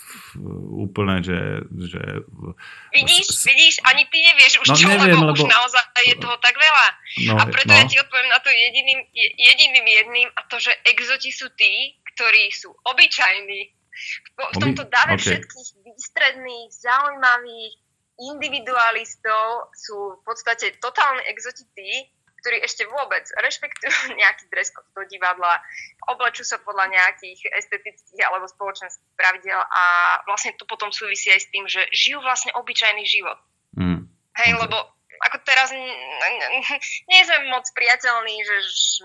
úplne, 0.72 1.20
že... 1.20 1.68
že 1.68 2.24
vidíš, 2.88 3.26
s... 3.28 3.44
vidíš, 3.44 3.74
ani 3.84 4.08
ty 4.08 4.18
nevieš 4.32 4.64
už 4.64 4.68
no, 4.72 4.76
čo, 4.80 4.88
neviem, 4.88 5.18
lebo, 5.20 5.36
lebo 5.36 5.44
už 5.44 5.44
naozaj 5.44 5.84
je 6.08 6.16
toho 6.16 6.36
tak 6.40 6.56
veľa. 6.56 6.86
No, 7.28 7.32
a 7.36 7.42
preto 7.52 7.68
no. 7.68 7.76
ja 7.76 7.84
ti 7.84 8.00
odpoviem 8.00 8.30
na 8.32 8.40
to 8.40 8.48
jediným, 8.48 9.00
jediným 9.36 9.86
jedným 9.86 10.28
a 10.32 10.40
to, 10.48 10.56
že 10.56 10.72
exoti 10.88 11.28
sú 11.28 11.52
tí, 11.52 12.00
ktorí 12.16 12.48
sú 12.48 12.72
obyčajní. 12.88 13.60
V, 14.40 14.40
v 14.40 14.56
tomto 14.56 14.88
dáve 14.88 15.20
okay. 15.20 15.36
všetkých 15.36 15.68
výstredných, 15.84 16.68
zaujímavých, 16.72 17.76
individualistov 18.30 19.72
sú 19.74 20.18
v 20.18 20.22
podstate 20.22 20.78
totálne 20.78 21.24
exoti 21.26 21.66
tí, 21.74 21.90
ktorí 22.42 22.58
ešte 22.58 22.84
vôbec 22.90 23.22
rešpektujú 23.38 23.94
nejaký 24.20 24.50
dres 24.50 24.74
do 24.74 25.02
divadla, 25.06 25.62
oblečú 26.10 26.42
sa 26.42 26.58
podľa 26.58 26.90
nejakých 26.90 27.54
estetických 27.54 28.26
alebo 28.26 28.50
spoločenských 28.50 29.14
pravidel 29.14 29.62
a 29.62 29.82
vlastne 30.26 30.52
to 30.58 30.66
potom 30.66 30.90
súvisí 30.90 31.30
aj 31.30 31.40
s 31.46 31.50
tým, 31.54 31.64
že 31.70 31.86
žijú 31.94 32.18
vlastne 32.18 32.50
obyčajný 32.58 33.06
život. 33.06 33.38
Mm. 33.78 34.10
Hej, 34.42 34.50
lebo 34.58 34.76
ako 35.22 35.38
teraz 35.46 35.70
nie 37.10 37.20
sme 37.22 37.46
moc 37.54 37.62
priateľní, 37.78 38.36
že 38.42 38.56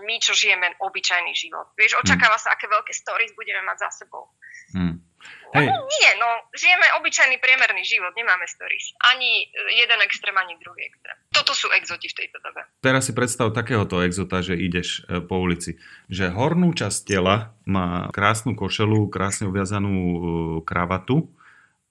my, 0.01 0.15
čo 0.17 0.33
žijeme 0.33 0.73
obyčajný 0.81 1.31
život. 1.37 1.69
Vieš, 1.77 2.01
očakáva 2.01 2.41
sa, 2.41 2.57
aké 2.57 2.65
veľké 2.65 2.91
stories 2.91 3.37
budeme 3.37 3.61
mať 3.69 3.85
za 3.85 3.89
sebou. 4.03 4.33
Mm. 4.73 5.06
Hej. 5.55 5.67
No, 5.71 5.87
nie, 5.87 6.09
no, 6.19 6.29
žijeme 6.51 6.85
obyčajný 6.99 7.39
priemerný 7.39 7.87
život, 7.87 8.11
nemáme 8.19 8.43
stories. 8.51 8.91
Ani 9.15 9.47
jeden 9.79 9.99
extrém, 10.03 10.35
ani 10.35 10.59
druhý 10.59 10.91
extrém. 10.91 11.15
Toto 11.31 11.55
sú 11.55 11.71
exoti 11.71 12.11
v 12.11 12.17
tejto 12.19 12.37
dobe. 12.43 12.67
Teraz 12.83 13.07
si 13.07 13.15
predstav 13.15 13.55
takéhoto 13.55 14.03
exota, 14.03 14.43
že 14.43 14.59
ideš 14.59 15.07
e, 15.07 15.23
po 15.23 15.39
ulici. 15.39 15.79
Že 16.11 16.35
hornú 16.35 16.75
časť 16.75 16.99
tela 17.07 17.55
má 17.63 18.11
krásnu 18.11 18.59
košelu, 18.59 19.07
krásne 19.07 19.47
uviazanú 19.47 19.95
e, 19.95 20.19
kravatu 20.67 21.31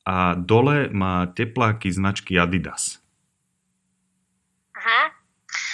a 0.05 0.37
dole 0.37 0.93
má 0.93 1.25
tepláky 1.33 1.89
značky 1.89 2.37
Adidas. 2.37 3.01
Aha. 4.77 5.17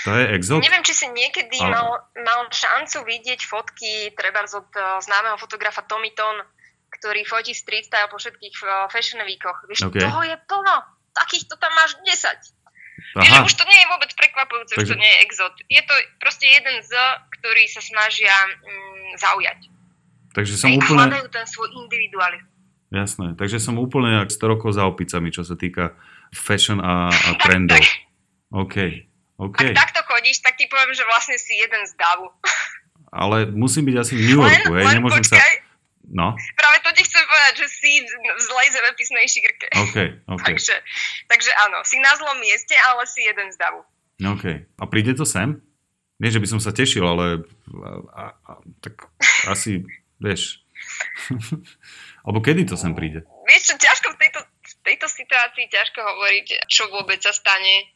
To 0.07 0.11
je 0.19 0.25
exot? 0.39 0.63
Neviem, 0.63 0.87
či 0.87 0.95
si 0.95 1.07
niekedy 1.11 1.59
Ale... 1.63 1.75
mal, 1.75 1.89
mal 2.15 2.41
šancu 2.51 3.07
vidieť 3.07 3.41
fotky 3.43 4.15
treba 4.15 4.47
od 4.47 4.71
e, 4.71 4.81
známeho 5.03 5.35
fotografa 5.35 5.83
Tommy 5.83 6.15
Ton, 6.15 6.47
ktorý 7.03 7.27
fotí 7.27 7.51
street 7.51 7.91
style 7.91 8.07
po 8.07 8.23
všetkých 8.23 8.55
uh, 8.63 8.87
fashion 8.87 9.19
weekoch. 9.27 9.59
Vieš, 9.67 9.91
okay. 9.91 10.07
toho 10.07 10.23
je 10.23 10.39
plno. 10.47 10.87
Takýchto 11.11 11.59
tam 11.59 11.75
máš 11.75 11.99
10. 12.07 12.31
Aha. 13.19 13.43
Už 13.43 13.59
to 13.59 13.67
nie 13.67 13.79
je 13.83 13.87
vôbec 13.91 14.11
prekvapujúce, 14.15 14.79
Takže... 14.79 14.87
už 14.87 14.91
to 14.95 15.03
nie 15.03 15.11
je 15.11 15.19
exot. 15.27 15.55
Je 15.67 15.83
to 15.83 15.95
proste 16.23 16.47
jeden 16.47 16.79
z, 16.79 16.95
ktorý 17.41 17.67
sa 17.67 17.83
snažia 17.83 18.31
mm, 18.31 19.19
zaujať. 19.19 19.59
Takže 20.33 20.55
som 20.55 20.71
Ej, 20.71 20.79
úplne... 20.79 21.11
hľadajú 21.11 21.27
ten 21.29 21.45
svoj 21.51 21.69
individualizmus. 21.75 22.55
Jasné, 22.93 23.27
takže 23.41 23.57
som 23.57 23.81
úplne 23.81 24.21
jak 24.21 24.31
100 24.31 24.53
rokov 24.53 24.77
za 24.77 24.85
opicami, 24.85 25.33
čo 25.33 25.43
sa 25.43 25.57
týka 25.57 25.97
fashion 26.31 26.79
a, 26.79 27.11
a 27.11 27.31
trendov. 27.43 27.81
tak, 27.81 27.89
OK, 28.53 28.77
OK. 29.43 29.59
Ak 29.73 29.91
takto 29.91 30.01
chodíš, 30.07 30.45
tak 30.45 30.61
ti 30.61 30.71
poviem, 30.71 30.93
že 30.95 31.03
vlastne 31.09 31.37
si 31.41 31.57
jeden 31.59 31.83
z 31.89 31.93
davu. 31.99 32.31
Ale 33.13 33.49
musím 33.53 33.93
byť 33.93 33.97
asi 33.97 34.13
v 34.17 34.21
New 34.25 34.39
Yorku, 34.41 34.73
len, 34.73 34.79
hej? 34.81 34.87
Len 34.89 34.95
Nemôžem 35.01 35.25
počkaj, 35.25 35.37
sa 35.37 35.62
No. 36.13 36.37
Práve 36.37 36.77
to 36.85 36.93
ti 36.93 37.09
chcem 37.09 37.25
povedať, 37.25 37.55
že 37.65 37.67
si 37.73 37.93
v 38.05 38.41
zlej 38.45 38.69
zemepisnej 38.77 39.27
šírke. 39.33 39.67
Okay, 39.73 40.09
okay. 40.29 40.45
takže, 40.53 40.77
takže 41.25 41.51
áno, 41.65 41.81
si 41.89 41.97
na 42.05 42.13
zlom 42.21 42.37
mieste, 42.37 42.77
ale 42.77 43.09
si 43.09 43.25
jeden 43.25 43.49
z 43.49 43.57
davu. 43.57 43.81
OK. 44.21 44.45
A 44.77 44.85
príde 44.93 45.17
to 45.17 45.25
sem? 45.25 45.65
Nie, 46.21 46.31
že 46.31 46.39
by 46.39 46.47
som 46.47 46.61
sa 46.61 46.71
tešil, 46.71 47.03
ale 47.03 47.49
a, 48.13 48.37
a, 48.37 48.53
tak 48.85 49.09
asi, 49.49 49.83
vieš. 50.21 50.63
Alebo 52.29 52.39
kedy 52.39 52.69
to 52.69 52.77
sem 52.79 52.95
príde? 52.95 53.27
Vieš 53.49 53.73
čo, 53.73 53.75
ťažko 53.81 54.15
v 54.15 54.21
tejto 54.21 54.41
tejto 54.83 55.07
situácii 55.07 55.71
ťažko 55.71 55.99
hovoriť, 56.03 56.67
čo 56.67 56.91
vôbec 56.91 57.23
sa 57.23 57.31
stane. 57.31 57.91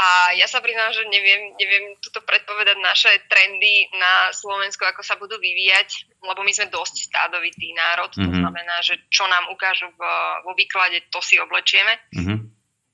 A 0.00 0.32
ja 0.36 0.48
sa 0.48 0.64
priznám, 0.64 0.92
že 0.96 1.04
neviem, 1.08 1.52
neviem 1.60 1.96
tuto 2.00 2.24
predpovedať 2.24 2.76
naše 2.80 3.12
trendy 3.28 3.88
na 3.96 4.32
Slovensku, 4.32 4.82
ako 4.84 5.04
sa 5.04 5.20
budú 5.20 5.36
vyvíjať, 5.36 6.08
lebo 6.24 6.40
my 6.40 6.52
sme 6.52 6.72
dosť 6.72 7.12
stádovitý 7.12 7.76
národ. 7.76 8.10
Mm-hmm. 8.12 8.24
To 8.24 8.30
mhm. 8.32 8.40
znamená, 8.42 8.76
že 8.80 8.94
čo 9.12 9.28
nám 9.28 9.52
ukážu 9.52 9.88
v, 9.92 10.00
vo 10.44 10.52
výklade, 10.56 11.04
to 11.12 11.20
si 11.20 11.36
oblečieme. 11.36 12.00
Mm-hmm. 12.16 12.38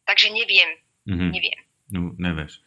Takže 0.05 0.27
neviem. 0.35 0.71
Mm-hmm. 1.09 1.31
Neviem. 1.33 1.61
No, 1.89 2.01
nevieš. 2.21 2.61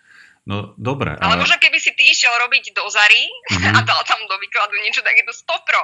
No 0.52 0.76
dobre. 0.76 1.16
Ale, 1.16 1.40
ale 1.40 1.48
možno 1.48 1.56
keby 1.64 1.80
si 1.80 1.96
ty 1.96 2.12
išiel 2.12 2.36
robiť 2.44 2.76
do 2.76 2.84
Zary 2.92 3.24
mm-hmm. 3.24 3.72
a 3.78 3.80
dal 3.88 4.04
tam 4.04 4.20
do 4.28 4.36
výkladu 4.36 4.76
niečo 4.84 5.00
takéto 5.00 5.32
stopro, 5.32 5.80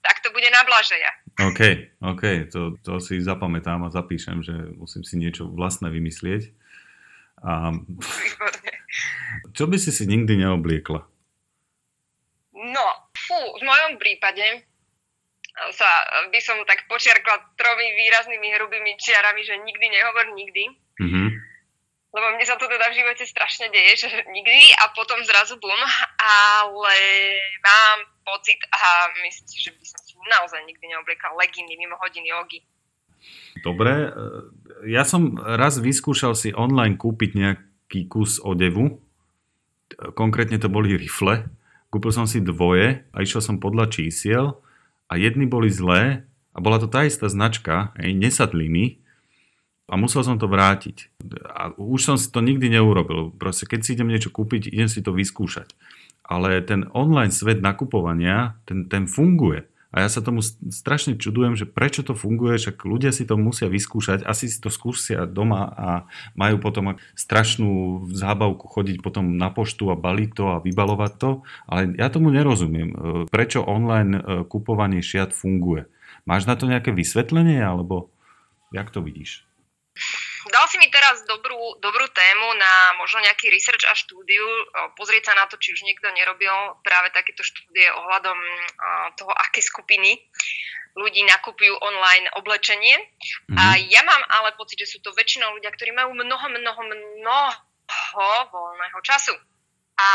tak 0.00 0.24
to 0.24 0.32
bude 0.32 0.48
na 0.48 0.64
blažeja. 0.64 1.12
OK, 1.44 1.60
OK, 2.00 2.48
to, 2.48 2.80
to 2.80 3.04
si 3.04 3.20
zapamätám 3.20 3.84
a 3.84 3.92
zapíšem, 3.92 4.40
že 4.40 4.56
musím 4.80 5.04
si 5.04 5.20
niečo 5.20 5.52
vlastné 5.52 5.92
vymyslieť. 5.92 6.48
A... 7.44 7.76
Čo 9.56 9.68
by 9.68 9.76
si 9.76 9.92
si 9.92 10.08
nikdy 10.08 10.40
neobliekla? 10.40 11.04
No, 12.56 12.86
fú, 13.12 13.38
v 13.60 13.62
mojom 13.62 14.00
prípade 14.00 14.64
sa 15.76 15.90
by 16.32 16.40
som 16.40 16.64
tak 16.64 16.88
počiarkla 16.88 17.60
tromi 17.60 17.92
výraznými 17.92 18.56
hrubými 18.56 18.96
čiarami, 18.96 19.44
že 19.44 19.60
nikdy 19.60 19.86
nehovor 19.92 20.32
nikdy. 20.32 20.64
Mm-hmm 20.96 21.27
lebo 22.18 22.34
mne 22.34 22.42
sa 22.42 22.58
to 22.58 22.66
teda 22.66 22.90
v 22.90 22.98
živote 22.98 23.22
strašne 23.22 23.70
deje, 23.70 24.02
že 24.02 24.08
nikdy 24.36 24.74
a 24.74 24.90
potom 24.90 25.22
zrazu 25.22 25.54
bum, 25.62 25.78
ale 26.18 26.96
mám 27.62 27.98
pocit 28.26 28.58
a 28.74 29.14
myslím 29.22 29.46
si, 29.46 29.58
že 29.62 29.70
by 29.70 29.84
som 29.86 30.00
si 30.02 30.12
naozaj 30.18 30.66
nikdy 30.66 30.90
neobliekal 30.90 31.38
leginy 31.38 31.78
mimo 31.78 31.94
hodiny 32.02 32.34
jogy. 32.34 32.60
Dobre, 33.62 34.14
ja 34.86 35.02
som 35.02 35.34
raz 35.38 35.78
vyskúšal 35.82 36.38
si 36.38 36.54
online 36.54 36.94
kúpiť 36.94 37.30
nejaký 37.34 38.06
kus 38.06 38.38
odevu, 38.38 39.02
konkrétne 40.14 40.58
to 40.62 40.70
boli 40.70 40.94
rifle, 40.94 41.50
kúpil 41.90 42.12
som 42.14 42.28
si 42.28 42.38
dvoje 42.38 43.02
a 43.10 43.16
išiel 43.18 43.42
som 43.42 43.56
podľa 43.58 43.90
čísiel 43.90 44.62
a 45.10 45.18
jedny 45.18 45.48
boli 45.48 45.72
zlé 45.72 46.28
a 46.54 46.58
bola 46.62 46.78
to 46.78 46.86
tá 46.86 47.02
istá 47.06 47.26
značka, 47.26 47.90
hej, 47.98 48.14
nesadli 48.14 48.70
mi, 48.70 49.02
a 49.88 49.96
musel 49.96 50.20
som 50.20 50.36
to 50.36 50.44
vrátiť. 50.44 51.08
A 51.48 51.72
už 51.80 52.00
som 52.04 52.16
si 52.20 52.28
to 52.28 52.44
nikdy 52.44 52.68
neurobil. 52.68 53.32
Proste 53.32 53.64
keď 53.64 53.80
si 53.80 53.96
idem 53.96 54.12
niečo 54.12 54.28
kúpiť, 54.28 54.68
idem 54.68 54.86
si 54.86 55.00
to 55.00 55.16
vyskúšať. 55.16 55.72
Ale 56.28 56.60
ten 56.60 56.92
online 56.92 57.32
svet 57.32 57.64
nakupovania, 57.64 58.60
ten, 58.68 58.84
ten 58.84 59.08
funguje. 59.08 59.64
A 59.88 60.04
ja 60.04 60.08
sa 60.12 60.20
tomu 60.20 60.44
strašne 60.44 61.16
čudujem, 61.16 61.56
že 61.56 61.64
prečo 61.64 62.04
to 62.04 62.12
funguje, 62.12 62.60
však 62.60 62.84
ľudia 62.84 63.08
si 63.08 63.24
to 63.24 63.40
musia 63.40 63.72
vyskúšať, 63.72 64.20
asi 64.20 64.44
si 64.52 64.60
to 64.60 64.68
skúsia 64.68 65.24
doma 65.24 65.64
a 65.64 65.88
majú 66.36 66.60
potom 66.60 67.00
strašnú 67.16 68.04
zábavku 68.12 68.68
chodiť 68.68 69.00
potom 69.00 69.40
na 69.40 69.48
poštu 69.48 69.88
a 69.88 69.96
baliť 69.96 70.30
to 70.36 70.44
a 70.52 70.60
vybalovať 70.60 71.12
to, 71.16 71.30
ale 71.64 71.96
ja 71.96 72.12
tomu 72.12 72.28
nerozumiem, 72.28 72.92
prečo 73.32 73.64
online 73.64 74.12
e, 74.12 74.22
kupovanie 74.44 75.00
šiat 75.00 75.32
funguje. 75.32 75.88
Máš 76.28 76.44
na 76.44 76.52
to 76.60 76.68
nejaké 76.68 76.92
vysvetlenie, 76.92 77.56
alebo 77.56 78.12
jak 78.76 78.92
to 78.92 79.00
vidíš? 79.00 79.47
Dal 80.48 80.64
si 80.70 80.78
mi 80.78 80.88
teraz 80.88 81.26
dobrú, 81.26 81.76
dobrú 81.82 82.06
tému 82.08 82.48
na 82.56 82.72
možno 82.96 83.20
nejaký 83.22 83.50
research 83.50 83.84
a 83.90 83.94
štúdiu, 83.94 84.46
pozrieť 84.94 85.32
sa 85.32 85.34
na 85.34 85.44
to, 85.50 85.58
či 85.58 85.74
už 85.74 85.84
niekto 85.84 86.08
nerobil 86.14 86.78
práve 86.86 87.10
takéto 87.12 87.42
štúdie 87.42 87.86
ohľadom 87.92 88.38
toho, 89.18 89.32
aké 89.34 89.60
skupiny 89.60 90.18
ľudí 90.98 91.22
nakupujú 91.22 91.78
online 91.78 92.26
oblečenie. 92.34 92.98
Mm-hmm. 92.98 93.56
A 93.58 93.62
ja 93.78 94.02
mám 94.02 94.22
ale 94.34 94.58
pocit, 94.58 94.82
že 94.82 94.90
sú 94.90 94.98
to 94.98 95.14
väčšinou 95.14 95.54
ľudia, 95.54 95.70
ktorí 95.70 95.94
majú 95.94 96.10
mnoho, 96.16 96.46
mnoho, 96.50 96.82
mnoho 96.82 98.32
voľného 98.50 99.00
času. 99.06 99.34
A 99.98 100.08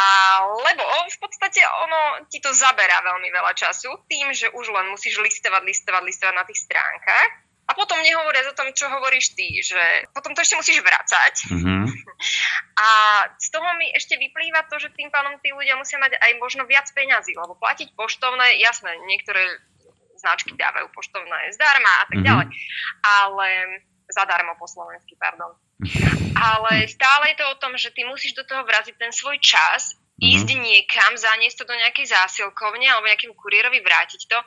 lebo 0.63 0.83
v 1.11 1.17
podstate 1.19 1.59
ono 1.59 2.23
ti 2.31 2.39
to 2.39 2.55
zaberá 2.55 3.03
veľmi 3.03 3.27
veľa 3.27 3.51
času 3.51 3.91
tým, 4.07 4.31
že 4.31 4.47
už 4.55 4.71
len 4.71 4.87
musíš 4.87 5.19
listovať, 5.19 5.59
listovať, 5.67 6.03
listovať 6.07 6.35
na 6.35 6.47
tých 6.47 6.63
stránkach 6.63 7.31
a 7.63 7.71
potom 7.71 7.95
nehovoria 8.03 8.43
o 8.43 8.57
tom, 8.57 8.75
čo 8.75 8.91
hovoríš 8.91 9.39
ty, 9.39 9.63
že 9.63 9.79
potom 10.11 10.35
to 10.35 10.43
ešte 10.43 10.59
musíš 10.59 10.83
vracať. 10.83 11.33
Mm-hmm. 11.47 11.83
A 12.83 12.87
z 13.39 13.47
toho 13.55 13.69
mi 13.79 13.87
ešte 13.95 14.19
vyplýva 14.19 14.67
to, 14.67 14.75
že 14.83 14.91
tým 14.91 15.07
pádom 15.07 15.39
tí 15.39 15.55
ľudia 15.55 15.79
musia 15.79 15.95
mať 15.95 16.19
aj 16.19 16.31
možno 16.43 16.67
viac 16.67 16.89
peňazí, 16.91 17.31
lebo 17.37 17.55
platiť 17.55 17.95
poštovné, 17.95 18.59
jasné, 18.59 18.91
niektoré 19.07 19.63
značky 20.19 20.55
dávajú 20.55 20.91
poštovné 20.91 21.55
zdarma 21.55 21.93
a 21.99 22.03
tak 22.07 22.19
mm-hmm. 22.19 22.27
ďalej, 22.27 22.47
ale 23.03 23.47
zadarmo 24.11 24.59
po 24.59 24.67
slovensky, 24.67 25.15
pardon. 25.15 25.55
Ale 26.33 26.89
stále 26.89 27.31
je 27.31 27.39
to 27.39 27.45
o 27.45 27.59
tom, 27.61 27.77
že 27.77 27.93
ty 27.93 28.03
musíš 28.03 28.35
do 28.35 28.43
toho 28.43 28.65
vraziť 28.65 28.97
ten 28.97 29.13
svoj 29.13 29.37
čas, 29.39 29.95
mm-hmm. 29.95 30.31
ísť 30.33 30.49
niekam, 30.59 31.11
zaniesť 31.15 31.63
to 31.63 31.69
do 31.69 31.75
nejakej 31.77 32.09
zásilkovne 32.09 32.89
alebo 32.89 33.07
nejakému 33.07 33.37
kuriérovi 33.37 33.79
vrátiť 33.79 34.21
to 34.27 34.39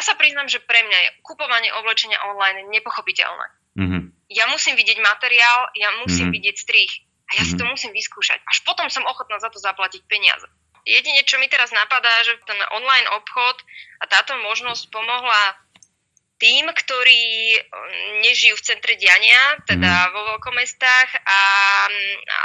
ja 0.00 0.08
sa 0.08 0.16
priznám, 0.16 0.48
že 0.48 0.64
pre 0.64 0.80
mňa 0.80 0.98
je 1.04 1.10
kupovanie 1.20 1.68
oblečenia 1.76 2.16
online 2.32 2.72
nepochopiteľné. 2.72 3.46
Mm-hmm. 3.76 4.02
Ja 4.32 4.48
musím 4.48 4.80
vidieť 4.80 4.96
materiál, 5.04 5.68
ja 5.76 5.92
musím 6.00 6.32
mm-hmm. 6.32 6.36
vidieť 6.40 6.56
strich 6.56 7.04
a 7.28 7.36
ja 7.36 7.44
mm-hmm. 7.44 7.52
si 7.52 7.60
to 7.60 7.64
mhm. 7.68 7.72
musím 7.76 7.92
vyskúšať. 7.92 8.40
Až 8.40 8.64
potom 8.64 8.88
som 8.88 9.04
ochotná 9.04 9.36
za 9.36 9.52
to 9.52 9.60
zaplatiť 9.60 10.08
peniaze. 10.08 10.48
Jedine, 10.88 11.20
čo 11.28 11.36
mi 11.36 11.52
teraz 11.52 11.68
napadá, 11.76 12.24
že 12.24 12.40
ten 12.48 12.56
online 12.72 13.12
obchod 13.12 13.60
a 14.00 14.08
táto 14.08 14.32
možnosť 14.40 14.88
pomohla 14.88 15.60
tým, 16.40 16.72
ktorí 16.72 17.60
mm, 17.60 18.24
nežijú 18.24 18.56
v 18.56 18.64
centre 18.64 18.96
diania, 18.96 19.60
teda 19.68 20.08
mm. 20.08 20.10
vo 20.16 20.20
veľkomestách 20.32 21.08
a, 21.20 21.40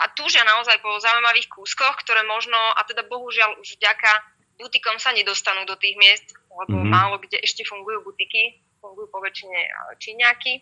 a 0.03 0.05
túžia 0.19 0.43
naozaj 0.43 0.83
po 0.83 0.99
zaujímavých 0.99 1.47
kúskoch, 1.47 1.95
ktoré 2.03 2.27
možno, 2.27 2.59
a 2.75 2.83
teda 2.83 3.07
bohužiaľ 3.07 3.55
už 3.63 3.79
vďaka 3.79 4.35
butikom 4.59 4.99
sa 4.99 5.15
nedostanú 5.15 5.63
do 5.63 5.79
tých 5.79 5.95
miest, 5.95 6.27
lebo 6.55 6.79
mm-hmm. 6.79 6.91
málo 6.91 7.15
kde 7.19 7.39
ešte 7.43 7.67
fungujú 7.67 8.05
butiky, 8.07 8.63
fungujú 8.79 9.07
po 9.11 9.19
väčšine 9.19 9.59
Číňaky. 9.99 10.53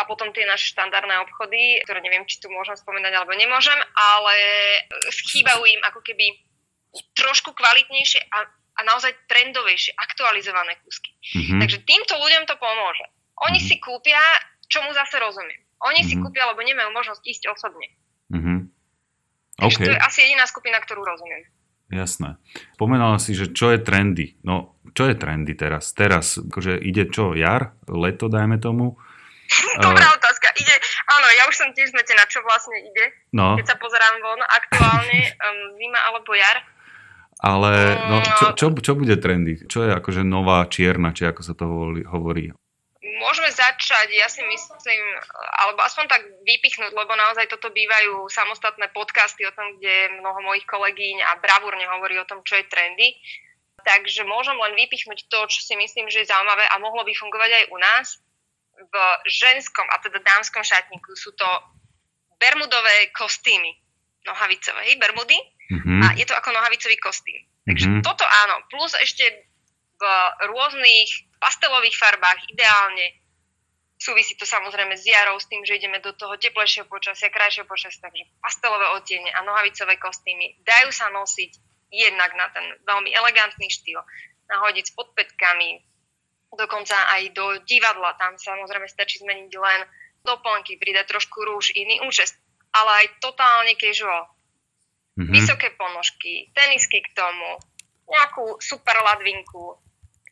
A 0.00 0.08
potom 0.08 0.32
tie 0.32 0.48
naše 0.48 0.72
štandardné 0.72 1.12
obchody, 1.28 1.76
ktoré 1.84 2.00
neviem, 2.00 2.24
či 2.24 2.40
tu 2.40 2.48
môžem 2.48 2.72
spomenať 2.72 3.20
alebo 3.20 3.36
nemôžem, 3.36 3.76
ale 3.92 4.34
chýbajú 5.12 5.60
im 5.68 5.80
ako 5.84 6.00
keby 6.00 6.40
trošku 7.12 7.52
kvalitnejšie 7.52 8.24
a, 8.32 8.48
a 8.48 8.80
naozaj 8.88 9.12
trendovejšie, 9.28 9.92
aktualizované 10.00 10.80
kúsky. 10.80 11.12
Mm-hmm. 11.36 11.60
Takže 11.60 11.78
týmto 11.84 12.16
ľuďom 12.16 12.48
to 12.48 12.56
pomôže. 12.56 13.06
Oni 13.44 13.60
mm-hmm. 13.60 13.68
si 13.68 13.76
kúpia, 13.76 14.20
čo 14.72 14.80
mu 14.88 14.96
zase 14.96 15.20
rozumiem. 15.20 15.60
Oni 15.84 16.00
mm-hmm. 16.00 16.08
si 16.08 16.14
kúpia, 16.16 16.48
lebo 16.48 16.64
nemajú 16.64 16.88
možnosť 16.96 17.20
ísť 17.20 17.42
osobne. 17.52 17.88
Mm-hmm. 18.32 18.58
Okay. 19.60 19.64
Takže 19.68 19.78
to 19.84 19.92
je 19.92 20.00
asi 20.00 20.18
jediná 20.24 20.44
skupina, 20.48 20.80
ktorú 20.80 21.04
rozumiem. 21.04 21.44
Jasné. 21.90 22.38
Pomenala 22.78 23.18
si, 23.18 23.34
že 23.34 23.50
čo 23.50 23.74
je 23.74 23.82
trendy. 23.82 24.38
No, 24.46 24.78
čo 24.94 25.10
je 25.10 25.18
trendy 25.18 25.58
teraz? 25.58 25.90
Teraz, 25.90 26.38
akože 26.38 26.78
ide 26.78 27.10
čo, 27.10 27.34
jar, 27.34 27.74
leto, 27.90 28.30
dajme 28.30 28.62
tomu? 28.62 28.94
Dobrá 29.82 30.06
uh, 30.06 30.14
otázka. 30.14 30.54
Ide, 30.54 30.74
áno, 31.10 31.26
ja 31.34 31.42
už 31.50 31.54
som 31.58 31.68
tiež 31.74 31.90
zmetená, 31.90 32.22
čo 32.30 32.46
vlastne 32.46 32.78
ide. 32.78 33.10
No. 33.34 33.58
Keď 33.58 33.66
sa 33.66 33.76
pozerám 33.82 34.22
von, 34.22 34.40
aktuálne 34.46 35.18
um, 35.46 35.58
zima 35.74 36.00
alebo 36.06 36.30
jar. 36.38 36.62
Ale 37.40 37.96
no, 38.06 38.16
čo, 38.20 38.46
čo, 38.52 38.66
čo 38.76 38.92
bude 38.94 39.16
trendy? 39.16 39.64
Čo 39.64 39.88
je 39.88 39.90
akože 39.96 40.22
nová 40.22 40.60
čierna, 40.68 41.16
či 41.16 41.24
ako 41.24 41.40
sa 41.40 41.56
to 41.56 41.64
hovorí? 42.04 42.52
Môžeme 43.18 43.50
začať, 43.50 44.14
ja 44.14 44.30
si 44.30 44.44
myslím, 44.44 45.02
alebo 45.58 45.82
aspoň 45.82 46.04
tak 46.06 46.22
vypichnúť, 46.46 46.94
lebo 46.94 47.12
naozaj 47.18 47.50
toto 47.50 47.74
bývajú 47.74 48.30
samostatné 48.30 48.92
podcasty 48.94 49.42
o 49.48 49.54
tom, 49.56 49.74
kde 49.80 50.20
mnoho 50.22 50.38
mojich 50.46 50.68
kolegyň 50.68 51.24
a 51.26 51.40
bravúrne 51.42 51.82
hovorí 51.90 52.14
o 52.20 52.28
tom, 52.28 52.44
čo 52.46 52.60
je 52.60 52.70
trendy. 52.70 53.18
Takže 53.80 54.28
môžem 54.28 54.54
len 54.60 54.76
vypichnúť 54.76 55.26
to, 55.32 55.48
čo 55.48 55.60
si 55.64 55.74
myslím, 55.74 56.12
že 56.12 56.22
je 56.22 56.30
zaujímavé 56.30 56.68
a 56.68 56.76
mohlo 56.78 57.00
by 57.02 57.12
fungovať 57.16 57.50
aj 57.50 57.64
u 57.72 57.76
nás. 57.80 58.06
V 58.80 58.94
ženskom, 59.28 59.84
a 59.88 59.96
teda 60.00 60.20
dámskom 60.20 60.64
šatníku 60.64 61.12
sú 61.16 61.32
to 61.36 61.48
bermudové 62.40 63.12
kostýmy, 63.12 63.72
nohavicové, 64.24 64.96
bermudy. 64.96 65.36
Mm-hmm. 65.70 66.00
A 66.04 66.06
je 66.16 66.24
to 66.24 66.36
ako 66.36 66.52
nohavicový 66.52 66.96
kostým. 67.00 67.40
Takže 67.64 67.86
mm-hmm. 67.86 68.04
toto 68.04 68.24
áno. 68.24 68.64
Plus 68.72 68.92
ešte 68.96 69.24
v 70.00 70.02
rôznych 70.48 71.29
pastelových 71.40 71.96
farbách 71.96 72.52
ideálne. 72.52 73.16
Súvisí 74.00 74.36
to 74.36 74.48
samozrejme 74.48 74.96
s 74.96 75.04
jarou, 75.04 75.36
s 75.36 75.48
tým, 75.48 75.60
že 75.64 75.76
ideme 75.76 76.00
do 76.00 76.16
toho 76.16 76.36
teplejšieho 76.40 76.88
počasia, 76.88 77.28
krajšieho 77.28 77.68
počasia, 77.68 78.00
takže 78.00 78.24
pastelové 78.40 78.96
odtiene 78.96 79.28
a 79.32 79.44
nohavicové 79.44 80.00
kostýmy 80.00 80.60
dajú 80.64 80.88
sa 80.88 81.12
nosiť 81.12 81.52
jednak 81.92 82.32
na 82.38 82.48
ten 82.54 82.64
veľmi 82.86 83.12
elegantný 83.12 83.68
štýl, 83.68 84.00
nahodiť 84.48 84.84
s 84.88 84.96
podpetkami, 84.96 85.84
dokonca 86.54 86.96
aj 87.18 87.22
do 87.34 87.60
divadla, 87.66 88.16
tam 88.16 88.40
samozrejme 88.40 88.88
stačí 88.88 89.20
zmeniť 89.20 89.52
len 89.58 89.80
doplnky, 90.24 90.80
pridať 90.80 91.16
trošku 91.16 91.44
rúž, 91.44 91.74
iný 91.76 92.00
účest, 92.06 92.36
ale 92.72 93.04
aj 93.04 93.06
totálne 93.20 93.74
casual. 93.76 94.28
Mm-hmm. 95.18 95.32
Vysoké 95.34 95.68
ponožky, 95.76 96.48
tenisky 96.54 97.02
k 97.04 97.10
tomu, 97.12 97.60
nejakú 98.08 98.58
super 98.58 98.96
ladvinku, 99.04 99.78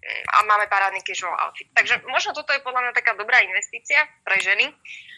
a 0.06 0.36
máme 0.46 0.70
parádny 0.70 1.02
casual 1.04 1.34
outfit. 1.36 1.68
Takže 1.74 2.00
možno 2.06 2.32
toto 2.32 2.54
je 2.54 2.62
podľa 2.62 2.88
mňa 2.88 2.92
taká 2.94 3.12
dobrá 3.18 3.42
investícia 3.42 4.06
pre 4.22 4.38
ženy. 4.38 4.70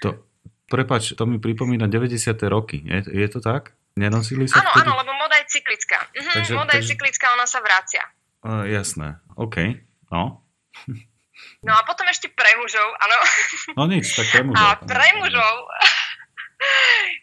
To, 0.03 0.25
prepač, 0.67 1.13
to 1.15 1.25
mi 1.29 1.37
pripomína 1.37 1.87
90. 1.87 2.17
roky. 2.49 2.81
Je, 2.83 3.05
je 3.07 3.29
to 3.29 3.39
tak? 3.45 3.77
Nenosili 3.99 4.47
sa 4.49 4.63
Áno, 4.63 4.71
vtedy? 4.73 4.89
áno, 4.89 4.93
lebo 5.03 5.13
moda 5.19 5.37
je 5.43 5.47
cyklická. 5.51 5.99
Mhm, 6.15 6.31
takže, 6.33 6.53
moda 6.57 6.73
takže... 6.75 6.81
je 6.81 6.91
cyklická, 6.95 7.27
ona 7.35 7.47
sa 7.47 7.59
vracia. 7.61 8.03
Uh, 8.41 8.65
jasné, 8.67 9.21
OK. 9.37 9.57
No. 10.11 10.43
No 11.61 11.77
a 11.77 11.85
potom 11.85 12.09
ešte 12.09 12.29
pre 12.33 12.53
mužov, 12.57 12.89
áno. 13.01 13.17
No 13.81 13.85
nič, 13.89 14.13
tak 14.17 14.29
pre 14.33 14.45
mužov. 14.49 14.61
A 14.61 14.77
pre 14.81 15.09
mužov, 15.17 15.55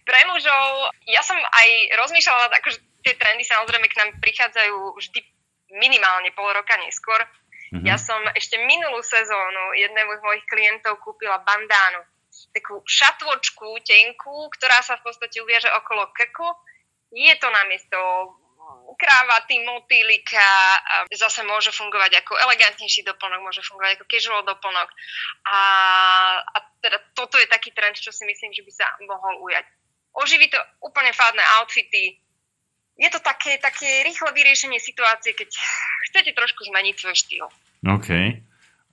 pre 0.06 0.22
mužov, 0.30 0.66
ja 1.10 1.22
som 1.22 1.38
aj 1.38 1.70
rozmýšľala, 2.02 2.50
akože 2.62 2.78
tie 3.06 3.14
trendy 3.18 3.46
samozrejme 3.46 3.86
k 3.86 3.98
nám 3.98 4.10
prichádzajú 4.22 4.98
vždy 4.98 5.20
minimálne 5.78 6.34
pol 6.34 6.50
roka 6.50 6.74
neskôr, 6.82 7.20
Mm-hmm. 7.68 7.86
Ja 7.86 8.00
som 8.00 8.20
ešte 8.32 8.56
minulú 8.64 9.04
sezónu 9.04 9.76
jednému 9.76 10.12
z 10.18 10.22
mojich 10.24 10.46
klientov 10.48 11.04
kúpila 11.04 11.44
bandánu. 11.44 12.04
Takú 12.56 12.80
šatvočku 12.86 13.82
tenkú, 13.84 14.48
ktorá 14.56 14.80
sa 14.86 14.96
v 15.02 15.10
podstate 15.10 15.42
uviaže 15.44 15.68
okolo 15.74 16.08
krku. 16.16 16.48
Je 17.12 17.34
to 17.40 17.48
namiesto 17.52 18.00
krávaty, 18.98 19.64
motýlika, 19.64 20.44
zase 21.14 21.44
môže 21.48 21.72
fungovať 21.72 22.24
ako 22.24 22.34
elegantnejší 22.36 23.06
doplnok, 23.06 23.46
môže 23.46 23.64
fungovať 23.64 24.00
ako 24.00 24.06
casual 24.10 24.42
doplnok. 24.44 24.90
A, 25.48 25.60
a 26.44 26.58
teda 26.84 26.98
toto 27.16 27.40
je 27.40 27.48
taký 27.48 27.72
trend, 27.72 27.96
čo 27.96 28.12
si 28.12 28.28
myslím, 28.28 28.52
že 28.52 28.66
by 28.66 28.72
sa 28.74 28.88
mohol 29.06 29.44
ujať. 29.48 29.66
Oživí 30.18 30.50
to 30.50 30.60
úplne 30.82 31.14
fádne 31.14 31.44
outfity, 31.62 32.18
je 32.98 33.10
to 33.14 33.20
také, 33.22 33.62
také 33.62 34.02
rýchle 34.02 34.34
vyriešenie 34.34 34.82
situácie, 34.82 35.38
keď 35.38 35.54
chcete 36.10 36.34
trošku 36.34 36.66
zmeniť 36.66 36.96
svoj 36.98 37.16
štýl. 37.16 37.46
OK. 37.86 38.10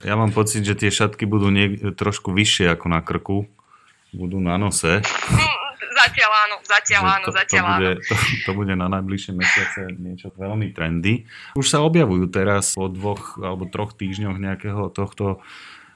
Ja 0.05 0.13
mám 0.13 0.29
pocit, 0.29 0.61
že 0.61 0.77
tie 0.77 0.93
šatky 0.93 1.25
budú 1.25 1.49
niek- 1.49 1.97
trošku 1.97 2.29
vyššie 2.29 2.69
ako 2.77 2.85
na 2.93 3.01
krku. 3.01 3.49
Budú 4.13 4.37
na 4.37 4.55
nose. 4.61 5.01
Zatiaľ 5.95 6.31
áno, 6.47 6.55
zatiaľ 6.67 7.03
áno, 7.07 7.25
to, 7.27 7.31
zatiaľ 7.31 7.63
to, 7.63 7.71
bude, 7.71 7.91
to, 8.03 8.15
to 8.43 8.51
bude 8.51 8.73
na 8.75 8.87
najbližšie 8.91 9.31
mesiace 9.31 9.81
niečo 9.95 10.27
veľmi 10.35 10.75
trendy. 10.75 11.23
Už 11.55 11.67
sa 11.71 11.79
objavujú 11.81 12.27
teraz 12.27 12.75
po 12.75 12.91
dvoch 12.91 13.39
alebo 13.39 13.63
troch 13.67 13.95
týždňoch 13.95 14.35
nejakého 14.35 14.91
tohto 14.91 15.39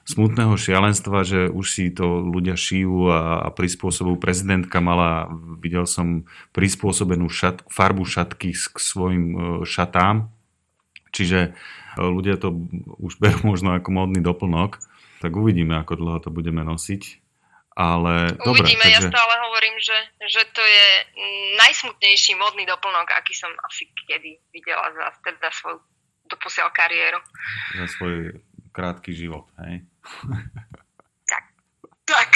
smutného 0.10 0.58
šialenstva, 0.58 1.22
že 1.22 1.54
už 1.54 1.66
si 1.70 1.94
to 1.94 2.26
ľudia 2.26 2.58
šijú 2.58 3.14
a, 3.14 3.46
a 3.46 3.50
prispôsobujú. 3.54 4.18
Prezidentka 4.18 4.82
mala, 4.82 5.30
videl 5.62 5.86
som, 5.86 6.26
prispôsobenú 6.50 7.30
šat, 7.30 7.62
farbu 7.70 8.10
šatky 8.10 8.58
k 8.58 8.78
svojim 8.82 9.26
e, 9.30 9.38
šatám. 9.70 10.34
Čiže 11.14 11.40
e, 11.40 11.50
ľudia 12.02 12.42
to 12.42 12.58
už 12.98 13.22
berú 13.22 13.46
možno 13.54 13.78
ako 13.78 13.90
módny 13.94 14.26
doplnok. 14.26 14.82
Tak 15.22 15.32
uvidíme, 15.38 15.78
ako 15.78 15.94
dlho 16.00 16.20
to 16.26 16.30
budeme 16.34 16.66
nosiť. 16.66 17.22
Ale 17.80 18.36
dobre, 18.44 18.66
Uvidíme, 18.66 18.92
ja 18.92 19.00
takže... 19.00 19.08
stále 19.08 19.34
hovorím, 19.40 19.76
že, 19.80 19.96
že 20.28 20.42
to 20.52 20.60
je 20.60 20.88
najsmutnejší 21.64 22.36
modný 22.36 22.68
doplnok, 22.68 23.08
aký 23.16 23.32
som 23.32 23.48
asi 23.72 23.88
kedy 24.04 24.36
videla 24.52 24.92
za 24.92 25.16
teda 25.24 25.48
svoju 25.48 25.80
doposiaľ 26.30 26.70
kariéru. 26.76 27.20
za 27.80 27.88
svoj 27.98 28.38
krátky 28.70 29.12
život, 29.12 29.50
hej? 29.66 29.82
Tak, 32.06 32.30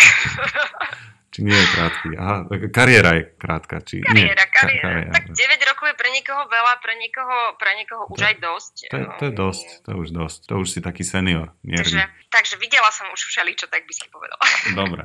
Či 1.34 1.42
nie 1.42 1.50
je 1.52 1.66
krátky? 1.68 2.10
Aha, 2.14 2.46
tak 2.46 2.60
kariéra 2.70 3.18
je 3.18 3.24
krátka, 3.34 3.82
či 3.82 4.06
nie? 4.06 4.30
kariéra, 4.30 4.46
Ka- 4.46 4.70
kariéra. 4.70 5.12
Tak 5.12 5.24
9 5.34 5.36
rokov 5.66 5.86
je 5.90 5.96
pre 5.98 6.10
niekoho 6.14 6.42
veľa, 6.46 6.74
pre 6.78 6.94
niekoho, 6.94 7.38
pre 7.58 7.72
niekoho 7.74 8.04
už 8.06 8.20
To- 8.22 8.28
aj 8.30 8.36
dosť. 8.38 8.74
To, 8.86 8.96
je- 8.96 9.10
to 9.12 9.24
je 9.24 9.34
dosť, 9.34 9.68
to 9.82 9.88
je 9.90 9.98
už 9.98 10.10
dosť. 10.14 10.40
To 10.46 10.54
už 10.56 10.68
si 10.68 10.80
taký 10.80 11.02
senior, 11.02 11.50
Takže, 11.60 11.98
mierny. 11.98 12.30
takže 12.30 12.56
videla 12.58 12.94
som 12.94 13.10
už 13.10 13.22
všeličo, 13.24 13.66
tak 13.66 13.82
by 13.82 13.94
som 13.94 14.08
povedala. 14.10 14.44
Dobre. 14.78 15.04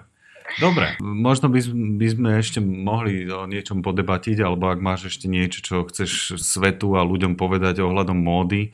Dobre, 0.55 0.87
možno 0.99 1.49
by, 1.49 1.61
by 1.95 2.07
sme 2.09 2.31
ešte 2.37 2.57
mohli 2.59 3.25
o 3.25 3.45
niečom 3.45 3.81
podebatiť, 3.81 4.39
alebo 4.39 4.69
ak 4.69 4.81
máš 4.81 5.09
ešte 5.11 5.29
niečo, 5.29 5.61
čo 5.61 5.85
chceš 5.85 6.37
svetu 6.37 6.93
a 6.95 7.05
ľuďom 7.05 7.37
povedať 7.37 7.81
ohľadom 7.81 8.17
módy, 8.17 8.73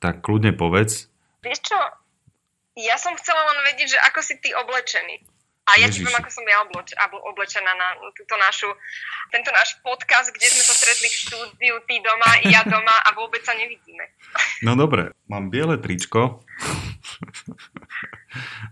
tak 0.00 0.20
kľudne 0.20 0.52
povedz. 0.52 1.08
Vieš 1.40 1.60
čo, 1.64 1.78
ja 2.74 2.96
som 2.98 3.14
chcela 3.14 3.42
len 3.54 3.58
vedieť, 3.72 3.94
že 3.94 3.98
ako 4.10 4.20
si 4.20 4.34
ty 4.42 4.50
oblečený. 4.52 5.22
A 5.64 5.80
ja 5.80 5.88
ti 5.88 5.96
Ježiši. 5.96 6.04
poviem, 6.04 6.20
ako 6.20 6.28
som 6.28 6.44
ja 6.44 6.58
obleč, 6.60 6.88
oblečená 7.24 7.72
na 7.72 7.96
túto 8.12 8.36
našu, 8.36 8.68
tento 9.32 9.48
náš 9.48 9.80
podcast, 9.80 10.28
kde 10.28 10.52
sme 10.52 10.60
sa 10.60 10.76
stretli 10.76 11.08
v 11.08 11.16
štúdiu, 11.24 11.74
ty 11.88 12.04
doma, 12.04 12.36
ja 12.52 12.60
doma 12.68 12.92
a 13.00 13.16
vôbec 13.16 13.40
sa 13.48 13.56
nevidíme. 13.56 14.04
No 14.60 14.76
dobre, 14.76 15.16
mám 15.24 15.48
biele 15.48 15.80
tričko. 15.80 16.44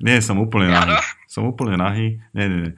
nie, 0.05 0.21
som 0.21 0.37
úplne 0.37 0.69
nahý. 0.69 0.93
Som 1.33 1.49
úplne 1.49 1.81
nahý. 1.81 2.21
Nie, 2.37 2.45
nie, 2.53 2.61
nie. 2.69 2.73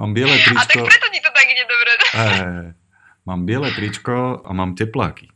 mám 0.00 0.16
biele 0.16 0.32
A 0.32 0.64
tak 0.64 0.64
tričko. 0.72 0.88
preto 0.88 1.06
ti 1.12 1.20
to 1.20 1.28
tak 1.28 1.44
ide 1.44 1.64
dobre. 1.68 1.92
Mám 3.28 3.44
biele 3.44 3.68
tričko 3.76 4.40
a 4.40 4.50
mám 4.56 4.72
tepláky. 4.72 5.28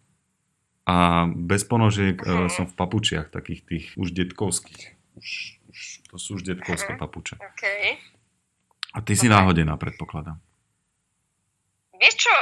A 0.83 1.27
bez 1.31 1.63
ponožiek 1.63 2.19
uh, 2.19 2.51
som 2.51 2.67
v 2.67 2.75
papučiach 2.75 3.31
takých 3.31 3.61
tých 3.63 3.85
už 3.95 4.11
detkovských. 4.11 4.99
Už, 5.15 5.29
už, 5.71 5.79
to 6.11 6.17
sú 6.19 6.35
už 6.37 6.43
detkovské 6.43 6.95
Mhm. 6.95 7.01
papuče. 7.01 7.35
OK. 7.39 7.65
A 8.93 8.99
ty 9.01 9.17
si 9.17 9.25
náhodená, 9.25 9.77
predpokladám. 9.81 10.37
Vieš 11.97 12.15
čo, 12.19 12.35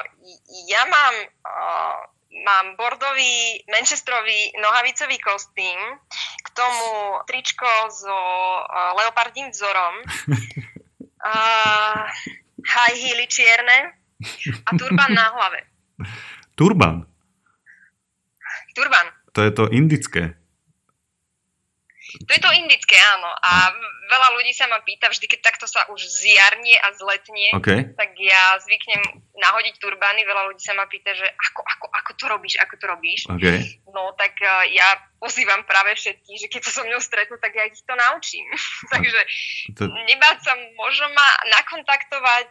ja 0.66 0.82
mám, 0.88 1.14
uh, 1.45 2.01
mám 2.32 2.66
bordový, 2.80 3.61
manchesterový 3.68 4.57
nohavicový 4.57 5.20
kostým, 5.20 5.78
k 6.41 6.49
tomu 6.57 6.88
tričko 7.28 7.68
so 7.93 8.09
uh, 8.11 8.97
leopardím 8.97 9.53
vzorom, 9.53 9.95
uh, 11.28 12.09
high 12.64 12.97
heely 12.97 13.28
čierne 13.28 13.93
a 14.64 14.70
turban 14.74 15.12
na 15.12 15.28
hlave. 15.28 15.61
Turban, 16.57 17.05
Turban. 18.74 19.06
to 19.32 19.40
je 19.42 19.50
to 19.50 19.64
indické. 19.70 20.34
To 22.10 22.30
je 22.34 22.42
to 22.42 22.50
indické, 22.58 22.98
áno. 22.98 23.30
A 23.30 23.70
veľa 24.10 24.28
ľudí 24.34 24.50
sa 24.50 24.66
ma 24.66 24.82
pýta, 24.82 25.06
vždy 25.06 25.30
keď 25.30 25.40
takto 25.46 25.70
sa 25.70 25.86
už 25.94 26.02
zjarnie 26.02 26.74
a 26.82 26.90
zletnie, 26.98 27.54
OK? 27.54 27.94
tak 27.94 28.18
ja 28.18 28.58
zvyknem 28.66 29.22
nahodiť 29.38 29.78
turbány. 29.78 30.26
Veľa 30.26 30.50
ľudí 30.50 30.58
sa 30.58 30.74
ma 30.74 30.90
pýta, 30.90 31.14
že 31.14 31.22
ako, 31.22 31.62
ako, 31.62 31.86
ako 31.94 32.10
to 32.18 32.24
robíš, 32.26 32.54
ako 32.58 32.74
to 32.82 32.84
robíš. 32.90 33.20
OK. 33.30 33.46
No 33.94 34.10
tak 34.18 34.34
uh, 34.42 34.66
ja 34.74 34.98
pozývam 35.22 35.62
práve 35.62 35.94
všetkých, 35.94 36.38
že 36.42 36.50
keď 36.50 36.60
sa 36.66 36.82
so 36.82 36.82
mnou 36.82 36.98
stretnú, 36.98 37.38
tak 37.38 37.54
ja 37.54 37.62
ich 37.70 37.78
to 37.78 37.94
naučím. 37.94 38.46
Takže 38.92 39.20
To, 39.78 39.86
nebáť 39.86 40.38
sa, 40.42 40.52
možno 40.74 41.06
ma 41.14 41.28
nakontaktovať 41.62 42.48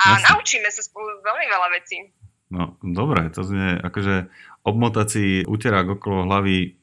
a 0.00 0.06
Jasne. 0.16 0.26
naučíme 0.32 0.68
sa 0.70 0.86
spolu 0.86 1.18
veľmi 1.26 1.46
veľa 1.50 1.68
vecí. 1.74 1.98
no, 2.54 2.78
dobre, 2.82 3.26
to 3.34 3.42
znie, 3.42 3.78
akože 3.82 4.30
obmotať 4.66 5.06
si 5.08 5.24
uterák 5.46 6.00
okolo 6.00 6.28
hlavy 6.28 6.80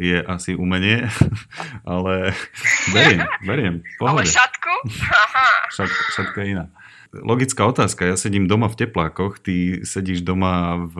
je 0.00 0.18
asi 0.24 0.56
umenie, 0.56 1.04
ale 1.84 2.32
beriem, 2.88 3.20
beriem, 3.44 3.74
v 3.84 4.00
Ale 4.00 4.24
pohode. 4.24 4.32
šatku? 4.32 4.72
Však, 5.76 5.90
všetko 6.16 6.36
je 6.40 6.46
iná. 6.56 6.66
Logická 7.12 7.64
otázka, 7.68 8.04
ja 8.04 8.16
sedím 8.20 8.48
doma 8.48 8.68
v 8.68 8.84
teplákoch, 8.84 9.40
ty 9.40 9.80
sedíš 9.84 10.24
doma 10.24 10.76
v... 10.88 10.96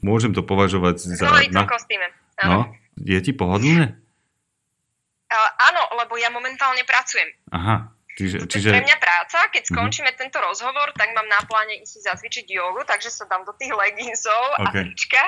Môžem 0.00 0.32
to 0.32 0.44
považovať 0.44 1.04
za... 1.16 1.28
nohavicom 1.28 1.64
Na, 1.64 1.68
kostýme. 1.68 2.06
No, 2.44 2.72
je 3.00 3.18
ti 3.20 3.32
pohodlné? 3.36 3.96
Uh, 5.28 5.50
áno, 5.60 5.82
lebo 6.00 6.16
ja 6.16 6.32
momentálne 6.32 6.80
pracujem. 6.88 7.28
Aha, 7.52 7.92
čiže... 8.18 8.36
Čiže 8.44 8.68
pre 8.68 8.82
mňa 8.82 8.98
práca, 8.98 9.38
keď 9.48 9.62
Mhm. 9.62 9.70
skončíme 9.70 10.10
tento 10.12 10.38
rozhovor, 10.38 10.90
tak 10.92 11.08
mám 11.12 11.24
na 11.24 11.38
pláne 11.40 11.78
ísť 11.78 11.88
si 11.88 11.98
zacvičiť 12.02 12.46
jogu, 12.48 12.82
takže 12.82 13.08
sa 13.08 13.24
dám 13.24 13.42
do 13.42 13.54
tých 13.54 13.70
leginsov 13.70 14.42
a 14.58 14.66
OK. 14.66 14.74
trička. 14.74 15.22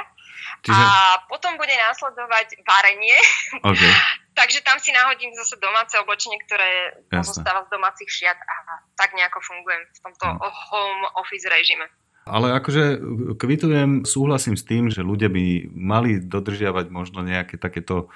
čiže 0.61 0.77
A 0.77 0.91
potom 1.25 1.55
bude 1.55 1.73
následovať 1.73 2.59
varenie, 2.61 3.17
OK, 3.63 3.79
takže 4.35 4.61
tam 4.61 4.77
si 4.77 4.91
nahodím 4.91 5.31
zase 5.33 5.55
domáce 5.57 5.95
oblečenie, 5.97 6.37
ktoré 6.43 6.71
Jasné. 7.07 7.15
pozostáva 7.15 7.63
z 7.63 7.71
domácich 7.71 8.11
šiat 8.11 8.37
a 8.37 8.55
tak 8.95 9.15
nejako 9.15 9.39
fungujem 9.41 9.83
v 9.87 9.99
tomto 10.03 10.27
Mhm. 10.27 10.39
home 10.43 11.05
office 11.15 11.47
režime. 11.47 11.87
ale 12.27 12.53
akože 12.53 13.01
kvitujem, 13.35 14.05
súhlasím 14.05 14.55
s 14.55 14.63
tým, 14.63 14.87
že 14.87 15.01
ľudia 15.01 15.27
by 15.27 15.45
mali 15.69 16.21
dodržiavať 16.21 16.87
možno 16.89 17.23
nejaké 17.23 17.57
takéto 17.57 18.07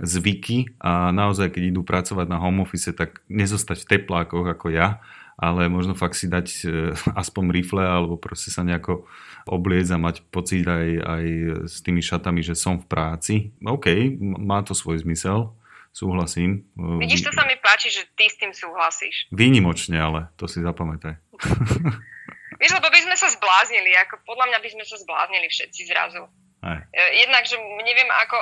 zvyky 0.00 0.72
a 0.80 1.12
naozaj, 1.12 1.52
keď 1.52 1.62
idú 1.74 1.82
pracovať 1.84 2.26
na 2.28 2.40
home 2.40 2.64
office, 2.64 2.88
tak 2.96 3.20
nezostať 3.28 3.84
v 3.84 3.88
teplákoch 3.96 4.48
ako 4.48 4.72
ja, 4.72 5.04
ale 5.36 5.68
možno 5.68 5.92
fakt 5.92 6.16
si 6.16 6.28
dať 6.28 6.46
e, 6.64 6.66
aspoň 7.22 7.44
rifle 7.52 7.82
alebo 7.84 8.16
proste 8.16 8.48
sa 8.48 8.64
nejako 8.64 9.04
obliecť 9.48 9.90
a 9.96 10.02
mať 10.02 10.16
pocit 10.30 10.62
aj, 10.64 10.88
aj 11.02 11.24
s 11.66 11.82
tými 11.82 12.00
šatami, 12.00 12.40
že 12.46 12.54
som 12.54 12.78
v 12.78 12.86
práci. 12.86 13.34
OK, 13.60 14.16
má 14.22 14.62
to 14.62 14.72
svoj 14.72 15.02
zmysel, 15.02 15.52
súhlasím. 15.90 16.64
E, 16.78 17.02
Vidíš, 17.04 17.28
to 17.28 17.32
sa 17.34 17.44
mi 17.44 17.58
páči, 17.60 17.92
že 17.92 18.08
ty 18.16 18.30
s 18.30 18.38
tým 18.38 18.54
súhlasíš. 18.54 19.28
Výnimočne, 19.34 19.98
ale 19.98 20.30
to 20.38 20.46
si 20.48 20.62
zapamätaj. 20.62 21.18
Vieš, 22.62 22.78
lebo 22.78 22.88
by 22.94 23.00
sme 23.02 23.16
sa 23.18 23.26
zbláznili, 23.26 23.90
ako 24.06 24.22
podľa 24.22 24.54
mňa 24.54 24.58
by 24.62 24.68
sme 24.70 24.84
sa 24.86 24.96
zbláznili 25.02 25.50
všetci 25.50 25.80
zrazu. 25.90 26.22
E, 26.62 27.02
Jednak, 27.26 27.42
že 27.42 27.58
neviem, 27.58 28.06
ako, 28.06 28.38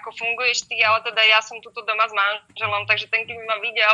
ako 0.00 0.08
funguješ 0.16 0.64
ty, 0.72 0.80
ale 0.80 1.04
teda 1.04 1.20
ja 1.28 1.44
som 1.44 1.60
tuto 1.60 1.84
doma 1.84 2.08
s 2.08 2.14
manželom, 2.16 2.88
takže 2.88 3.12
ten, 3.12 3.28
keby 3.28 3.44
ma 3.44 3.60
videl 3.60 3.92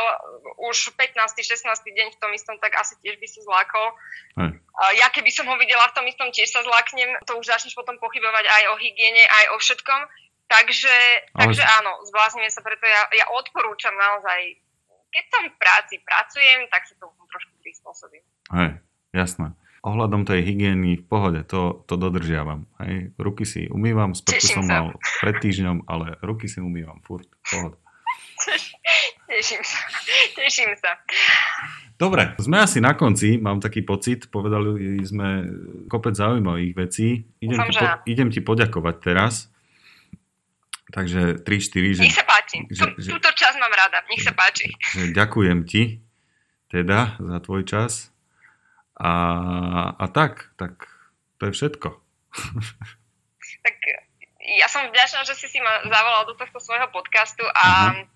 už 0.63 0.95
15. 0.95 1.19
16. 1.43 1.67
deň 1.67 2.07
v 2.15 2.19
tom 2.23 2.31
istom, 2.31 2.55
tak 2.63 2.79
asi 2.79 2.95
tiež 3.03 3.19
by 3.19 3.27
sa 3.27 3.43
zlákol. 3.43 3.87
Aj. 4.39 4.95
Ja 4.95 5.11
keby 5.11 5.27
som 5.27 5.43
ho 5.51 5.59
videla 5.59 5.83
v 5.91 5.95
tom 5.99 6.07
istom, 6.07 6.31
tiež 6.31 6.47
sa 6.47 6.63
zlaknem. 6.63 7.11
To 7.27 7.35
už 7.35 7.51
začneš 7.51 7.75
potom 7.75 7.99
pochybovať 7.99 8.47
aj 8.47 8.63
o 8.71 8.75
hygiene, 8.79 9.27
aj 9.27 9.45
o 9.51 9.59
všetkom. 9.59 10.01
Takže, 10.49 10.95
Ale- 11.35 11.39
takže 11.45 11.61
áno, 11.61 11.99
zbláznime 12.09 12.49
sa, 12.49 12.63
preto 12.63 12.87
ja, 12.87 13.05
ja 13.11 13.27
odporúčam 13.35 13.93
naozaj, 13.93 14.55
keď 15.11 15.25
som 15.29 15.43
v 15.45 15.55
práci 15.59 15.95
pracujem, 16.01 16.65
tak 16.71 16.87
sa 16.87 16.95
to 16.97 17.05
trošku 17.29 17.53
prispôsobím. 17.61 18.23
Hej, 18.55 18.71
jasné. 19.13 19.53
Ohľadom 19.89 20.21
tej 20.23 20.43
hygieny 20.43 20.95
v 20.95 21.03
pohode, 21.03 21.41
to, 21.43 21.81
to 21.83 21.95
dodržiavam. 21.95 22.69
Hej. 22.77 23.15
Ruky 23.15 23.41
si 23.43 23.65
umývam, 23.65 24.13
sprchu 24.13 24.53
som 24.53 24.61
sa. 24.61 24.69
mal 24.83 24.85
pred 25.19 25.35
týždňom, 25.35 25.83
ale 25.83 26.13
ruky 26.21 26.45
si 26.45 26.59
umývam 26.59 27.01
furt. 27.01 27.25
Pohoda. 27.43 27.77
Teším 29.29 29.61
sa, 29.61 29.79
teším 30.33 30.71
sa. 30.75 30.95
Dobre, 31.95 32.33
sme 32.37 32.57
asi 32.57 32.79
na 32.79 32.93
konci, 32.93 33.35
mám 33.35 33.59
taký 33.59 33.81
pocit, 33.81 34.25
povedali 34.25 34.97
sme 35.01 35.43
kopec 35.85 36.13
zaujímavých 36.13 36.73
vecí. 36.73 37.27
Idem, 37.37 37.53
Dúfam, 37.53 37.67
ti, 37.67 37.73
že 37.73 37.81
po, 37.81 37.95
idem 38.05 38.29
ti 38.29 38.39
poďakovať 38.39 38.95
teraz. 38.99 39.33
Takže 40.89 41.43
3-4, 41.43 41.93
že, 41.93 42.01
Nech 42.01 42.15
sa 42.15 42.25
páči. 42.25 42.65
že- 42.67 42.95
že- 42.97 43.11
Túto 43.11 43.29
čas 43.31 43.53
mám 43.55 43.69
rada. 43.69 44.01
Nech 44.07 44.23
sa 44.23 44.33
páči. 44.33 44.71
že 44.91 45.11
ďakujem 45.11 45.61
ti 45.63 46.01
teda 46.67 47.19
za 47.19 47.37
tvoj 47.39 47.61
čas. 47.63 48.09
A, 48.99 49.11
a 49.95 50.05
tak, 50.11 50.51
tak 50.59 50.87
to 51.39 51.47
je 51.47 51.55
všetko. 51.55 51.89
Tak 53.59 53.75
ja 54.59 54.67
som 54.71 54.87
vďačná, 54.87 55.23
že 55.27 55.35
si 55.35 55.47
si 55.51 55.59
ma 55.59 55.83
zavolal 55.83 56.27
do 56.27 56.35
tohto 56.35 56.59
svojho 56.63 56.87
podcastu 56.91 57.43
a 57.43 57.91
uh-huh. 57.91 58.07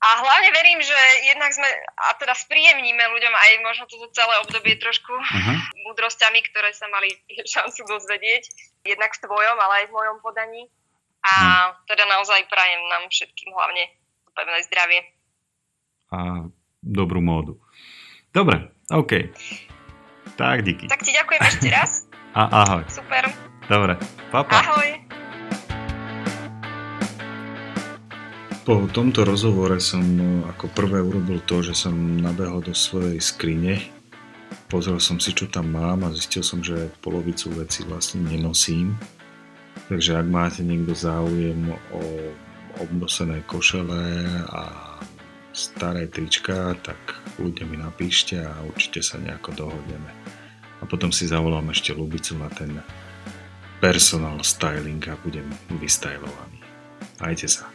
A 0.00 0.08
hlavne 0.16 0.48
verím, 0.56 0.80
že 0.80 0.96
jednak 1.28 1.52
sme, 1.52 1.68
a 2.00 2.16
teda 2.16 2.32
spríjemníme 2.32 3.04
ľuďom 3.04 3.34
aj 3.36 3.50
možno 3.60 3.84
toto 3.84 4.08
celé 4.16 4.32
obdobie 4.40 4.80
trošku 4.80 5.12
uh-huh. 5.12 5.56
múdrosťami, 5.84 6.40
ktoré 6.48 6.72
sa 6.72 6.88
mali 6.88 7.12
šancu 7.44 7.84
dozvedieť, 7.84 8.48
jednak 8.80 9.12
v 9.12 9.22
tvojom, 9.28 9.60
ale 9.60 9.84
aj 9.84 9.86
v 9.92 9.96
mojom 10.00 10.16
podaní. 10.24 10.72
A 11.20 11.32
uh-huh. 11.36 11.84
teda 11.84 12.08
naozaj 12.08 12.48
prajem 12.48 12.80
nám 12.88 13.12
všetkým 13.12 13.52
hlavne 13.52 13.92
pevné 14.32 14.58
zdravie. 14.72 15.00
A 16.16 16.48
dobrú 16.80 17.20
módu. 17.20 17.60
Dobre, 18.32 18.72
OK. 18.90 19.12
Tak, 20.34 20.66
díky. 20.66 20.90
Tak 20.90 21.06
ti 21.06 21.14
ďakujem 21.14 21.40
ešte 21.46 21.68
raz. 21.70 21.90
A 22.38 22.66
ahoj. 22.66 22.82
Super. 22.90 23.30
Dobre, 23.70 23.94
papa. 24.34 24.66
Ahoj. 24.66 24.88
Po 28.66 28.86
tomto 28.90 29.22
rozhovore 29.22 29.78
som 29.78 30.02
no, 30.02 30.46
ako 30.46 30.70
prvé 30.74 31.02
urobil 31.02 31.38
to, 31.46 31.62
že 31.62 31.74
som 31.74 31.94
nabehol 32.18 32.62
do 32.62 32.74
svojej 32.74 33.18
skrine, 33.18 33.78
pozrel 34.70 34.98
som 34.98 35.18
si, 35.22 35.34
čo 35.34 35.46
tam 35.46 35.74
mám 35.74 36.06
a 36.06 36.14
zistil 36.14 36.42
som, 36.42 36.58
že 36.62 36.90
polovicu 37.02 37.50
veci 37.54 37.86
vlastne 37.86 38.26
nenosím. 38.26 38.94
Takže 39.86 40.18
ak 40.18 40.26
máte 40.30 40.60
niekto 40.66 40.94
záujem 40.94 41.74
o 41.94 42.02
obnosené 42.78 43.42
košele 43.46 44.26
a 44.50 44.89
staré 45.52 46.06
trička, 46.06 46.74
tak 46.80 46.98
ľudia 47.38 47.66
mi 47.66 47.76
napíšte 47.76 48.38
a 48.38 48.54
určite 48.64 49.02
sa 49.02 49.18
nejako 49.18 49.54
dohodneme. 49.54 50.10
A 50.80 50.88
potom 50.88 51.12
si 51.12 51.28
zavolám 51.28 51.68
ešte 51.70 51.92
Lubicu 51.92 52.38
na 52.38 52.48
ten 52.48 52.80
personal 53.80 54.40
styling 54.44 55.00
a 55.08 55.16
budem 55.20 55.48
vystajlovaný. 55.80 56.60
Majte 57.20 57.48
sa. 57.48 57.68